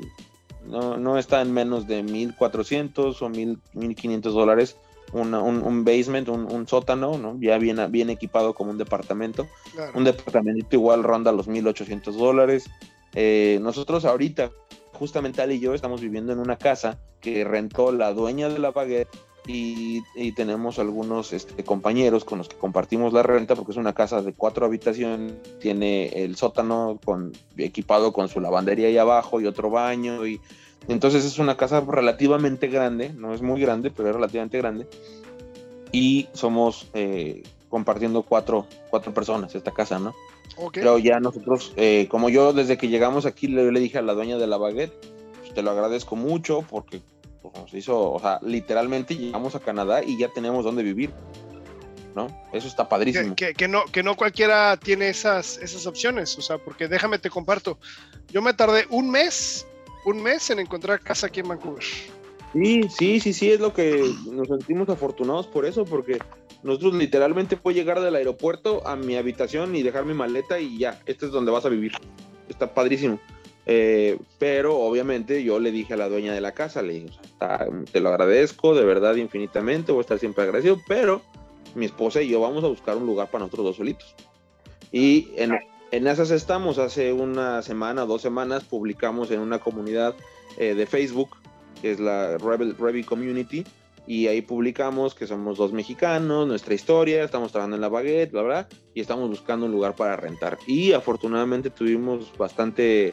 no, 0.66 0.98
no, 0.98 1.18
está 1.18 1.42
en 1.42 1.54
menos 1.54 1.88
de 1.88 2.04
1.400 2.04 3.22
o 3.22 3.30
1.500 3.30 4.22
dólares 4.22 4.76
un, 5.14 5.84
basement, 5.86 6.28
un, 6.30 6.68
sótano, 6.68 7.18
¿no? 7.18 7.38
Ya 7.40 7.58
bien, 7.58 7.80
bien 7.90 8.10
equipado 8.10 8.54
como 8.54 8.72
un 8.72 8.78
departamento. 8.78 9.48
Un 9.94 10.04
departamento 10.04 10.76
igual 10.76 11.04
ronda 11.04 11.32
los 11.32 11.48
1.800 11.48 12.12
dólares. 12.12 12.66
Eh, 13.14 13.60
nosotros 13.62 14.06
ahorita 14.06 14.52
justamente 14.98 15.42
Ali 15.42 15.56
y 15.56 15.60
yo 15.60 15.74
estamos 15.74 16.02
viviendo 16.02 16.34
en 16.34 16.40
una 16.40 16.58
casa 16.58 16.98
que 17.22 17.44
rentó 17.44 17.92
la 17.92 18.14
dueña 18.14 18.50
de 18.50 18.60
la 18.60 18.72
baguette 18.72 19.08
y, 19.50 20.02
tenemos 20.34 20.78
algunos 20.78 21.32
este, 21.32 21.64
compañeros 21.64 22.26
con 22.26 22.40
los 22.40 22.50
que 22.50 22.58
compartimos 22.58 23.14
la 23.14 23.24
renta 23.24 23.56
porque 23.56 23.72
es 23.72 23.78
una 23.78 23.94
casa 23.94 24.22
de 24.22 24.34
cuatro 24.34 24.66
habitaciones, 24.66 25.34
tiene 25.60 26.08
el 26.08 26.36
sótano 26.36 27.00
con, 27.06 27.32
equipado 27.56 28.12
con 28.12 28.28
su 28.28 28.42
lavandería 28.42 28.88
ahí 28.88 28.98
abajo 28.98 29.40
y 29.40 29.46
otro 29.46 29.70
baño 29.70 30.28
y 30.28 30.42
entonces 30.90 31.24
es 31.24 31.40
una 31.40 31.56
casa 31.56 31.82
relativamente 31.82 32.68
grande, 32.68 33.14
no 33.14 33.34
es 33.34 33.42
muy 33.42 33.62
grande, 33.62 33.90
pero 33.90 34.10
es 34.10 34.16
relativamente 34.16 34.58
grande 34.58 34.88
y 35.92 36.28
somos 36.34 36.90
eh, 36.94 37.44
compartiendo 37.70 38.24
cuatro, 38.24 38.68
cuatro 38.90 39.14
personas 39.14 39.56
esta 39.56 39.72
casa, 39.72 40.00
¿no? 40.00 40.14
Pero 40.74 40.98
ya 40.98 41.20
nosotros, 41.20 41.74
eh, 41.76 42.08
como 42.10 42.30
yo 42.30 42.54
desde 42.54 42.78
que 42.78 42.88
llegamos 42.88 43.26
aquí 43.26 43.48
le, 43.48 43.72
le, 43.72 43.80
dije 43.80 43.98
a 43.98 44.02
la 44.02 44.14
dueña 44.14 44.38
de 44.38 44.48
la 44.48 44.58
baguette, 44.58 44.94
pues, 45.40 45.54
te 45.54 45.62
lo 45.62 45.72
agradezco 45.72 46.16
mucho 46.16 46.66
porque 46.70 47.02
pues, 47.42 47.54
nos 47.56 47.74
hizo, 47.74 48.12
o 48.12 48.20
sea, 48.20 48.40
literalmente 48.42 49.16
llegamos 49.16 49.56
a 49.56 49.60
Canadá 49.60 50.04
y 50.04 50.18
ya 50.18 50.30
tenemos 50.30 50.64
dónde 50.66 50.84
vivir. 50.84 51.12
¿no? 52.16 52.28
Eso 52.52 52.68
está 52.68 52.90
padrísimo. 52.90 53.36
Que, 53.36 53.54
que, 53.54 53.68
no, 53.68 53.86
que 53.86 54.02
no 54.02 54.16
cualquiera 54.16 54.76
tiene 54.78 55.10
esas, 55.10 55.60
esas 55.60 55.86
opciones, 55.86 56.36
o 56.40 56.42
sea, 56.42 56.58
porque 56.58 56.88
déjame 56.88 57.20
te 57.20 57.30
comparto. 57.30 57.78
Yo 58.30 58.42
me 58.42 58.56
tardé 58.56 58.88
un 58.90 59.12
mes, 59.12 59.68
un 60.04 60.24
mes 60.24 60.50
en 60.50 60.58
encontrar 60.58 61.00
casa 61.00 61.28
aquí 61.28 61.42
en 61.42 61.50
Vancouver. 61.50 61.84
Sí, 62.54 62.82
sí, 62.90 63.20
sí, 63.20 63.34
sí, 63.34 63.52
es 63.52 63.60
lo 63.60 63.72
que 63.72 64.12
nos 64.32 64.48
sentimos 64.48 64.90
afortunados 64.90 65.46
por 65.46 65.66
eso, 65.66 65.86
porque 65.86 66.18
nosotros 66.64 66.96
literalmente 66.96 67.58
puedo 67.58 67.76
llegar 67.76 68.02
del 68.02 68.16
aeropuerto 68.16 68.86
a 68.88 68.96
mi 68.96 69.16
habitación 69.16 69.76
y 69.76 69.84
dejar 69.84 70.06
mi 70.06 70.14
maleta 70.14 70.60
y 70.60 70.78
ya, 70.78 71.00
este 71.06 71.28
es 71.28 71.32
donde 71.32 71.52
vas 71.52 71.66
a 71.66 71.70
vivir. 71.70 71.94
Está 72.50 72.74
padrísimo. 72.74 73.20
Eh, 73.70 74.18
pero 74.40 74.78
obviamente 74.78 75.44
yo 75.44 75.60
le 75.60 75.72
dije 75.72 75.94
a 75.94 75.98
la 75.98 76.08
dueña 76.08 76.34
de 76.34 76.40
la 76.40 76.54
casa, 76.54 76.82
le 76.82 76.94
dije, 76.94 77.20
te 77.92 78.00
lo 78.00 78.10
agradezco 78.10 78.74
de 78.74 78.86
verdad 78.86 79.16
infinitamente, 79.18 79.92
voy 79.92 80.00
a 80.00 80.02
estar 80.02 80.20
siempre 80.20 80.46
agradecido, 80.46 80.80
pero 80.88 81.22
mi 81.76 81.86
esposa 81.86 82.22
y 82.22 82.30
yo 82.30 82.40
vamos 82.40 82.64
a 82.64 82.68
buscar 82.68 82.96
un 82.96 83.06
lugar 83.06 83.30
para 83.30 83.44
nosotros 83.44 83.66
dos 83.66 83.76
solitos. 83.76 84.16
Y 84.94 85.32
en, 85.36 85.52
en 85.92 86.08
esas 86.08 86.32
estamos, 86.32 86.78
hace 86.78 87.12
una 87.12 87.62
semana, 87.62 88.06
dos 88.06 88.22
semanas, 88.22 88.64
publicamos 88.64 89.32
en 89.32 89.42
una 89.42 89.60
comunidad 89.60 90.16
eh, 90.58 90.74
de 90.74 90.86
Facebook, 90.86 91.38
que 91.82 91.92
es 91.92 92.00
la 92.00 92.38
Rebel, 92.38 92.76
Rebel 92.78 93.06
Community, 93.06 93.66
y 94.08 94.28
ahí 94.28 94.42
publicamos 94.42 95.14
que 95.14 95.28
somos 95.28 95.58
dos 95.58 95.74
mexicanos, 95.74 96.48
nuestra 96.48 96.74
historia, 96.74 97.24
estamos 97.24 97.52
trabajando 97.52 97.76
en 97.76 97.82
la 97.82 97.90
baguette, 97.90 98.32
bla, 98.32 98.42
bla, 98.42 98.68
y 98.94 99.02
estamos 99.02 99.30
buscando 99.30 99.66
un 99.66 99.74
lugar 99.74 99.96
para 99.96 100.16
rentar. 100.16 100.58
Y 100.66 100.94
afortunadamente 100.94 101.70
tuvimos 101.70 102.32
bastante 102.38 103.12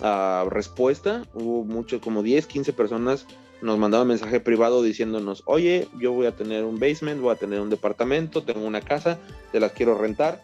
uh, 0.00 0.48
respuesta, 0.50 1.22
hubo 1.32 1.64
mucho, 1.64 2.00
como 2.00 2.22
10, 2.22 2.46
15 2.46 2.72
personas 2.74 3.26
nos 3.62 3.78
mandaban 3.78 4.06
mensaje 4.06 4.40
privado 4.40 4.82
diciéndonos, 4.82 5.42
oye, 5.46 5.88
yo 5.98 6.12
voy 6.12 6.26
a 6.26 6.32
tener 6.32 6.64
un 6.64 6.78
basement, 6.78 7.22
voy 7.22 7.32
a 7.32 7.36
tener 7.36 7.60
un 7.60 7.70
departamento, 7.70 8.42
tengo 8.42 8.66
una 8.66 8.82
casa, 8.82 9.18
te 9.52 9.60
las 9.60 9.72
quiero 9.72 9.96
rentar. 9.96 10.42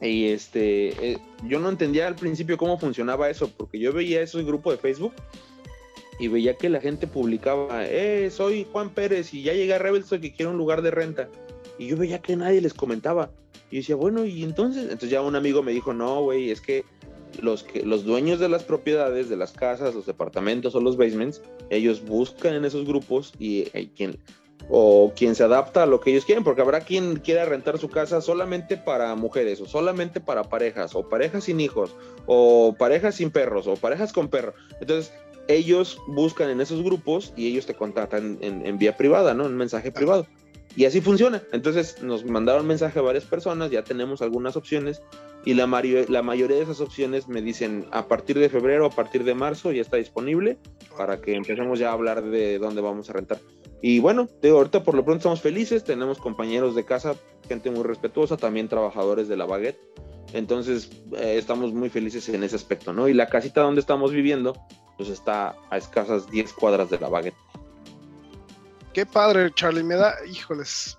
Y 0.00 0.26
este, 0.26 1.12
eh, 1.12 1.18
yo 1.44 1.60
no 1.60 1.68
entendía 1.68 2.08
al 2.08 2.16
principio 2.16 2.58
cómo 2.58 2.76
funcionaba 2.76 3.30
eso, 3.30 3.48
porque 3.56 3.78
yo 3.78 3.92
veía 3.92 4.20
ese 4.20 4.42
grupo 4.42 4.72
de 4.72 4.78
Facebook 4.78 5.12
y 6.18 6.28
veía 6.28 6.56
que 6.56 6.68
la 6.68 6.80
gente 6.80 7.06
publicaba, 7.06 7.86
eh, 7.86 8.30
soy 8.30 8.66
Juan 8.70 8.90
Pérez 8.90 9.32
y 9.34 9.42
ya 9.42 9.52
llegué 9.52 9.74
a 9.74 9.78
Rebelstock 9.78 10.20
que 10.20 10.32
quiero 10.32 10.50
un 10.52 10.58
lugar 10.58 10.82
de 10.82 10.90
renta. 10.90 11.28
Y 11.78 11.88
yo 11.88 11.96
veía 11.96 12.20
que 12.20 12.36
nadie 12.36 12.60
les 12.60 12.74
comentaba. 12.74 13.30
Y 13.70 13.76
decía, 13.76 13.96
bueno, 13.96 14.24
y 14.24 14.44
entonces, 14.44 14.84
entonces 14.84 15.10
ya 15.10 15.22
un 15.22 15.34
amigo 15.34 15.62
me 15.62 15.72
dijo, 15.72 15.94
no, 15.94 16.22
güey, 16.22 16.50
es 16.50 16.60
que 16.60 16.84
los, 17.40 17.64
los 17.84 18.04
dueños 18.04 18.38
de 18.38 18.48
las 18.48 18.62
propiedades, 18.62 19.28
de 19.28 19.36
las 19.36 19.52
casas, 19.52 19.94
los 19.94 20.06
departamentos 20.06 20.74
o 20.74 20.80
los 20.80 20.96
basements, 20.96 21.40
ellos 21.70 22.04
buscan 22.04 22.54
en 22.54 22.64
esos 22.64 22.86
grupos 22.86 23.32
y 23.38 23.68
hay 23.72 23.88
quien, 23.88 24.18
o 24.68 25.12
quien 25.16 25.34
se 25.34 25.44
adapta 25.44 25.84
a 25.84 25.86
lo 25.86 26.00
que 26.00 26.10
ellos 26.10 26.24
quieren, 26.24 26.44
porque 26.44 26.60
habrá 26.60 26.80
quien 26.80 27.16
quiera 27.16 27.44
rentar 27.44 27.78
su 27.78 27.88
casa 27.88 28.20
solamente 28.20 28.76
para 28.76 29.14
mujeres, 29.14 29.60
o 29.60 29.66
solamente 29.66 30.20
para 30.20 30.44
parejas, 30.44 30.94
o 30.94 31.08
parejas 31.08 31.44
sin 31.44 31.60
hijos, 31.60 31.94
o 32.26 32.74
parejas 32.78 33.16
sin 33.16 33.30
perros, 33.30 33.66
o 33.66 33.76
parejas 33.76 34.12
con 34.12 34.28
perros. 34.28 34.54
Entonces, 34.80 35.12
ellos 35.52 36.00
buscan 36.06 36.50
en 36.50 36.60
esos 36.60 36.82
grupos 36.82 37.32
y 37.36 37.46
ellos 37.48 37.66
te 37.66 37.74
contactan 37.74 38.38
en, 38.40 38.78
vía 38.78 38.96
privada, 38.96 39.34
¿no? 39.34 39.44
Un 39.44 39.56
mensaje 39.56 39.92
privado. 39.92 40.26
Y 40.74 40.86
así 40.86 41.00
funciona. 41.00 41.42
Entonces 41.52 42.02
nos 42.02 42.24
mandaron 42.24 42.66
mensaje 42.66 42.98
a 42.98 43.02
varias 43.02 43.24
personas, 43.24 43.70
ya 43.70 43.84
tenemos 43.84 44.22
algunas 44.22 44.56
opciones 44.56 45.02
y 45.44 45.54
la, 45.54 45.66
la 46.08 46.22
mayoría 46.22 46.56
de 46.56 46.62
esas 46.62 46.80
opciones 46.80 47.28
me 47.28 47.42
dicen 47.42 47.86
a 47.90 48.06
partir 48.06 48.38
de 48.38 48.48
febrero, 48.48 48.86
a 48.86 48.90
partir 48.90 49.24
de 49.24 49.34
marzo 49.34 49.72
ya 49.72 49.82
está 49.82 49.96
disponible 49.96 50.58
para 50.96 51.20
que 51.20 51.34
empecemos 51.34 51.78
ya 51.78 51.90
a 51.90 51.92
hablar 51.92 52.22
de 52.22 52.58
dónde 52.58 52.80
vamos 52.80 53.10
a 53.10 53.12
rentar. 53.12 53.38
Y 53.82 53.98
bueno, 53.98 54.28
de 54.40 54.50
ahorita 54.50 54.84
por 54.84 54.94
lo 54.94 55.04
pronto 55.04 55.18
estamos 55.18 55.40
felices, 55.40 55.82
tenemos 55.82 56.18
compañeros 56.18 56.76
de 56.76 56.84
casa, 56.84 57.16
gente 57.48 57.70
muy 57.70 57.82
respetuosa, 57.82 58.36
también 58.36 58.68
trabajadores 58.68 59.26
de 59.26 59.36
la 59.36 59.44
baguette. 59.44 59.80
Entonces 60.32 60.90
eh, 61.16 61.36
estamos 61.38 61.72
muy 61.72 61.90
felices 61.90 62.28
en 62.28 62.42
ese 62.42 62.56
aspecto, 62.56 62.92
¿no? 62.92 63.08
Y 63.08 63.14
la 63.14 63.28
casita 63.28 63.60
donde 63.60 63.80
estamos 63.80 64.12
viviendo 64.12 64.54
pues 64.96 65.08
está 65.08 65.56
a 65.70 65.76
escasas 65.76 66.30
10 66.30 66.52
cuadras 66.54 66.90
de 66.90 66.98
la 66.98 67.08
baguette. 67.08 67.34
Qué 68.92 69.06
padre, 69.06 69.50
Charlie, 69.54 69.82
me 69.82 69.94
da, 69.94 70.14
híjoles. 70.30 70.98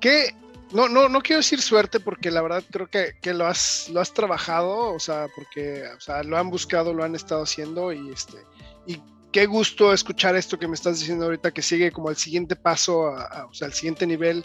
Qué, 0.00 0.34
no, 0.72 0.88
no, 0.88 1.08
no 1.08 1.20
quiero 1.20 1.40
decir 1.40 1.60
suerte 1.60 2.00
porque 2.00 2.30
la 2.30 2.42
verdad 2.42 2.62
creo 2.70 2.88
que, 2.88 3.14
que, 3.20 3.34
lo, 3.34 3.46
has, 3.46 3.88
lo 3.92 4.00
has 4.00 4.12
trabajado, 4.12 4.92
o 4.92 4.98
sea, 4.98 5.26
porque 5.34 5.84
o 5.96 6.00
sea, 6.00 6.22
lo 6.22 6.36
han 6.38 6.50
buscado, 6.50 6.92
lo 6.92 7.04
han 7.04 7.14
estado 7.14 7.42
haciendo 7.42 7.92
y 7.92 8.10
este, 8.10 8.38
y 8.86 9.00
qué 9.32 9.46
gusto 9.46 9.92
escuchar 9.92 10.36
esto 10.36 10.58
que 10.58 10.68
me 10.68 10.74
estás 10.74 11.00
diciendo 11.00 11.24
ahorita, 11.24 11.50
que 11.50 11.62
sigue 11.62 11.90
como 11.90 12.10
el 12.10 12.16
siguiente 12.16 12.54
paso, 12.54 13.00
o 13.00 13.54
sea, 13.54 13.66
el 13.66 13.72
siguiente 13.72 14.06
nivel, 14.06 14.44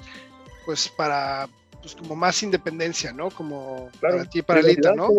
pues 0.66 0.90
para, 0.90 1.48
pues 1.82 1.96
como 1.96 2.16
más 2.16 2.42
independencia, 2.44 3.14
¿no? 3.14 3.30
Como 3.30 3.90
para 4.02 4.26
ti, 4.26 4.42
para 4.42 4.62
Lita, 4.62 4.94
¿no? 4.94 5.10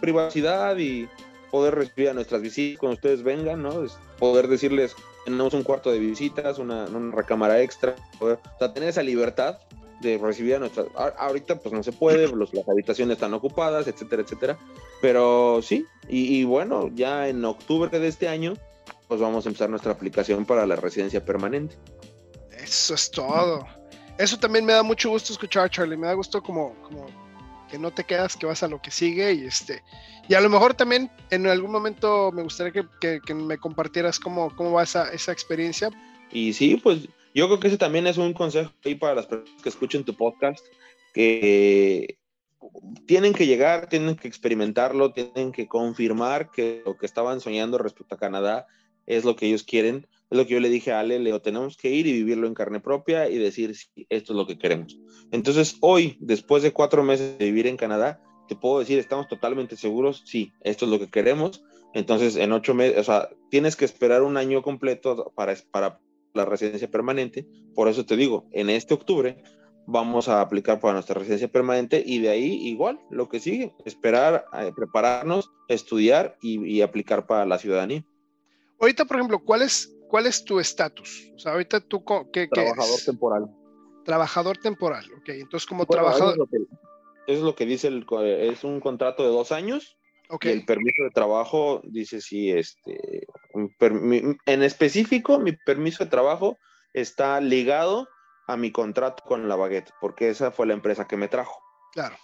Privacidad 0.00 0.76
y 0.78 1.08
poder 1.50 1.74
recibir 1.74 2.10
a 2.10 2.14
nuestras 2.14 2.42
visitas 2.42 2.78
cuando 2.78 2.94
ustedes 2.96 3.22
vengan, 3.22 3.62
¿no? 3.62 3.84
Es 3.84 3.98
poder 4.18 4.48
decirles, 4.48 4.94
tenemos 5.24 5.54
un 5.54 5.62
cuarto 5.62 5.90
de 5.90 5.98
visitas, 5.98 6.58
una, 6.58 6.84
una 6.86 7.14
recámara 7.14 7.60
extra, 7.62 7.96
o 8.20 8.36
sea, 8.58 8.72
tener 8.72 8.90
esa 8.90 9.02
libertad 9.02 9.58
de 10.00 10.18
recibir 10.18 10.56
a 10.56 10.58
nuestras... 10.58 10.86
Ahorita 11.18 11.56
pues 11.56 11.74
no 11.74 11.82
se 11.82 11.92
puede, 11.92 12.28
los, 12.36 12.52
las 12.54 12.68
habitaciones 12.68 13.16
están 13.16 13.34
ocupadas, 13.34 13.86
etcétera, 13.88 14.22
etcétera, 14.22 14.58
pero 15.00 15.60
sí, 15.62 15.86
y, 16.08 16.38
y 16.38 16.44
bueno, 16.44 16.90
ya 16.94 17.28
en 17.28 17.44
octubre 17.44 17.98
de 17.98 18.08
este 18.08 18.28
año, 18.28 18.54
pues 19.08 19.20
vamos 19.20 19.46
a 19.46 19.48
empezar 19.48 19.70
nuestra 19.70 19.92
aplicación 19.92 20.44
para 20.44 20.66
la 20.66 20.76
residencia 20.76 21.24
permanente. 21.24 21.76
Eso 22.50 22.94
es 22.94 23.10
todo. 23.10 23.66
Eso 24.18 24.38
también 24.38 24.64
me 24.64 24.72
da 24.72 24.82
mucho 24.82 25.10
gusto 25.10 25.32
escuchar, 25.32 25.70
Charlie. 25.70 25.96
Me 25.96 26.08
da 26.08 26.14
gusto 26.14 26.42
como, 26.42 26.74
como 26.82 27.06
que 27.70 27.78
no 27.78 27.90
te 27.90 28.04
quedas, 28.04 28.36
que 28.36 28.46
vas 28.46 28.62
a 28.62 28.68
lo 28.68 28.82
que 28.82 28.90
sigue 28.90 29.32
y 29.32 29.44
este 29.44 29.82
y 30.28 30.34
a 30.34 30.40
lo 30.40 30.50
mejor 30.50 30.74
también 30.74 31.10
en 31.30 31.46
algún 31.46 31.72
momento 31.72 32.30
me 32.32 32.42
gustaría 32.42 32.84
que, 33.00 33.20
que, 33.24 33.34
me 33.34 33.56
compartieras 33.56 34.20
cómo, 34.20 34.54
cómo 34.54 34.72
va 34.72 34.82
esa, 34.82 35.10
esa, 35.10 35.32
experiencia. 35.32 35.88
Y 36.30 36.52
sí, 36.52 36.76
pues 36.76 37.08
yo 37.34 37.46
creo 37.46 37.58
que 37.58 37.68
ese 37.68 37.78
también 37.78 38.06
es 38.06 38.18
un 38.18 38.34
consejo 38.34 38.70
ahí 38.84 38.94
para 38.94 39.14
las 39.14 39.26
personas 39.26 39.62
que 39.62 39.70
escuchen 39.70 40.04
tu 40.04 40.14
podcast, 40.14 40.64
que 41.14 42.18
tienen 43.06 43.32
que 43.32 43.46
llegar, 43.46 43.88
tienen 43.88 44.16
que 44.16 44.28
experimentarlo, 44.28 45.12
tienen 45.12 45.50
que 45.50 45.66
confirmar 45.66 46.50
que 46.50 46.82
lo 46.84 46.98
que 46.98 47.06
estaban 47.06 47.40
soñando 47.40 47.78
respecto 47.78 48.14
a 48.14 48.18
Canadá 48.18 48.66
es 49.08 49.24
lo 49.24 49.34
que 49.34 49.46
ellos 49.46 49.64
quieren. 49.64 50.06
Es 50.30 50.36
lo 50.36 50.46
que 50.46 50.52
yo 50.52 50.60
le 50.60 50.68
dije 50.68 50.92
a 50.92 51.00
Ale, 51.00 51.18
Leo, 51.18 51.40
tenemos 51.40 51.78
que 51.78 51.90
ir 51.90 52.06
y 52.06 52.12
vivirlo 52.12 52.46
en 52.46 52.54
carne 52.54 52.78
propia 52.78 53.28
y 53.30 53.38
decir, 53.38 53.74
si 53.74 54.06
esto 54.10 54.34
es 54.34 54.36
lo 54.36 54.46
que 54.46 54.58
queremos. 54.58 54.98
Entonces, 55.32 55.78
hoy, 55.80 56.18
después 56.20 56.62
de 56.62 56.72
cuatro 56.72 57.02
meses 57.02 57.38
de 57.38 57.46
vivir 57.46 57.66
en 57.66 57.78
Canadá, 57.78 58.20
te 58.46 58.54
puedo 58.54 58.78
decir, 58.78 58.98
estamos 58.98 59.26
totalmente 59.26 59.76
seguros, 59.76 60.22
sí, 60.26 60.52
esto 60.60 60.84
es 60.84 60.90
lo 60.90 60.98
que 60.98 61.08
queremos. 61.08 61.64
Entonces, 61.94 62.36
en 62.36 62.52
ocho 62.52 62.74
meses, 62.74 62.98
o 62.98 63.04
sea, 63.04 63.30
tienes 63.50 63.76
que 63.76 63.86
esperar 63.86 64.22
un 64.22 64.36
año 64.36 64.60
completo 64.60 65.32
para, 65.34 65.56
para 65.70 66.00
la 66.34 66.44
residencia 66.44 66.90
permanente. 66.90 67.46
Por 67.74 67.88
eso 67.88 68.04
te 68.04 68.16
digo, 68.16 68.46
en 68.52 68.68
este 68.68 68.92
octubre 68.92 69.42
vamos 69.86 70.28
a 70.28 70.42
aplicar 70.42 70.80
para 70.80 70.92
nuestra 70.92 71.18
residencia 71.18 71.48
permanente 71.48 72.02
y 72.04 72.18
de 72.18 72.28
ahí 72.28 72.68
igual 72.68 73.00
lo 73.10 73.30
que 73.30 73.40
sigue, 73.40 73.72
esperar, 73.86 74.44
eh, 74.52 74.70
prepararnos, 74.76 75.50
estudiar 75.68 76.36
y 76.42 76.82
aplicar 76.82 77.26
para 77.26 77.46
la 77.46 77.56
ciudadanía. 77.56 78.04
Ahorita, 78.80 79.04
por 79.04 79.16
ejemplo, 79.16 79.40
¿cuál 79.40 79.62
es, 79.62 79.94
cuál 80.08 80.26
es 80.26 80.44
tu 80.44 80.60
estatus? 80.60 81.30
O 81.34 81.38
sea, 81.38 81.52
ahorita 81.52 81.80
tú, 81.80 82.04
¿qué, 82.32 82.48
Trabajador 82.48 83.00
temporal. 83.04 83.46
Trabajador 84.04 84.58
temporal, 84.58 85.04
ok. 85.18 85.28
Entonces, 85.30 85.66
como 85.66 85.86
trabajador... 85.86 86.34
Eso 86.34 86.44
es, 86.44 86.50
que, 86.50 86.56
eso 87.32 87.38
es, 87.38 87.40
lo 87.40 87.54
que, 87.54 87.66
dice, 87.66 87.88
el, 87.88 88.06
es 88.22 88.64
un 88.64 88.80
contrato 88.80 89.22
de 89.22 89.30
dos 89.30 89.52
años. 89.52 89.96
Okay. 90.30 90.52
el 90.52 90.66
permiso 90.66 91.04
de 91.04 91.10
trabajo 91.10 91.80
dice 91.84 92.20
si 92.20 92.50
este, 92.50 93.26
en 93.54 94.62
específico, 94.62 95.38
mi 95.38 95.52
permiso 95.52 96.04
de 96.04 96.10
trabajo 96.10 96.58
está 96.92 97.40
ligado 97.40 98.06
a 98.46 98.58
mi 98.58 98.70
contrato 98.70 99.24
con 99.24 99.48
la 99.48 99.56
baguette, 99.56 99.90
porque 100.02 100.28
esa 100.28 100.50
fue 100.50 100.66
la 100.66 100.74
empresa 100.74 101.06
que 101.06 101.16
me 101.16 101.28
trajo. 101.28 101.58
Claro. 101.92 102.16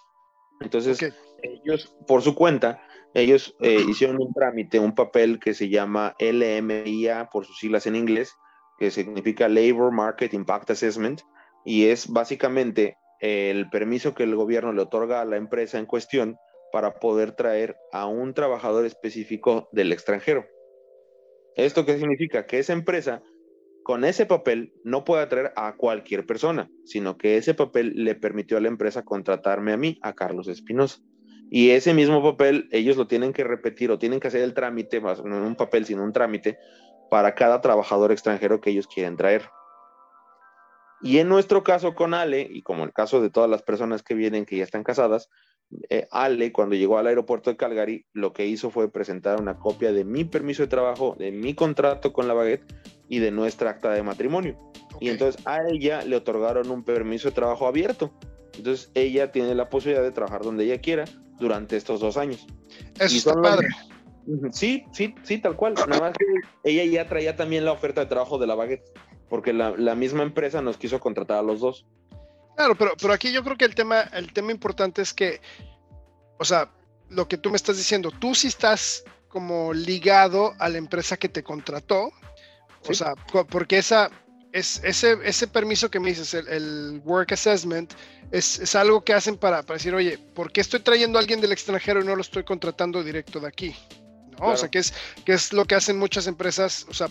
Entonces, 0.60 0.98
okay. 0.98 1.14
ellos, 1.42 1.94
por 2.06 2.20
su 2.20 2.34
cuenta, 2.34 2.82
ellos 3.14 3.56
eh, 3.60 3.82
hicieron 3.88 4.20
un 4.20 4.32
trámite, 4.34 4.80
un 4.80 4.94
papel 4.94 5.38
que 5.38 5.54
se 5.54 5.68
llama 5.68 6.16
LMIA, 6.18 7.30
por 7.30 7.46
sus 7.46 7.58
siglas 7.58 7.86
en 7.86 7.96
inglés, 7.96 8.34
que 8.78 8.90
significa 8.90 9.48
Labor 9.48 9.92
Market 9.92 10.34
Impact 10.34 10.72
Assessment, 10.72 11.22
y 11.64 11.86
es 11.86 12.08
básicamente 12.08 12.96
el 13.20 13.70
permiso 13.70 14.14
que 14.14 14.24
el 14.24 14.34
gobierno 14.34 14.72
le 14.72 14.82
otorga 14.82 15.20
a 15.20 15.24
la 15.24 15.36
empresa 15.36 15.78
en 15.78 15.86
cuestión 15.86 16.36
para 16.72 16.94
poder 16.94 17.32
traer 17.32 17.76
a 17.92 18.06
un 18.06 18.34
trabajador 18.34 18.84
específico 18.84 19.68
del 19.70 19.92
extranjero. 19.92 20.44
¿Esto 21.54 21.86
qué 21.86 21.96
significa? 21.96 22.46
Que 22.46 22.58
esa 22.58 22.72
empresa 22.72 23.22
con 23.84 24.04
ese 24.04 24.26
papel 24.26 24.72
no 24.82 25.04
puede 25.04 25.26
traer 25.28 25.52
a 25.54 25.76
cualquier 25.76 26.26
persona, 26.26 26.68
sino 26.84 27.16
que 27.16 27.36
ese 27.36 27.54
papel 27.54 27.92
le 27.94 28.16
permitió 28.16 28.56
a 28.56 28.60
la 28.60 28.68
empresa 28.68 29.04
contratarme 29.04 29.72
a 29.72 29.76
mí, 29.76 29.98
a 30.02 30.14
Carlos 30.14 30.48
Espinosa. 30.48 30.98
Y 31.56 31.70
ese 31.70 31.94
mismo 31.94 32.20
papel 32.20 32.68
ellos 32.72 32.96
lo 32.96 33.06
tienen 33.06 33.32
que 33.32 33.44
repetir 33.44 33.92
o 33.92 33.96
tienen 34.00 34.18
que 34.18 34.26
hacer 34.26 34.42
el 34.42 34.54
trámite, 34.54 35.00
más 35.00 35.22
no 35.22 35.36
un 35.36 35.54
papel, 35.54 35.86
sino 35.86 36.02
un 36.02 36.12
trámite 36.12 36.58
para 37.08 37.36
cada 37.36 37.60
trabajador 37.60 38.10
extranjero 38.10 38.60
que 38.60 38.70
ellos 38.70 38.88
quieren 38.88 39.16
traer. 39.16 39.48
Y 41.00 41.18
en 41.18 41.28
nuestro 41.28 41.62
caso 41.62 41.94
con 41.94 42.12
Ale, 42.12 42.48
y 42.50 42.62
como 42.62 42.82
el 42.82 42.92
caso 42.92 43.22
de 43.22 43.30
todas 43.30 43.48
las 43.48 43.62
personas 43.62 44.02
que 44.02 44.14
vienen 44.14 44.46
que 44.46 44.56
ya 44.56 44.64
están 44.64 44.82
casadas, 44.82 45.30
eh, 45.90 46.08
Ale 46.10 46.50
cuando 46.50 46.74
llegó 46.74 46.98
al 46.98 47.06
aeropuerto 47.06 47.50
de 47.50 47.56
Calgary, 47.56 48.04
lo 48.12 48.32
que 48.32 48.46
hizo 48.46 48.70
fue 48.70 48.90
presentar 48.90 49.40
una 49.40 49.56
copia 49.56 49.92
de 49.92 50.04
mi 50.04 50.24
permiso 50.24 50.64
de 50.64 50.68
trabajo, 50.68 51.14
de 51.20 51.30
mi 51.30 51.54
contrato 51.54 52.12
con 52.12 52.26
la 52.26 52.34
baguette 52.34 52.64
y 53.08 53.20
de 53.20 53.30
nuestra 53.30 53.70
acta 53.70 53.92
de 53.92 54.02
matrimonio. 54.02 54.58
Okay. 54.96 55.06
Y 55.06 55.10
entonces 55.12 55.40
a 55.46 55.60
ella 55.68 56.02
le 56.02 56.16
otorgaron 56.16 56.68
un 56.72 56.82
permiso 56.82 57.28
de 57.28 57.36
trabajo 57.36 57.68
abierto. 57.68 58.12
Entonces 58.56 58.90
ella 58.94 59.32
tiene 59.32 59.54
la 59.54 59.68
posibilidad 59.68 60.02
de 60.02 60.12
trabajar 60.12 60.42
donde 60.42 60.64
ella 60.64 60.80
quiera 60.80 61.04
durante 61.38 61.76
estos 61.76 62.00
dos 62.00 62.16
años. 62.16 62.46
Eso 62.98 63.16
está 63.16 63.40
padre. 63.40 63.68
Sí, 64.52 64.84
sí, 64.92 65.14
sí, 65.22 65.38
tal 65.38 65.56
cual. 65.56 65.74
Nada 65.74 66.00
más 66.00 66.16
que 66.16 66.24
ella 66.64 66.84
ya 66.84 67.08
traía 67.08 67.36
también 67.36 67.64
la 67.64 67.72
oferta 67.72 68.00
de 68.00 68.06
trabajo 68.06 68.38
de 68.38 68.46
la 68.46 68.54
baguette, 68.54 68.90
porque 69.28 69.52
la, 69.52 69.74
la, 69.76 69.94
misma 69.94 70.22
empresa 70.22 70.62
nos 70.62 70.78
quiso 70.78 70.98
contratar 70.98 71.38
a 71.38 71.42
los 71.42 71.60
dos. 71.60 71.86
Claro, 72.56 72.74
pero, 72.76 72.92
pero 73.00 73.12
aquí 73.12 73.32
yo 73.32 73.42
creo 73.44 73.56
que 73.56 73.64
el 73.64 73.74
tema, 73.74 74.02
el 74.12 74.32
tema 74.32 74.50
importante 74.50 75.02
es 75.02 75.12
que, 75.12 75.40
o 76.38 76.44
sea, 76.44 76.70
lo 77.10 77.28
que 77.28 77.36
tú 77.36 77.50
me 77.50 77.56
estás 77.56 77.76
diciendo, 77.76 78.10
tú 78.10 78.34
sí 78.34 78.46
estás 78.46 79.04
como 79.28 79.74
ligado 79.74 80.54
a 80.58 80.68
la 80.68 80.78
empresa 80.78 81.16
que 81.16 81.28
te 81.28 81.42
contrató, 81.42 82.10
¿Sí? 82.82 82.92
o 82.92 82.94
sea, 82.94 83.14
porque 83.50 83.78
esa, 83.78 84.10
es, 84.54 84.80
ese, 84.84 85.18
ese 85.24 85.48
permiso 85.48 85.90
que 85.90 85.98
me 85.98 86.10
dices, 86.10 86.32
el, 86.32 86.46
el 86.46 87.02
Work 87.04 87.32
Assessment, 87.32 87.92
es, 88.30 88.60
es, 88.60 88.76
algo 88.76 89.02
que 89.02 89.12
hacen 89.12 89.36
para, 89.36 89.64
para, 89.64 89.78
decir, 89.78 89.92
oye, 89.92 90.16
¿por 90.16 90.52
qué 90.52 90.60
estoy 90.60 90.78
trayendo 90.78 91.18
a 91.18 91.20
alguien 91.20 91.40
del 91.40 91.50
extranjero 91.50 92.00
y 92.00 92.04
no 92.04 92.14
lo 92.14 92.20
estoy 92.20 92.44
contratando 92.44 93.02
directo 93.02 93.40
de 93.40 93.48
aquí? 93.48 93.76
¿No? 94.30 94.36
Claro. 94.36 94.52
O 94.52 94.56
sea, 94.56 94.68
que 94.68 94.78
es, 94.78 94.94
que 95.24 95.32
es 95.32 95.52
lo 95.52 95.64
que 95.64 95.74
hacen 95.74 95.98
muchas 95.98 96.28
empresas, 96.28 96.86
o 96.88 96.94
sea, 96.94 97.08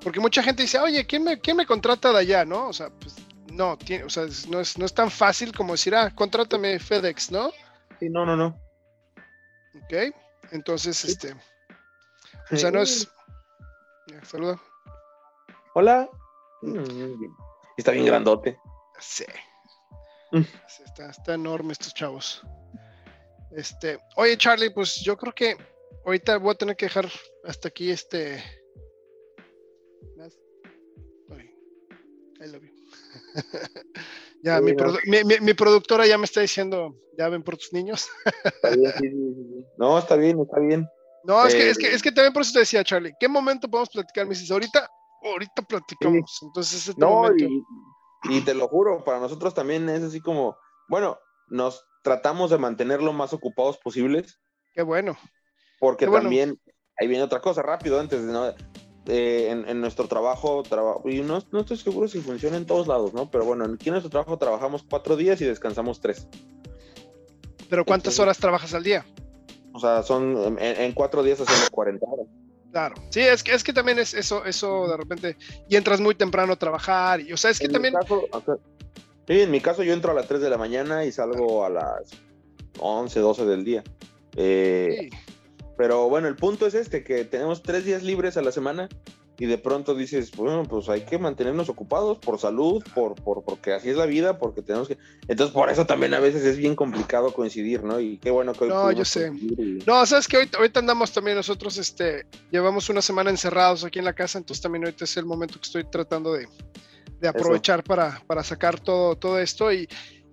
porque 0.00 0.20
mucha 0.20 0.44
gente 0.44 0.62
dice, 0.62 0.78
oye, 0.78 1.04
¿quién 1.04 1.24
me, 1.24 1.40
quién 1.40 1.56
me 1.56 1.66
contrata 1.66 2.12
de 2.12 2.18
allá? 2.20 2.44
¿No? 2.44 2.68
O 2.68 2.72
sea, 2.72 2.90
pues 2.90 3.16
no, 3.50 3.76
tiene, 3.76 4.04
o 4.04 4.10
sea, 4.10 4.26
no 4.48 4.60
es, 4.60 4.78
no 4.78 4.86
es 4.86 4.94
tan 4.94 5.10
fácil 5.10 5.52
como 5.52 5.72
decir, 5.72 5.92
ah, 5.96 6.12
contrátame 6.14 6.78
FedEx, 6.78 7.32
¿no? 7.32 7.50
Sí, 7.98 8.08
no, 8.08 8.24
no, 8.24 8.36
no. 8.36 8.56
Ok, 9.82 10.14
entonces, 10.52 10.96
sí. 10.96 11.08
este, 11.08 11.34
o 12.52 12.56
sea, 12.56 12.70
no 12.70 12.80
es... 12.80 13.08
Ya, 14.06 14.24
saluda. 14.24 14.60
Hola. 15.74 16.08
Mm, 16.62 17.24
está 17.76 17.92
bien 17.92 18.06
grandote. 18.06 18.58
Sí. 18.98 19.24
Mm. 20.32 20.42
Está, 20.84 21.10
está, 21.10 21.34
enorme 21.34 21.72
estos 21.72 21.94
chavos. 21.94 22.42
Este, 23.52 23.98
oye 24.16 24.36
Charlie, 24.36 24.70
pues 24.70 24.96
yo 24.96 25.16
creo 25.16 25.32
que 25.32 25.56
ahorita 26.04 26.38
voy 26.38 26.52
a 26.52 26.58
tener 26.58 26.76
que 26.76 26.86
dejar 26.86 27.08
hasta 27.44 27.68
aquí 27.68 27.90
este. 27.90 28.42
I 32.40 32.48
love 32.48 32.62
you. 32.62 32.70
ya, 34.42 34.58
sí, 34.58 34.64
mi, 34.64 34.74
produ 34.74 34.98
mi, 35.06 35.24
mi, 35.24 35.40
mi, 35.40 35.54
productora 35.54 36.06
ya 36.06 36.18
me 36.18 36.24
está 36.24 36.40
diciendo, 36.40 36.94
ya 37.16 37.28
ven 37.28 37.42
por 37.42 37.56
tus 37.56 37.72
niños. 37.72 38.08
está 38.44 38.70
bien, 38.70 38.92
sí, 38.98 39.08
sí, 39.08 39.66
no, 39.78 39.98
está 39.98 40.16
bien, 40.16 40.40
está 40.40 40.60
bien. 40.60 40.86
No, 41.24 41.44
es, 41.46 41.54
eh, 41.54 41.58
que, 41.58 41.70
es, 41.70 41.78
que, 41.78 41.94
es 41.94 42.02
que 42.02 42.12
también 42.12 42.32
por 42.32 42.42
eso 42.42 42.52
te 42.52 42.60
decía, 42.60 42.84
Charlie, 42.84 43.14
¿qué 43.18 43.26
momento 43.26 43.68
podemos 43.68 43.88
platicar? 43.90 44.26
Me 44.26 44.34
dices, 44.34 44.50
ahorita, 44.50 44.88
ahorita 45.32 45.62
platicamos. 45.62 46.38
Entonces, 46.42 46.88
este 46.88 47.00
no, 47.00 47.10
momento... 47.10 47.44
y, 47.44 47.64
y 48.30 48.40
te 48.40 48.54
lo 48.54 48.68
juro, 48.68 49.04
para 49.04 49.20
nosotros 49.20 49.54
también 49.54 49.88
es 49.88 50.02
así 50.02 50.20
como, 50.20 50.56
bueno, 50.88 51.18
nos 51.48 51.86
tratamos 52.02 52.50
de 52.50 52.58
mantener 52.58 53.02
lo 53.02 53.12
más 53.12 53.32
ocupados 53.32 53.78
posibles. 53.78 54.40
Qué 54.72 54.82
bueno. 54.82 55.16
Porque 55.78 56.06
Qué 56.06 56.12
también, 56.12 56.60
ahí 56.98 57.06
viene 57.08 57.24
otra 57.24 57.40
cosa, 57.40 57.62
rápido, 57.62 58.00
antes 58.00 58.24
de 58.24 58.32
no, 58.32 58.48
eh, 59.06 59.48
en, 59.50 59.68
en, 59.68 59.80
nuestro 59.80 60.08
trabajo, 60.08 60.62
traba, 60.62 60.96
y 61.04 61.20
no, 61.20 61.42
no, 61.52 61.60
estoy 61.60 61.76
seguro 61.76 62.08
si 62.08 62.20
funciona 62.20 62.56
en 62.56 62.66
todos 62.66 62.86
lados, 62.86 63.12
¿no? 63.14 63.30
Pero 63.30 63.44
bueno, 63.44 63.64
aquí 63.64 63.88
en 63.88 63.92
nuestro 63.92 64.10
trabajo 64.10 64.38
trabajamos 64.38 64.84
cuatro 64.88 65.16
días 65.16 65.40
y 65.40 65.44
descansamos 65.44 66.00
tres. 66.00 66.28
¿Pero 67.68 67.84
cuántas 67.84 68.14
Entonces, 68.14 68.20
horas 68.20 68.38
trabajas 68.38 68.74
al 68.74 68.84
día? 68.84 69.04
O 69.72 69.80
sea, 69.80 70.02
son, 70.02 70.36
en, 70.36 70.58
en 70.58 70.92
cuatro 70.92 71.22
días 71.22 71.40
hacemos 71.40 71.70
40 71.70 72.06
horas. 72.06 72.26
Claro, 72.72 72.94
sí, 73.10 73.20
es 73.20 73.42
que, 73.42 73.54
es 73.54 73.64
que 73.64 73.72
también 73.72 73.98
es 73.98 74.12
eso, 74.12 74.44
eso 74.44 74.88
de 74.88 74.96
repente, 74.96 75.36
y 75.68 75.76
entras 75.76 76.00
muy 76.00 76.14
temprano 76.14 76.52
a 76.52 76.56
trabajar, 76.56 77.20
y 77.20 77.32
o 77.32 77.36
sea, 77.36 77.50
es 77.50 77.58
que 77.58 77.66
en 77.66 77.72
también... 77.72 77.94
Caso, 77.94 78.26
sí, 79.26 79.40
en 79.40 79.50
mi 79.50 79.60
caso 79.60 79.82
yo 79.82 79.92
entro 79.92 80.10
a 80.10 80.14
las 80.14 80.28
3 80.28 80.40
de 80.40 80.50
la 80.50 80.58
mañana 80.58 81.04
y 81.04 81.12
salgo 81.12 81.64
a 81.64 81.70
las 81.70 82.10
11, 82.78 83.20
12 83.20 83.46
del 83.46 83.64
día. 83.64 83.84
Eh, 84.36 84.96
sí. 85.00 85.10
Pero 85.76 86.08
bueno, 86.08 86.28
el 86.28 86.36
punto 86.36 86.66
es 86.66 86.74
este, 86.74 87.04
que 87.04 87.24
tenemos 87.24 87.62
tres 87.62 87.84
días 87.84 88.02
libres 88.02 88.36
a 88.36 88.42
la 88.42 88.52
semana 88.52 88.88
y 89.38 89.46
de 89.46 89.58
pronto 89.58 89.94
dices, 89.94 90.30
bueno, 90.32 90.62
pues 90.64 90.88
hay 90.88 91.02
que 91.02 91.18
mantenernos 91.18 91.68
ocupados 91.68 92.18
por 92.18 92.38
salud, 92.38 92.82
por, 92.94 93.14
por, 93.14 93.44
porque 93.44 93.74
así 93.74 93.90
es 93.90 93.96
la 93.96 94.06
vida, 94.06 94.38
porque 94.38 94.62
tenemos 94.62 94.88
que... 94.88 94.96
Entonces, 95.28 95.52
por 95.52 95.68
eso 95.68 95.84
también 95.84 96.14
a 96.14 96.20
veces 96.20 96.42
es 96.44 96.56
bien 96.56 96.74
complicado 96.74 97.34
coincidir, 97.34 97.84
¿no? 97.84 98.00
Y 98.00 98.16
qué 98.16 98.30
bueno 98.30 98.54
que 98.54 98.64
hoy... 98.64 98.70
No, 98.70 98.90
yo 98.92 99.04
sé. 99.04 99.30
No, 99.86 100.06
sabes 100.06 100.26
que 100.26 100.36
ahorita, 100.36 100.58
ahorita, 100.58 100.80
andamos 100.80 101.12
también 101.12 101.36
nosotros, 101.36 101.76
este, 101.76 102.26
llevamos 102.50 102.88
una 102.88 103.02
semana 103.02 103.28
encerrados 103.28 103.84
aquí 103.84 103.98
en 103.98 104.06
la 104.06 104.14
casa, 104.14 104.38
entonces 104.38 104.62
también 104.62 104.84
ahorita 104.84 105.04
es 105.04 105.16
el 105.18 105.26
momento 105.26 105.54
que 105.54 105.66
estoy 105.66 105.84
tratando 105.84 106.32
de, 106.32 106.48
de 107.20 107.28
aprovechar 107.28 107.84
para, 107.84 108.22
para, 108.26 108.42
sacar 108.42 108.80
todo, 108.80 109.16
todo 109.16 109.38
esto 109.38 109.70
y, 109.70 109.86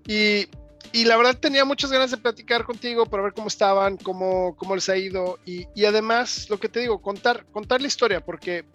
y 0.07 0.47
y 0.91 1.05
la 1.05 1.17
verdad 1.17 1.38
tenía 1.38 1.65
muchas 1.65 1.91
ganas 1.91 2.11
de 2.11 2.17
platicar 2.17 2.65
contigo 2.65 3.05
para 3.05 3.23
ver 3.23 3.34
cómo 3.34 3.47
estaban, 3.47 3.97
cómo, 3.97 4.55
cómo 4.55 4.75
les 4.75 4.89
ha 4.89 4.97
ido 4.97 5.39
y, 5.45 5.67
y, 5.73 5.86
además, 5.86 6.49
lo 6.49 6.59
que 6.59 6.69
te 6.69 6.81
digo, 6.81 7.01
contar, 7.01 7.45
contar 7.51 7.81
la 7.81 7.88
historia, 7.88 8.23
porque 8.23 8.65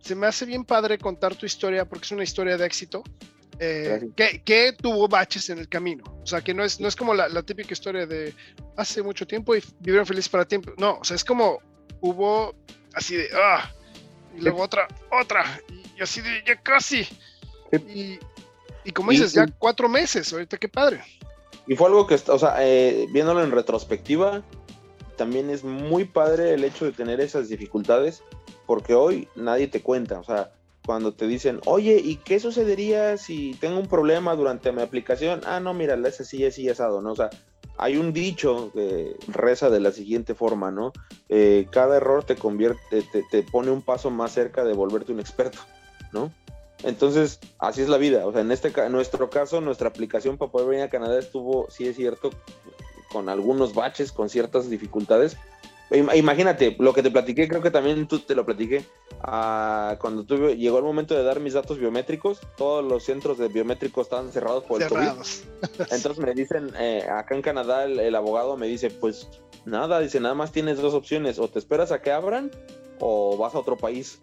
se 0.00 0.14
me 0.14 0.26
hace 0.26 0.46
bien 0.46 0.64
padre 0.64 0.98
contar 0.98 1.36
tu 1.36 1.46
historia 1.46 1.84
porque 1.84 2.04
es 2.04 2.12
una 2.12 2.24
historia 2.24 2.56
de 2.56 2.66
éxito. 2.66 3.02
Eh, 3.62 4.08
que, 4.16 4.42
que, 4.42 4.72
tuvo 4.72 5.06
baches 5.06 5.50
en 5.50 5.58
el 5.58 5.68
camino. 5.68 6.02
O 6.22 6.26
sea, 6.26 6.40
que 6.40 6.54
no 6.54 6.64
es, 6.64 6.80
no 6.80 6.88
es 6.88 6.96
como 6.96 7.12
la, 7.12 7.28
la, 7.28 7.42
típica 7.42 7.74
historia 7.74 8.06
de 8.06 8.34
hace 8.74 9.02
mucho 9.02 9.26
tiempo 9.26 9.54
y 9.54 9.62
vivieron 9.80 10.06
felices 10.06 10.30
para 10.30 10.46
tiempo. 10.46 10.72
No, 10.78 10.94
o 10.94 11.04
sea, 11.04 11.14
es 11.14 11.24
como 11.24 11.58
hubo 12.00 12.54
así 12.94 13.16
de, 13.16 13.28
ah, 13.34 13.70
y 14.36 14.40
luego 14.40 14.62
otra, 14.62 14.88
otra, 15.10 15.60
y, 15.96 16.02
así 16.02 16.20
de, 16.20 16.42
ya 16.46 16.56
casi. 16.56 17.06
Y, 17.72 18.18
y 18.84 18.92
como 18.92 19.10
dices, 19.10 19.32
ya 19.32 19.46
cuatro 19.58 19.88
meses, 19.88 20.32
ahorita 20.32 20.56
qué 20.56 20.68
padre. 20.68 21.02
Y 21.66 21.76
fue 21.76 21.88
algo 21.88 22.06
que, 22.06 22.14
o 22.14 22.38
sea, 22.38 22.56
eh, 22.58 23.06
viéndolo 23.12 23.44
en 23.44 23.50
retrospectiva, 23.50 24.42
también 25.16 25.50
es 25.50 25.64
muy 25.64 26.04
padre 26.04 26.54
el 26.54 26.64
hecho 26.64 26.84
de 26.84 26.92
tener 26.92 27.20
esas 27.20 27.48
dificultades, 27.48 28.22
porque 28.66 28.94
hoy 28.94 29.28
nadie 29.36 29.68
te 29.68 29.82
cuenta, 29.82 30.18
o 30.18 30.24
sea, 30.24 30.52
cuando 30.84 31.12
te 31.12 31.26
dicen, 31.26 31.60
oye, 31.66 32.00
¿y 32.02 32.16
qué 32.16 32.40
sucedería 32.40 33.16
si 33.16 33.54
tengo 33.60 33.78
un 33.78 33.86
problema 33.86 34.34
durante 34.34 34.72
mi 34.72 34.82
aplicación? 34.82 35.42
Ah, 35.44 35.60
no, 35.60 35.74
mira, 35.74 35.94
es 36.08 36.20
así, 36.20 36.44
así, 36.44 36.68
asado, 36.68 37.02
¿no? 37.02 37.12
O 37.12 37.16
sea, 37.16 37.30
hay 37.76 37.96
un 37.96 38.12
dicho 38.12 38.70
que 38.72 39.16
reza 39.28 39.70
de 39.70 39.80
la 39.80 39.92
siguiente 39.92 40.34
forma, 40.34 40.70
¿no? 40.70 40.92
Eh, 41.28 41.66
cada 41.70 41.96
error 41.96 42.24
te 42.24 42.36
convierte, 42.36 43.02
te, 43.02 43.22
te, 43.22 43.42
pone 43.42 43.70
un 43.70 43.82
paso 43.82 44.10
más 44.10 44.32
cerca 44.32 44.64
de 44.64 44.72
volverte 44.72 45.12
un 45.12 45.20
experto, 45.20 45.58
¿no? 46.12 46.32
Entonces, 46.82 47.40
así 47.58 47.82
es 47.82 47.88
la 47.88 47.98
vida. 47.98 48.26
O 48.26 48.32
sea, 48.32 48.40
en 48.40 48.50
este 48.52 48.72
en 48.80 48.92
nuestro 48.92 49.30
caso, 49.30 49.60
nuestra 49.60 49.88
aplicación 49.88 50.38
para 50.38 50.50
poder 50.50 50.68
venir 50.68 50.84
a 50.84 50.90
Canadá 50.90 51.18
estuvo, 51.18 51.68
sí 51.70 51.86
es 51.86 51.96
cierto, 51.96 52.30
con 53.12 53.28
algunos 53.28 53.74
baches, 53.74 54.12
con 54.12 54.28
ciertas 54.28 54.70
dificultades. 54.70 55.36
Imagínate, 55.92 56.76
lo 56.78 56.92
que 56.92 57.02
te 57.02 57.10
platiqué, 57.10 57.48
creo 57.48 57.62
que 57.62 57.72
también 57.72 58.06
tú 58.06 58.20
te 58.20 58.36
lo 58.36 58.46
platiqué. 58.46 58.84
Ah, 59.22 59.96
cuando 60.00 60.24
tuve, 60.24 60.56
llegó 60.56 60.78
el 60.78 60.84
momento 60.84 61.16
de 61.16 61.24
dar 61.24 61.40
mis 61.40 61.54
datos 61.54 61.78
biométricos, 61.78 62.40
todos 62.56 62.84
los 62.84 63.02
centros 63.02 63.38
de 63.38 63.48
biométricos 63.48 64.06
estaban 64.06 64.30
cerrados 64.30 64.62
por 64.64 64.80
el 64.80 64.88
COVID. 64.88 65.08
Entonces 65.90 66.18
me 66.18 66.32
dicen, 66.32 66.70
eh, 66.78 67.04
acá 67.10 67.34
en 67.34 67.42
Canadá, 67.42 67.84
el, 67.84 67.98
el 67.98 68.14
abogado 68.14 68.56
me 68.56 68.68
dice, 68.68 68.88
pues 68.88 69.28
nada, 69.64 69.98
dice, 69.98 70.20
nada 70.20 70.36
más 70.36 70.52
tienes 70.52 70.80
dos 70.80 70.94
opciones, 70.94 71.40
o 71.40 71.48
te 71.48 71.58
esperas 71.58 71.90
a 71.90 72.00
que 72.00 72.12
abran 72.12 72.52
o 73.00 73.36
vas 73.36 73.56
a 73.56 73.58
otro 73.58 73.76
país. 73.76 74.20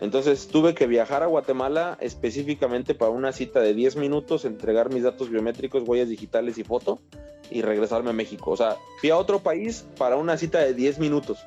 Entonces 0.00 0.46
tuve 0.48 0.74
que 0.74 0.86
viajar 0.86 1.22
a 1.22 1.26
Guatemala 1.26 1.98
específicamente 2.00 2.94
para 2.94 3.10
una 3.10 3.32
cita 3.32 3.60
de 3.60 3.74
10 3.74 3.96
minutos, 3.96 4.44
entregar 4.44 4.92
mis 4.92 5.02
datos 5.02 5.28
biométricos, 5.28 5.82
huellas 5.86 6.08
digitales 6.08 6.56
y 6.58 6.64
foto 6.64 7.00
y 7.50 7.62
regresarme 7.62 8.10
a 8.10 8.12
México. 8.12 8.52
O 8.52 8.56
sea, 8.56 8.76
fui 9.00 9.10
a 9.10 9.16
otro 9.16 9.40
país 9.40 9.84
para 9.96 10.16
una 10.16 10.36
cita 10.36 10.60
de 10.60 10.74
10 10.74 11.00
minutos. 11.00 11.38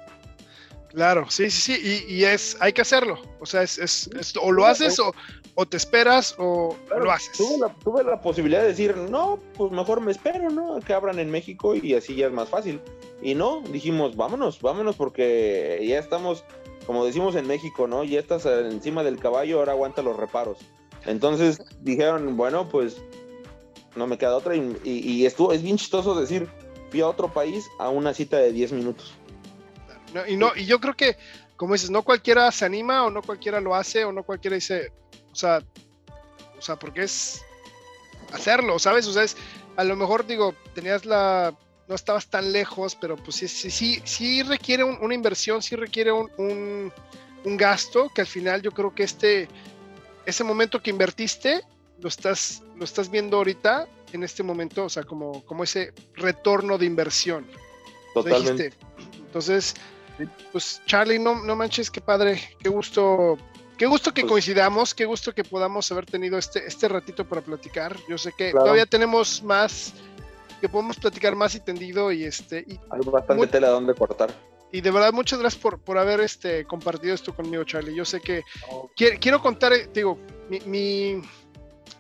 Claro, 0.90 1.26
sí, 1.30 1.50
sí, 1.50 1.74
sí, 1.74 2.06
y, 2.10 2.26
es, 2.26 2.58
hay 2.60 2.74
que 2.74 2.82
hacerlo. 2.82 3.18
O 3.40 3.46
sea, 3.46 3.62
es, 3.62 3.78
es, 3.78 4.10
o 4.42 4.52
lo 4.52 4.66
haces 4.66 5.00
o, 5.00 5.14
o 5.56 5.66
te 5.66 5.78
esperas 5.78 6.36
o, 6.38 6.76
lo 6.90 7.12
haces. 7.12 7.38
Tuve 7.38 7.58
la, 7.60 7.74
tuve 7.76 8.04
la, 8.04 8.20
posibilidad 8.20 8.62
de 8.62 8.68
decir, 8.68 8.98
no, 8.98 9.40
pues 9.54 9.72
mejor 9.72 10.02
me 10.02 10.12
espero, 10.12 10.50
¿no? 10.50 10.82
Que 10.82 10.94
abran 10.94 11.20
en 11.20 11.32
México 11.32 11.76
y 11.76 11.94
así 11.94 12.16
ya 12.16 12.28
es 12.28 12.34
más 12.34 12.50
fácil. 12.50 12.82
Y 13.22 13.36
no, 13.36 13.62
dijimos, 13.62 14.18
vámonos, 14.18 14.62
vámonos 14.62 14.98
porque 14.98 15.82
ya 15.88 15.98
estamos 15.98 16.44
como 16.86 17.06
decimos 17.06 17.36
en 17.36 17.48
México, 17.48 17.88
¿no? 17.88 18.04
Ya 18.04 18.20
estás 18.20 18.46
encima 18.46 19.04
del 19.04 19.20
caballo, 19.20 19.60
ahora 19.60 19.74
aguanta 19.74 20.02
los 20.02 20.18
reparos. 20.18 20.58
Entonces 21.06 21.62
dijeron, 21.82 22.38
bueno, 22.38 22.70
pues 22.70 23.02
no 23.96 24.08
me 24.08 24.18
queda 24.18 24.36
otra. 24.36 24.56
Y, 24.56 25.26
estuvo, 25.26 25.54
es 25.54 25.62
bien 25.62 25.78
chistoso 25.78 26.20
decir, 26.20 26.50
fui 26.90 27.02
a 27.02 27.08
otro 27.08 27.32
país 27.32 27.68
a 27.80 27.90
una 27.90 28.14
cita 28.14 28.38
de 28.38 28.52
10 28.52 28.74
minutos. 28.74 29.14
y, 30.28 30.38
no, 30.38 30.52
y 30.56 30.66
yo 30.66 30.80
creo 30.80 30.96
que, 30.96 31.18
como 31.56 31.74
dices, 31.74 31.90
no 31.90 32.04
cualquiera 32.04 32.52
se 32.52 32.66
anima 32.66 33.06
o 33.06 33.10
no 33.10 33.22
cualquiera 33.22 33.60
lo 33.60 33.76
hace 33.76 34.04
o 34.06 34.12
no 34.12 34.24
cualquiera 34.24 34.56
dice, 34.56 34.92
o 35.32 35.36
sea, 35.36 35.62
o 36.58 36.62
sea, 36.62 36.78
porque 36.78 37.04
es 37.04 37.42
hacerlo, 38.34 38.80
¿sabes? 38.80 39.08
O 39.08 39.14
sea, 39.14 39.24
es, 39.24 39.38
a 39.76 39.84
lo 39.84 39.96
mejor 39.96 40.26
digo, 40.26 40.54
tenías 40.76 41.06
la 41.06 41.56
no 41.92 41.96
estabas 41.96 42.28
tan 42.28 42.54
lejos, 42.54 42.96
pero 42.96 43.18
pues 43.18 43.36
sí, 43.36 43.50
sí, 43.50 43.70
sí, 43.70 44.02
sí 44.06 44.44
requiere 44.44 44.86
una 44.86 45.14
inversión, 45.14 45.62
sí 45.62 45.76
requiere 45.76 46.14
un, 46.14 46.94
gasto 47.44 48.10
que 48.16 48.22
al 48.22 48.28
final 48.28 48.62
yo 48.62 48.72
creo 48.72 48.96
que 48.96 49.04
este, 49.04 49.50
ese 50.26 50.46
momento 50.46 50.82
que 50.82 50.90
invertiste, 50.90 51.66
lo 52.00 52.08
estás, 52.08 52.64
lo 52.78 52.86
estás 52.86 53.12
viendo 53.12 53.36
ahorita 53.36 53.90
en 54.14 54.24
este 54.24 54.42
momento, 54.42 54.86
o 54.86 54.90
sea, 54.90 55.04
como, 55.04 55.44
como 55.44 55.66
ese 55.66 55.94
retorno 56.16 56.78
de 56.78 56.86
inversión. 56.86 57.46
Totalmente. 58.14 58.72
Entonces, 59.26 59.74
pues 60.54 60.82
Charlie, 60.86 61.20
no, 61.20 61.44
no 61.44 61.58
manches, 61.58 61.92
qué 61.92 62.00
padre, 62.00 62.56
qué 62.64 62.70
gusto 62.70 63.38
Qué 63.78 63.88
gusto 63.88 64.14
que 64.14 64.22
pues 64.22 64.34
coincidamos, 64.34 64.94
qué 64.94 65.06
gusto 65.06 65.34
que 65.34 65.44
podamos 65.44 65.92
haber 65.92 66.06
tenido 66.06 66.38
este, 66.38 66.68
este 66.68 66.88
ratito 66.88 67.26
para 67.26 67.42
platicar. 67.42 67.98
Yo 68.08 68.16
sé 68.16 68.32
que 68.32 68.52
todavía 68.52 68.86
tenemos 68.86 69.42
más 69.42 69.96
que 70.62 70.70
podemos 70.70 70.98
platicar 70.98 71.36
más 71.36 71.56
y 71.56 71.60
tendido 71.60 72.12
y 72.12 72.24
este... 72.24 72.64
Y 72.68 72.80
Hay 72.92 73.02
bastante 73.04 73.48
tela 73.48 73.70
donde 73.70 73.94
cortar. 73.96 74.32
Y 74.72 74.80
de 74.80 74.92
verdad, 74.92 75.12
muchas 75.12 75.40
gracias 75.40 75.62
por, 75.62 75.80
por 75.80 75.98
haber 75.98 76.22
este, 76.22 76.64
compartido 76.66 77.14
esto 77.14 77.36
conmigo, 77.36 77.64
Charlie. 77.66 77.94
Yo 77.94 78.06
sé 78.06 78.22
que 78.22 78.44
quiero, 78.96 79.42
contar, 79.42 79.74
eh, 79.74 79.90
digo, 79.94 80.18
mi, 80.50 81.22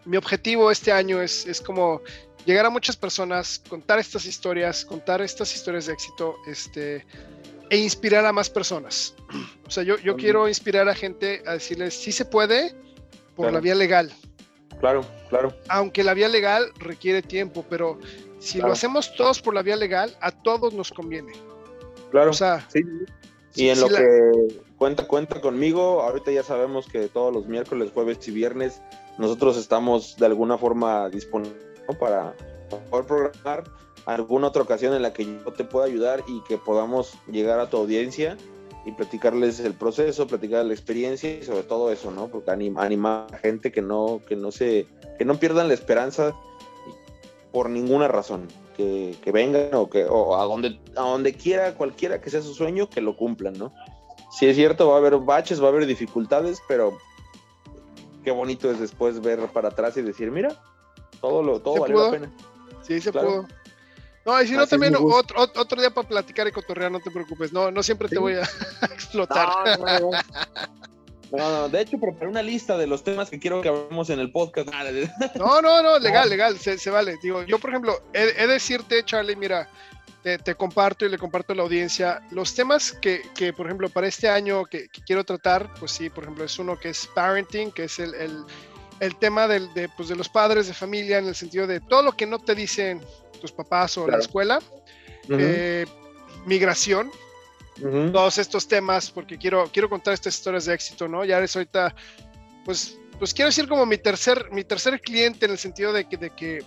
mi, 0.05 0.18
objetivo 0.18 0.72
este 0.72 0.91
año 0.93 1.22
es, 1.22 1.45
es 1.45 1.59
como 1.59 2.01
llegar 2.45 2.66
a 2.66 2.70
muchas 2.70 2.95
personas, 2.95 3.59
contar 3.68 3.99
estas 3.99 4.26
historias, 4.26 4.86
contar 4.86 5.22
estas 5.22 5.53
historias 5.53 5.88
de 5.88 5.93
éxito, 5.93 6.36
este, 6.47 7.05
e 7.70 7.78
inspirar 7.78 8.26
a 8.26 8.32
más 8.32 8.49
personas. 8.49 9.16
O 9.68 9.74
sea, 9.74 9.84
yo, 9.84 9.97
yo 9.99 10.18
quiero 10.18 10.49
inspirar 10.49 10.89
a 10.89 10.93
gente 10.93 11.43
a 11.47 11.53
decirles, 11.53 11.93
sí 11.93 12.12
se 12.12 12.26
puede 12.26 12.76
por 13.38 13.53
la 13.53 13.62
vía 13.62 13.74
legal. 13.74 14.12
Claro, 14.82 15.05
claro. 15.30 15.55
Aunque 15.70 16.03
la 16.03 16.14
vía 16.14 16.28
legal 16.28 16.74
requiere 16.78 17.22
tiempo, 17.22 17.66
pero 17.70 17.97
si 18.42 18.60
lo 18.60 18.72
hacemos 18.72 19.14
todos 19.16 19.39
por 19.39 19.54
la 19.54 19.62
vía 19.62 19.76
legal, 19.76 20.18
a 20.20 20.32
todos 20.32 20.74
nos 20.74 20.92
conviene. 20.92 21.32
Claro. 22.10 22.32
O 22.32 22.34
sea, 22.34 22.68
sí. 22.70 22.82
Y 23.56 23.70
en 23.70 23.80
lo 23.80 23.88
que 23.88 24.62
cuenta, 24.78 25.06
cuenta 25.06 25.39
conmigo, 25.39 26.02
ahorita 26.02 26.32
ya 26.32 26.42
sabemos 26.42 26.88
que 26.88 27.08
todos 27.08 27.32
los 27.32 27.48
miércoles, 27.48 27.92
jueves 27.94 28.28
y 28.28 28.32
viernes 28.32 28.82
nosotros 29.18 29.58
estamos 29.58 30.18
de 30.18 30.26
alguna 30.26 30.58
forma 30.58 31.10
disponibles 31.10 31.62
para 32.00 32.34
poder 32.89 33.06
programar 33.06 33.64
alguna 34.06 34.48
otra 34.48 34.64
ocasión 34.64 34.94
en 34.94 35.04
la 35.04 35.14
que 35.14 35.26
yo 35.26 35.54
te 35.54 35.64
pueda 35.64 35.86
ayudar 35.86 36.24
y 36.28 36.42
que 36.46 36.58
podamos 36.58 37.14
llegar 37.30 37.60
a 37.60 37.70
tu 37.70 37.78
audiencia 37.78 38.38
y 38.86 38.92
platicarles 38.94 39.60
el 39.60 39.74
proceso, 39.76 40.26
platicar 40.26 40.66
la 40.66 40.74
experiencia 40.74 41.38
y 41.38 41.44
sobre 41.44 41.64
todo 41.64 41.92
eso, 41.92 42.10
¿no? 42.10 42.30
Porque 42.30 42.50
anima, 42.50 42.84
animar 42.84 43.28
a 43.32 43.38
gente 43.38 43.72
que 43.72 43.84
no, 43.84 44.22
que 44.28 44.36
no 44.36 44.52
se, 44.52 44.88
que 45.20 45.26
no 45.26 45.39
pierdan 45.39 45.68
la 45.68 45.76
esperanza 45.76 46.34
por 47.52 47.70
ninguna 47.70 48.08
razón. 48.08 48.47
Que, 48.76 49.18
que 49.22 49.32
vengan 49.34 49.74
o 49.74 49.89
que 49.89 50.06
o 50.06 50.39
a 50.39 50.45
donde 50.45 50.80
a 50.95 51.02
donde 51.02 51.34
quiera 51.34 51.76
cualquiera 51.76 52.22
que 52.22 52.30
sea 52.30 52.41
su 52.41 52.54
sueño 52.54 52.89
que 52.89 53.02
lo 53.02 53.18
cumplan 53.18 53.54
no 53.54 53.74
sí 54.32 54.47
es 54.47 54.56
cierto 54.56 54.88
va 54.88 54.95
a 54.95 54.97
haber 54.97 55.18
baches 55.18 55.62
va 55.62 55.66
a 55.66 55.70
haber 55.72 55.86
dificultades 55.86 56.62
pero 56.70 56.97
qué 58.24 58.32
bonito 58.32 58.72
es 58.72 58.80
después 58.80 59.20
ver 59.20 59.39
para 59.49 59.68
atrás 59.68 59.97
y 59.97 60.02
decir 60.02 60.32
mira 60.32 60.56
todo 61.20 61.43
lo 61.43 61.60
todo 61.60 61.82
valió 61.82 62.06
la 62.06 62.12
pena 62.12 62.32
sí 62.82 63.02
se 63.02 63.12
pudo. 63.12 63.45
No, 64.26 64.39
y 64.39 64.47
si 64.47 64.54
no, 64.54 64.68
también 64.68 64.95
otro, 64.95 65.41
otro, 65.41 65.82
día 65.82 65.89
para 65.89 66.08
platicar 66.08 66.47
y 66.47 66.52
cotorrear, 66.52 66.91
no 66.91 66.99
te 66.99 67.10
preocupes. 67.10 67.52
No, 67.52 67.72
no 67.72 67.82
siempre 67.82 68.08
te 68.08 68.20
voy 68.20 68.34
a 68.34 68.41
explotar. 68.93 69.80
No, 69.80 70.12
no, 70.12 70.18
de 71.32 71.82
hecho 71.82 71.98
preparé 72.00 72.28
una 72.28 72.42
lista 72.42 72.78
de 72.78 72.88
los 72.88 73.04
temas 73.04 73.30
que 73.30 73.40
quiero 73.40 73.62
que 73.62 73.70
hablemos 73.70 74.10
en 74.10 74.20
el 74.20 74.32
podcast. 74.32 74.70
No, 75.36 75.62
no, 75.62 75.82
no, 75.82 76.00
legal, 76.00 76.30
legal, 76.30 76.58
se, 76.58 76.90
vale. 76.90 77.18
Digo, 77.22 77.44
yo 77.44 77.60
por 77.60 77.70
ejemplo, 77.70 78.02
he, 78.14 78.26
de 78.26 78.48
decirte, 78.48 79.04
Charlie, 79.06 79.36
mira, 79.36 79.70
te, 80.24 80.56
comparto 80.56 81.06
y 81.06 81.10
le 81.10 81.18
comparto 81.18 81.54
a 81.54 81.56
la 81.56 81.64
audiencia 81.64 82.22
los 82.32 82.54
temas 82.54 82.92
que, 82.92 83.22
que 83.34 83.54
por 83.54 83.66
ejemplo, 83.66 83.90
para 83.90 84.08
este 84.08 84.30
año 84.30 84.66
que, 84.66 84.90
quiero 85.06 85.24
tratar, 85.24 85.74
pues 85.80 85.92
sí, 85.92 86.10
por 86.10 86.26
ejemplo, 86.26 86.44
es 86.44 86.60
uno 86.60 86.78
que 86.78 86.90
es 86.90 87.08
parenting, 87.08 87.72
que 87.72 87.86
es 87.86 88.00
el, 88.00 88.14
el, 89.00 89.16
tema 89.18 89.48
del, 89.48 89.74
de, 89.74 89.90
pues, 89.90 90.10
de 90.10 90.16
los 90.16 90.28
padres 90.28 90.68
de 90.68 90.74
familia, 90.74 91.18
en 91.20 91.28
el 91.28 91.36
sentido 91.36 91.66
de 91.66 91.80
todo 91.80 92.04
lo 92.04 92.12
que 92.12 92.26
no 92.26 92.40
te 92.40 92.56
dicen 92.56 93.02
tus 93.40 93.52
papás 93.52 93.98
o 93.98 94.08
la 94.08 94.18
escuela. 94.18 94.60
Eh, 95.30 95.86
migración, 96.46 97.12
todos 98.12 98.38
estos 98.38 98.68
temas, 98.68 99.10
porque 99.10 99.38
quiero, 99.38 99.70
quiero 99.72 99.90
contar 99.90 100.14
estas 100.14 100.36
historias 100.36 100.66
de 100.66 100.74
éxito, 100.74 101.08
¿no? 101.08 101.26
Ya 101.26 101.40
es 101.40 101.56
ahorita, 101.56 101.96
pues, 102.66 102.98
pues 103.20 103.34
quiero 103.34 103.50
decir 103.50 103.68
como 103.68 103.86
mi 103.86 103.98
tercer, 103.98 104.50
mi 104.52 104.64
tercer 104.64 105.00
cliente 105.00 105.46
en 105.46 105.52
el 105.52 105.58
sentido 105.58 105.94
de 105.94 106.06
que, 106.06 106.18
de 106.18 106.30
que 106.32 106.64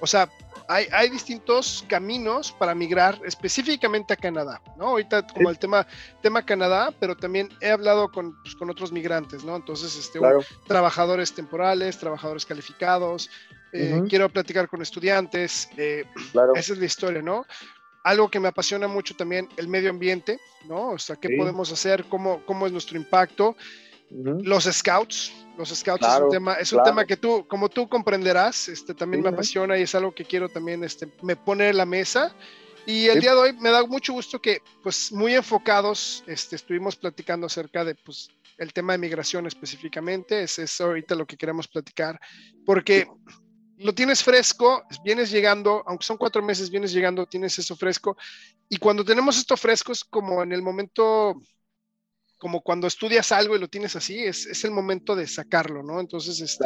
o 0.00 0.06
sea, 0.06 0.28
hay, 0.68 0.86
hay, 0.92 1.10
distintos 1.10 1.84
caminos 1.88 2.52
para 2.52 2.76
migrar 2.76 3.18
específicamente 3.24 4.12
a 4.12 4.16
Canadá, 4.16 4.62
¿no? 4.76 4.88
Ahorita 4.88 5.26
como 5.26 5.50
el 5.50 5.58
tema, 5.58 5.84
tema 6.22 6.44
Canadá, 6.44 6.94
pero 7.00 7.16
también 7.16 7.48
he 7.60 7.70
hablado 7.70 8.08
con, 8.08 8.40
pues, 8.42 8.54
con 8.54 8.70
otros 8.70 8.92
migrantes, 8.92 9.42
¿no? 9.42 9.56
Entonces, 9.56 9.96
este, 9.96 10.20
trabajadores 10.68 11.34
temporales, 11.34 11.98
trabajadores 11.98 12.46
calificados, 12.46 13.28
eh, 13.72 14.00
quiero 14.08 14.28
platicar 14.28 14.68
con 14.68 14.82
estudiantes, 14.82 15.68
eh, 15.76 16.04
esa 16.54 16.72
es 16.72 16.78
la 16.78 16.84
historia, 16.84 17.22
¿no? 17.22 17.44
Algo 18.02 18.30
que 18.30 18.40
me 18.40 18.48
apasiona 18.48 18.88
mucho 18.88 19.14
también, 19.14 19.48
el 19.56 19.68
medio 19.68 19.90
ambiente, 19.90 20.38
¿no? 20.66 20.90
O 20.90 20.98
sea, 20.98 21.16
¿qué 21.16 21.36
podemos 21.36 21.70
hacer? 21.72 22.04
¿Cómo, 22.08 22.44
¿Cómo 22.46 22.66
es 22.66 22.72
nuestro 22.72 22.96
impacto? 22.96 23.56
Los 24.10 24.64
scouts, 24.64 25.32
los 25.56 25.68
scouts 25.68 26.04
es 26.04 26.20
un 26.20 26.30
tema, 26.30 26.54
es 26.54 26.72
un 26.72 26.82
tema 26.82 27.04
que 27.04 27.16
tú, 27.16 27.46
como 27.46 27.68
tú 27.68 27.88
comprenderás, 27.88 28.68
este, 28.68 28.92
también 28.92 29.22
me 29.22 29.28
apasiona 29.28 29.78
y 29.78 29.82
es 29.82 29.94
algo 29.94 30.12
que 30.12 30.24
quiero 30.24 30.48
también, 30.48 30.82
este, 30.82 31.08
me 31.22 31.36
pone 31.36 31.68
en 31.68 31.76
la 31.76 31.86
mesa. 31.86 32.34
Y 32.86 33.06
el 33.06 33.20
día 33.20 33.34
de 33.34 33.40
hoy 33.40 33.52
me 33.52 33.70
da 33.70 33.86
mucho 33.86 34.12
gusto 34.12 34.40
que, 34.40 34.62
pues, 34.82 35.12
muy 35.12 35.34
enfocados, 35.34 36.24
este, 36.26 36.56
estuvimos 36.56 36.96
platicando 36.96 37.46
acerca 37.46 37.84
de, 37.84 37.94
pues, 37.94 38.30
el 38.58 38.72
tema 38.72 38.94
de 38.94 38.98
migración 38.98 39.46
específicamente. 39.46 40.42
Es 40.42 40.58
eso 40.58 40.86
ahorita 40.86 41.14
lo 41.14 41.26
que 41.26 41.36
queremos 41.36 41.68
platicar, 41.68 42.18
porque 42.64 43.06
lo 43.80 43.94
tienes 43.94 44.22
fresco, 44.22 44.84
vienes 45.02 45.30
llegando, 45.30 45.82
aunque 45.86 46.04
son 46.04 46.18
cuatro 46.18 46.42
meses, 46.42 46.70
vienes 46.70 46.92
llegando, 46.92 47.26
tienes 47.26 47.58
eso 47.58 47.74
fresco. 47.76 48.16
Y 48.68 48.76
cuando 48.76 49.04
tenemos 49.04 49.38
esto 49.38 49.56
fresco 49.56 49.92
es 49.92 50.04
como 50.04 50.42
en 50.42 50.52
el 50.52 50.62
momento 50.62 51.40
como 52.38 52.62
cuando 52.62 52.86
estudias 52.86 53.32
algo 53.32 53.54
y 53.54 53.58
lo 53.58 53.68
tienes 53.68 53.96
así, 53.96 54.18
es, 54.18 54.46
es 54.46 54.64
el 54.64 54.70
momento 54.70 55.14
de 55.14 55.26
sacarlo, 55.26 55.82
¿no? 55.82 56.00
Entonces, 56.00 56.40
este, 56.40 56.64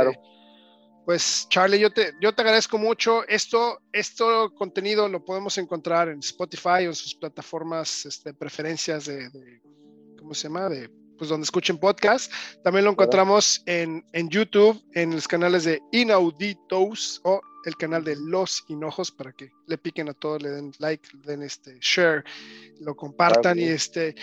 pues 1.05 1.47
Charlie, 1.49 1.81
yo 1.81 1.93
te, 1.93 2.13
yo 2.21 2.33
te 2.33 2.43
agradezco 2.43 2.79
mucho. 2.79 3.27
Esto, 3.27 3.81
esto 3.93 4.55
contenido 4.55 5.09
lo 5.09 5.25
podemos 5.25 5.59
encontrar 5.59 6.09
en 6.09 6.21
Spotify 6.21 6.87
o 6.87 6.91
en 6.91 6.95
sus 6.95 7.17
plataformas, 7.17 8.07
este, 8.07 8.33
preferencias 8.35 9.07
de, 9.07 9.29
de, 9.31 9.61
¿cómo 10.17 10.33
se 10.33 10.45
llama? 10.45 10.69
De, 10.69 10.89
pues 11.19 11.31
donde 11.31 11.45
escuchen 11.45 11.79
podcast. 11.79 12.33
También 12.63 12.85
lo 12.85 12.91
encontramos 12.93 13.63
en, 13.67 14.05
en 14.13 14.29
YouTube, 14.29 14.83
en 14.95 15.13
los 15.13 15.29
canales 15.29 15.65
de 15.65 15.81
Inauditos 15.93 17.21
o 17.25 17.41
el 17.65 17.77
canal 17.77 18.05
de 18.05 18.17
Los 18.17 18.65
Hinojos 18.69 19.11
para 19.11 19.33
que 19.33 19.51
le 19.67 19.79
piquen 19.79 20.09
a 20.09 20.15
todos, 20.15 20.43
le 20.43 20.51
den 20.51 20.73
like, 20.79 21.09
le 21.17 21.33
den 21.33 21.43
este 21.43 21.79
share, 21.81 22.25
lo 22.81 22.95
compartan 22.95 23.59
y 23.59 23.65
este 23.65 24.15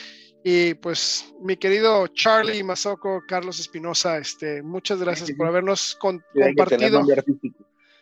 y 0.43 0.73
pues 0.75 1.33
mi 1.39 1.55
querido 1.55 2.07
Charlie 2.07 2.63
Masoko, 2.63 3.23
Carlos 3.27 3.59
Espinosa, 3.59 4.17
este, 4.17 4.63
muchas 4.63 4.99
gracias 4.99 5.31
por 5.33 5.47
habernos 5.47 5.95
compartido. 5.95 7.03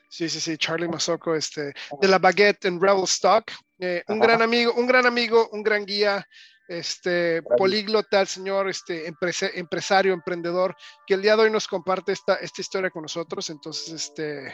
Sí, 0.08 0.28
sí, 0.28 0.40
sí, 0.40 0.58
Charlie 0.58 0.88
Masoko, 0.88 1.36
este, 1.36 1.74
de 2.02 2.08
la 2.08 2.18
Baguette 2.18 2.66
en 2.66 2.82
Rebel 2.82 3.04
Stock, 3.04 3.52
eh, 3.78 4.04
un 4.08 4.20
gran 4.20 4.42
amigo, 4.42 4.74
un 4.74 4.88
gran 4.88 5.06
amigo, 5.06 5.50
un 5.52 5.62
gran 5.62 5.86
guía, 5.86 6.26
este, 6.70 7.42
políglota, 7.58 8.22
el 8.22 8.28
señor, 8.28 8.70
este, 8.70 9.12
empresario, 9.56 10.14
emprendedor, 10.14 10.76
que 11.06 11.16
el 11.16 11.22
día 11.22 11.36
de 11.36 11.44
hoy 11.44 11.52
nos 11.52 11.68
comparte 11.68 12.12
esta, 12.12 12.36
esta 12.36 12.62
historia 12.62 12.92
con 12.92 13.02
nosotros, 13.02 13.50
entonces, 13.50 13.92
este, 13.92 14.54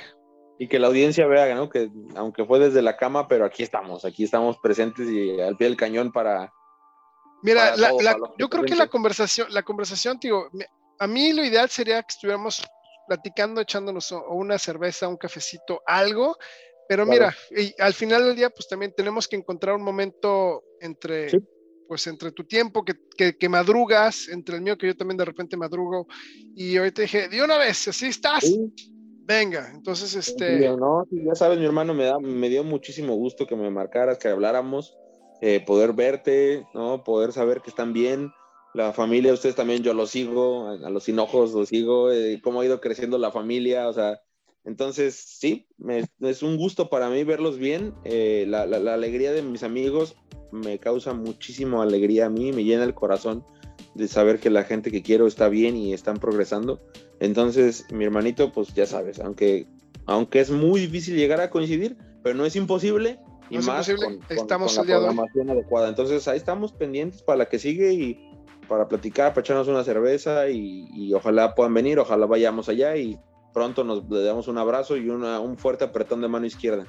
y 0.58 0.68
que 0.70 0.80
la 0.80 0.88
audiencia 0.88 1.28
vea, 1.28 1.54
¿no? 1.54 1.70
Que 1.70 1.90
aunque 2.16 2.46
fue 2.46 2.60
desde 2.60 2.82
la 2.82 2.96
cama, 2.96 3.28
pero 3.28 3.46
aquí 3.46 3.64
estamos, 3.64 4.06
aquí 4.06 4.24
estamos 4.24 4.58
presentes 4.60 5.10
y 5.10 5.40
al 5.42 5.58
pie 5.58 5.68
del 5.68 5.78
cañón 5.78 6.12
para. 6.12 6.52
Mira, 7.44 7.76
yo 8.38 8.50
creo 8.50 8.64
que 8.64 8.76
la 8.76 8.88
conversación, 8.88 9.48
la 9.52 9.64
conversación, 9.64 10.18
digo, 10.20 10.50
a 10.98 11.08
mí 11.08 11.34
lo 11.34 11.44
ideal 11.44 11.70
sería 11.70 12.02
que 12.02 12.14
estuviéramos 12.14 12.66
platicando, 13.08 13.62
echándonos 13.62 14.12
una 14.30 14.58
cerveza, 14.58 15.10
un 15.10 15.18
cafecito, 15.18 15.82
algo, 15.86 16.38
pero 16.88 17.06
mira, 17.06 17.36
y 17.52 17.74
al 17.80 17.94
final 17.94 18.24
del 18.24 18.36
día, 18.36 18.50
pues 18.50 18.68
también 18.68 18.94
tenemos 18.96 19.28
que 19.28 19.36
encontrar 19.36 19.76
un 19.76 19.84
momento 19.84 20.64
entre, 20.80 21.30
pues 21.88 22.08
entre 22.08 22.32
tu 22.32 22.44
tiempo 22.44 22.84
que, 22.84 22.96
que, 23.38 23.50
madrugas, 23.50 24.28
entre 24.30 24.56
el 24.58 24.62
mío 24.62 24.78
que 24.78 24.88
yo 24.88 24.96
también 24.96 25.18
de 25.18 25.26
repente 25.26 25.58
madrugo, 25.58 26.08
y 26.56 26.78
ahorita 26.78 27.04
dije, 27.04 27.28
de 27.30 27.44
una 27.44 27.58
vez, 27.58 27.88
así 27.88 28.08
estás. 28.08 28.44
Venga, 29.28 29.72
entonces 29.74 30.14
este. 30.16 30.70
No, 30.78 31.08
ya 31.10 31.34
sabes, 31.34 31.58
mi 31.58 31.66
hermano, 31.66 31.94
me, 31.94 32.06
da, 32.06 32.20
me 32.20 32.48
dio 32.48 32.64
muchísimo 32.64 33.16
gusto 33.16 33.48
que 33.48 33.56
me 33.56 33.72
marcaras, 33.72 34.20
que 34.20 34.28
habláramos, 34.28 34.96
eh, 35.42 35.64
poder 35.66 35.94
verte, 35.94 36.66
¿no? 36.74 37.04
Poder 37.04 37.32
saber 37.32 37.62
que 37.62 37.72
están 37.72 37.92
bien. 37.92 38.32
La 38.76 38.92
familia, 38.92 39.34
ustedes 39.34 39.56
también, 39.56 39.82
yo 39.82 39.94
los 39.94 40.12
sigo, 40.12 40.68
a 40.70 40.90
los 40.90 41.08
hinojos 41.08 41.54
los 41.54 41.70
sigo, 41.70 42.12
eh, 42.12 42.42
cómo 42.44 42.62
ha 42.62 42.66
ido 42.66 42.82
creciendo 42.82 43.18
la 43.18 43.32
familia, 43.32 43.88
o 43.88 43.94
sea, 43.94 44.20
entonces 44.66 45.16
sí, 45.16 45.68
es 46.22 46.44
un 46.44 46.58
gusto 46.58 46.90
para 46.90 47.10
mí 47.10 47.24
verlos 47.24 47.58
bien. 47.58 47.94
Eh, 48.04 48.46
la, 48.48 48.66
la, 48.66 48.94
alegría 48.94 49.32
de 49.32 49.42
mis 49.42 49.64
amigos 49.64 50.16
me 50.52 50.80
causa 50.80 51.14
muchísima 51.14 51.84
alegría 51.84 52.26
a 52.26 52.30
mí, 52.30 52.52
me 52.52 52.64
llena 52.64 52.84
el 52.84 52.94
corazón 52.94 53.46
de 53.94 54.08
saber 54.08 54.40
que 54.40 54.50
la 54.50 54.64
gente 54.64 54.92
que 54.92 55.02
quiero 55.02 55.28
está 55.28 55.50
bien 55.50 55.78
y 55.78 55.94
están 55.94 56.18
progresando. 56.18 56.82
Entonces, 57.20 57.86
mi 57.92 58.06
hermanito, 58.06 58.52
pues 58.52 58.74
ya 58.74 58.86
sabes, 58.86 59.20
aunque, 59.20 59.68
aunque 60.06 60.40
es 60.40 60.50
muy 60.50 60.82
difícil 60.82 61.16
llegar 61.16 61.42
a 61.42 61.50
coincidir, 61.50 61.98
pero 62.24 62.36
no 62.36 62.46
es 62.46 62.56
imposible. 62.56 63.20
Y 63.50 63.60
más 63.60 63.88
Con, 63.88 64.20
estamos 64.30 64.76
la 64.76 64.84
programación 64.84 65.50
adecuada. 65.52 65.90
Entonces, 65.90 66.28
ahí 66.28 66.38
estamos 66.38 66.74
pendientes 66.74 67.22
para 67.22 67.38
la 67.38 67.46
que 67.46 67.60
sigue 67.60 67.94
y 67.94 68.32
para 68.68 68.88
platicar, 68.88 69.34
para 69.34 69.42
echarnos 69.42 69.68
una 69.68 69.84
cerveza 69.84 70.50
y, 70.50 71.14
ojalá 71.14 71.54
puedan 71.54 71.74
venir, 71.74 72.00
ojalá 72.00 72.26
vayamos 72.26 72.68
allá 72.68 72.98
y 72.98 73.20
pronto 73.56 73.84
nos 73.86 74.08
le 74.10 74.24
damos 74.24 74.48
un 74.50 74.60
abrazo 74.60 74.98
y 74.98 75.10
un 75.10 75.58
fuerte 75.58 75.86
apretón 75.86 76.22
de 76.22 76.28
mano 76.28 76.46
izquierda. 76.46 76.86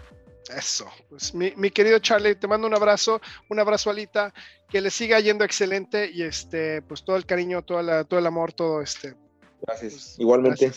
Eso, 0.55 0.87
pues 1.09 1.33
mi, 1.35 1.53
mi, 1.57 1.71
querido 1.71 1.99
Charlie, 1.99 2.35
te 2.35 2.47
mando 2.47 2.67
un 2.67 2.75
abrazo, 2.75 3.21
un 3.49 3.59
abrazo 3.59 3.91
Alita, 3.91 4.35
que 4.69 4.81
le 4.81 4.91
siga 4.91 5.19
yendo 5.21 5.45
excelente 5.45 6.11
y 6.13 6.23
este, 6.23 6.83
pues 6.83 7.05
todo 7.05 7.17
el 7.17 7.27
cariño, 7.27 7.63
todo, 7.63 7.83
la, 7.83 8.05
todo 8.05 8.21
el 8.21 8.27
amor, 8.27 8.53
todo 8.53 8.81
este, 8.81 9.17
Gracias. 9.63 9.93
Pues, 9.93 10.19
Igualmente. 10.19 10.73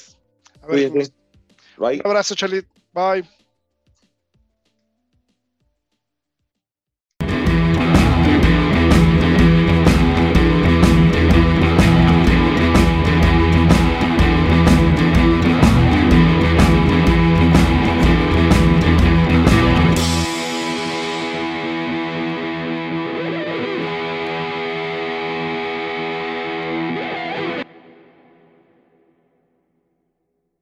Un 1.77 2.01
abrazo, 2.05 2.35
Charlie. 2.35 2.65
Bye. 2.93 3.38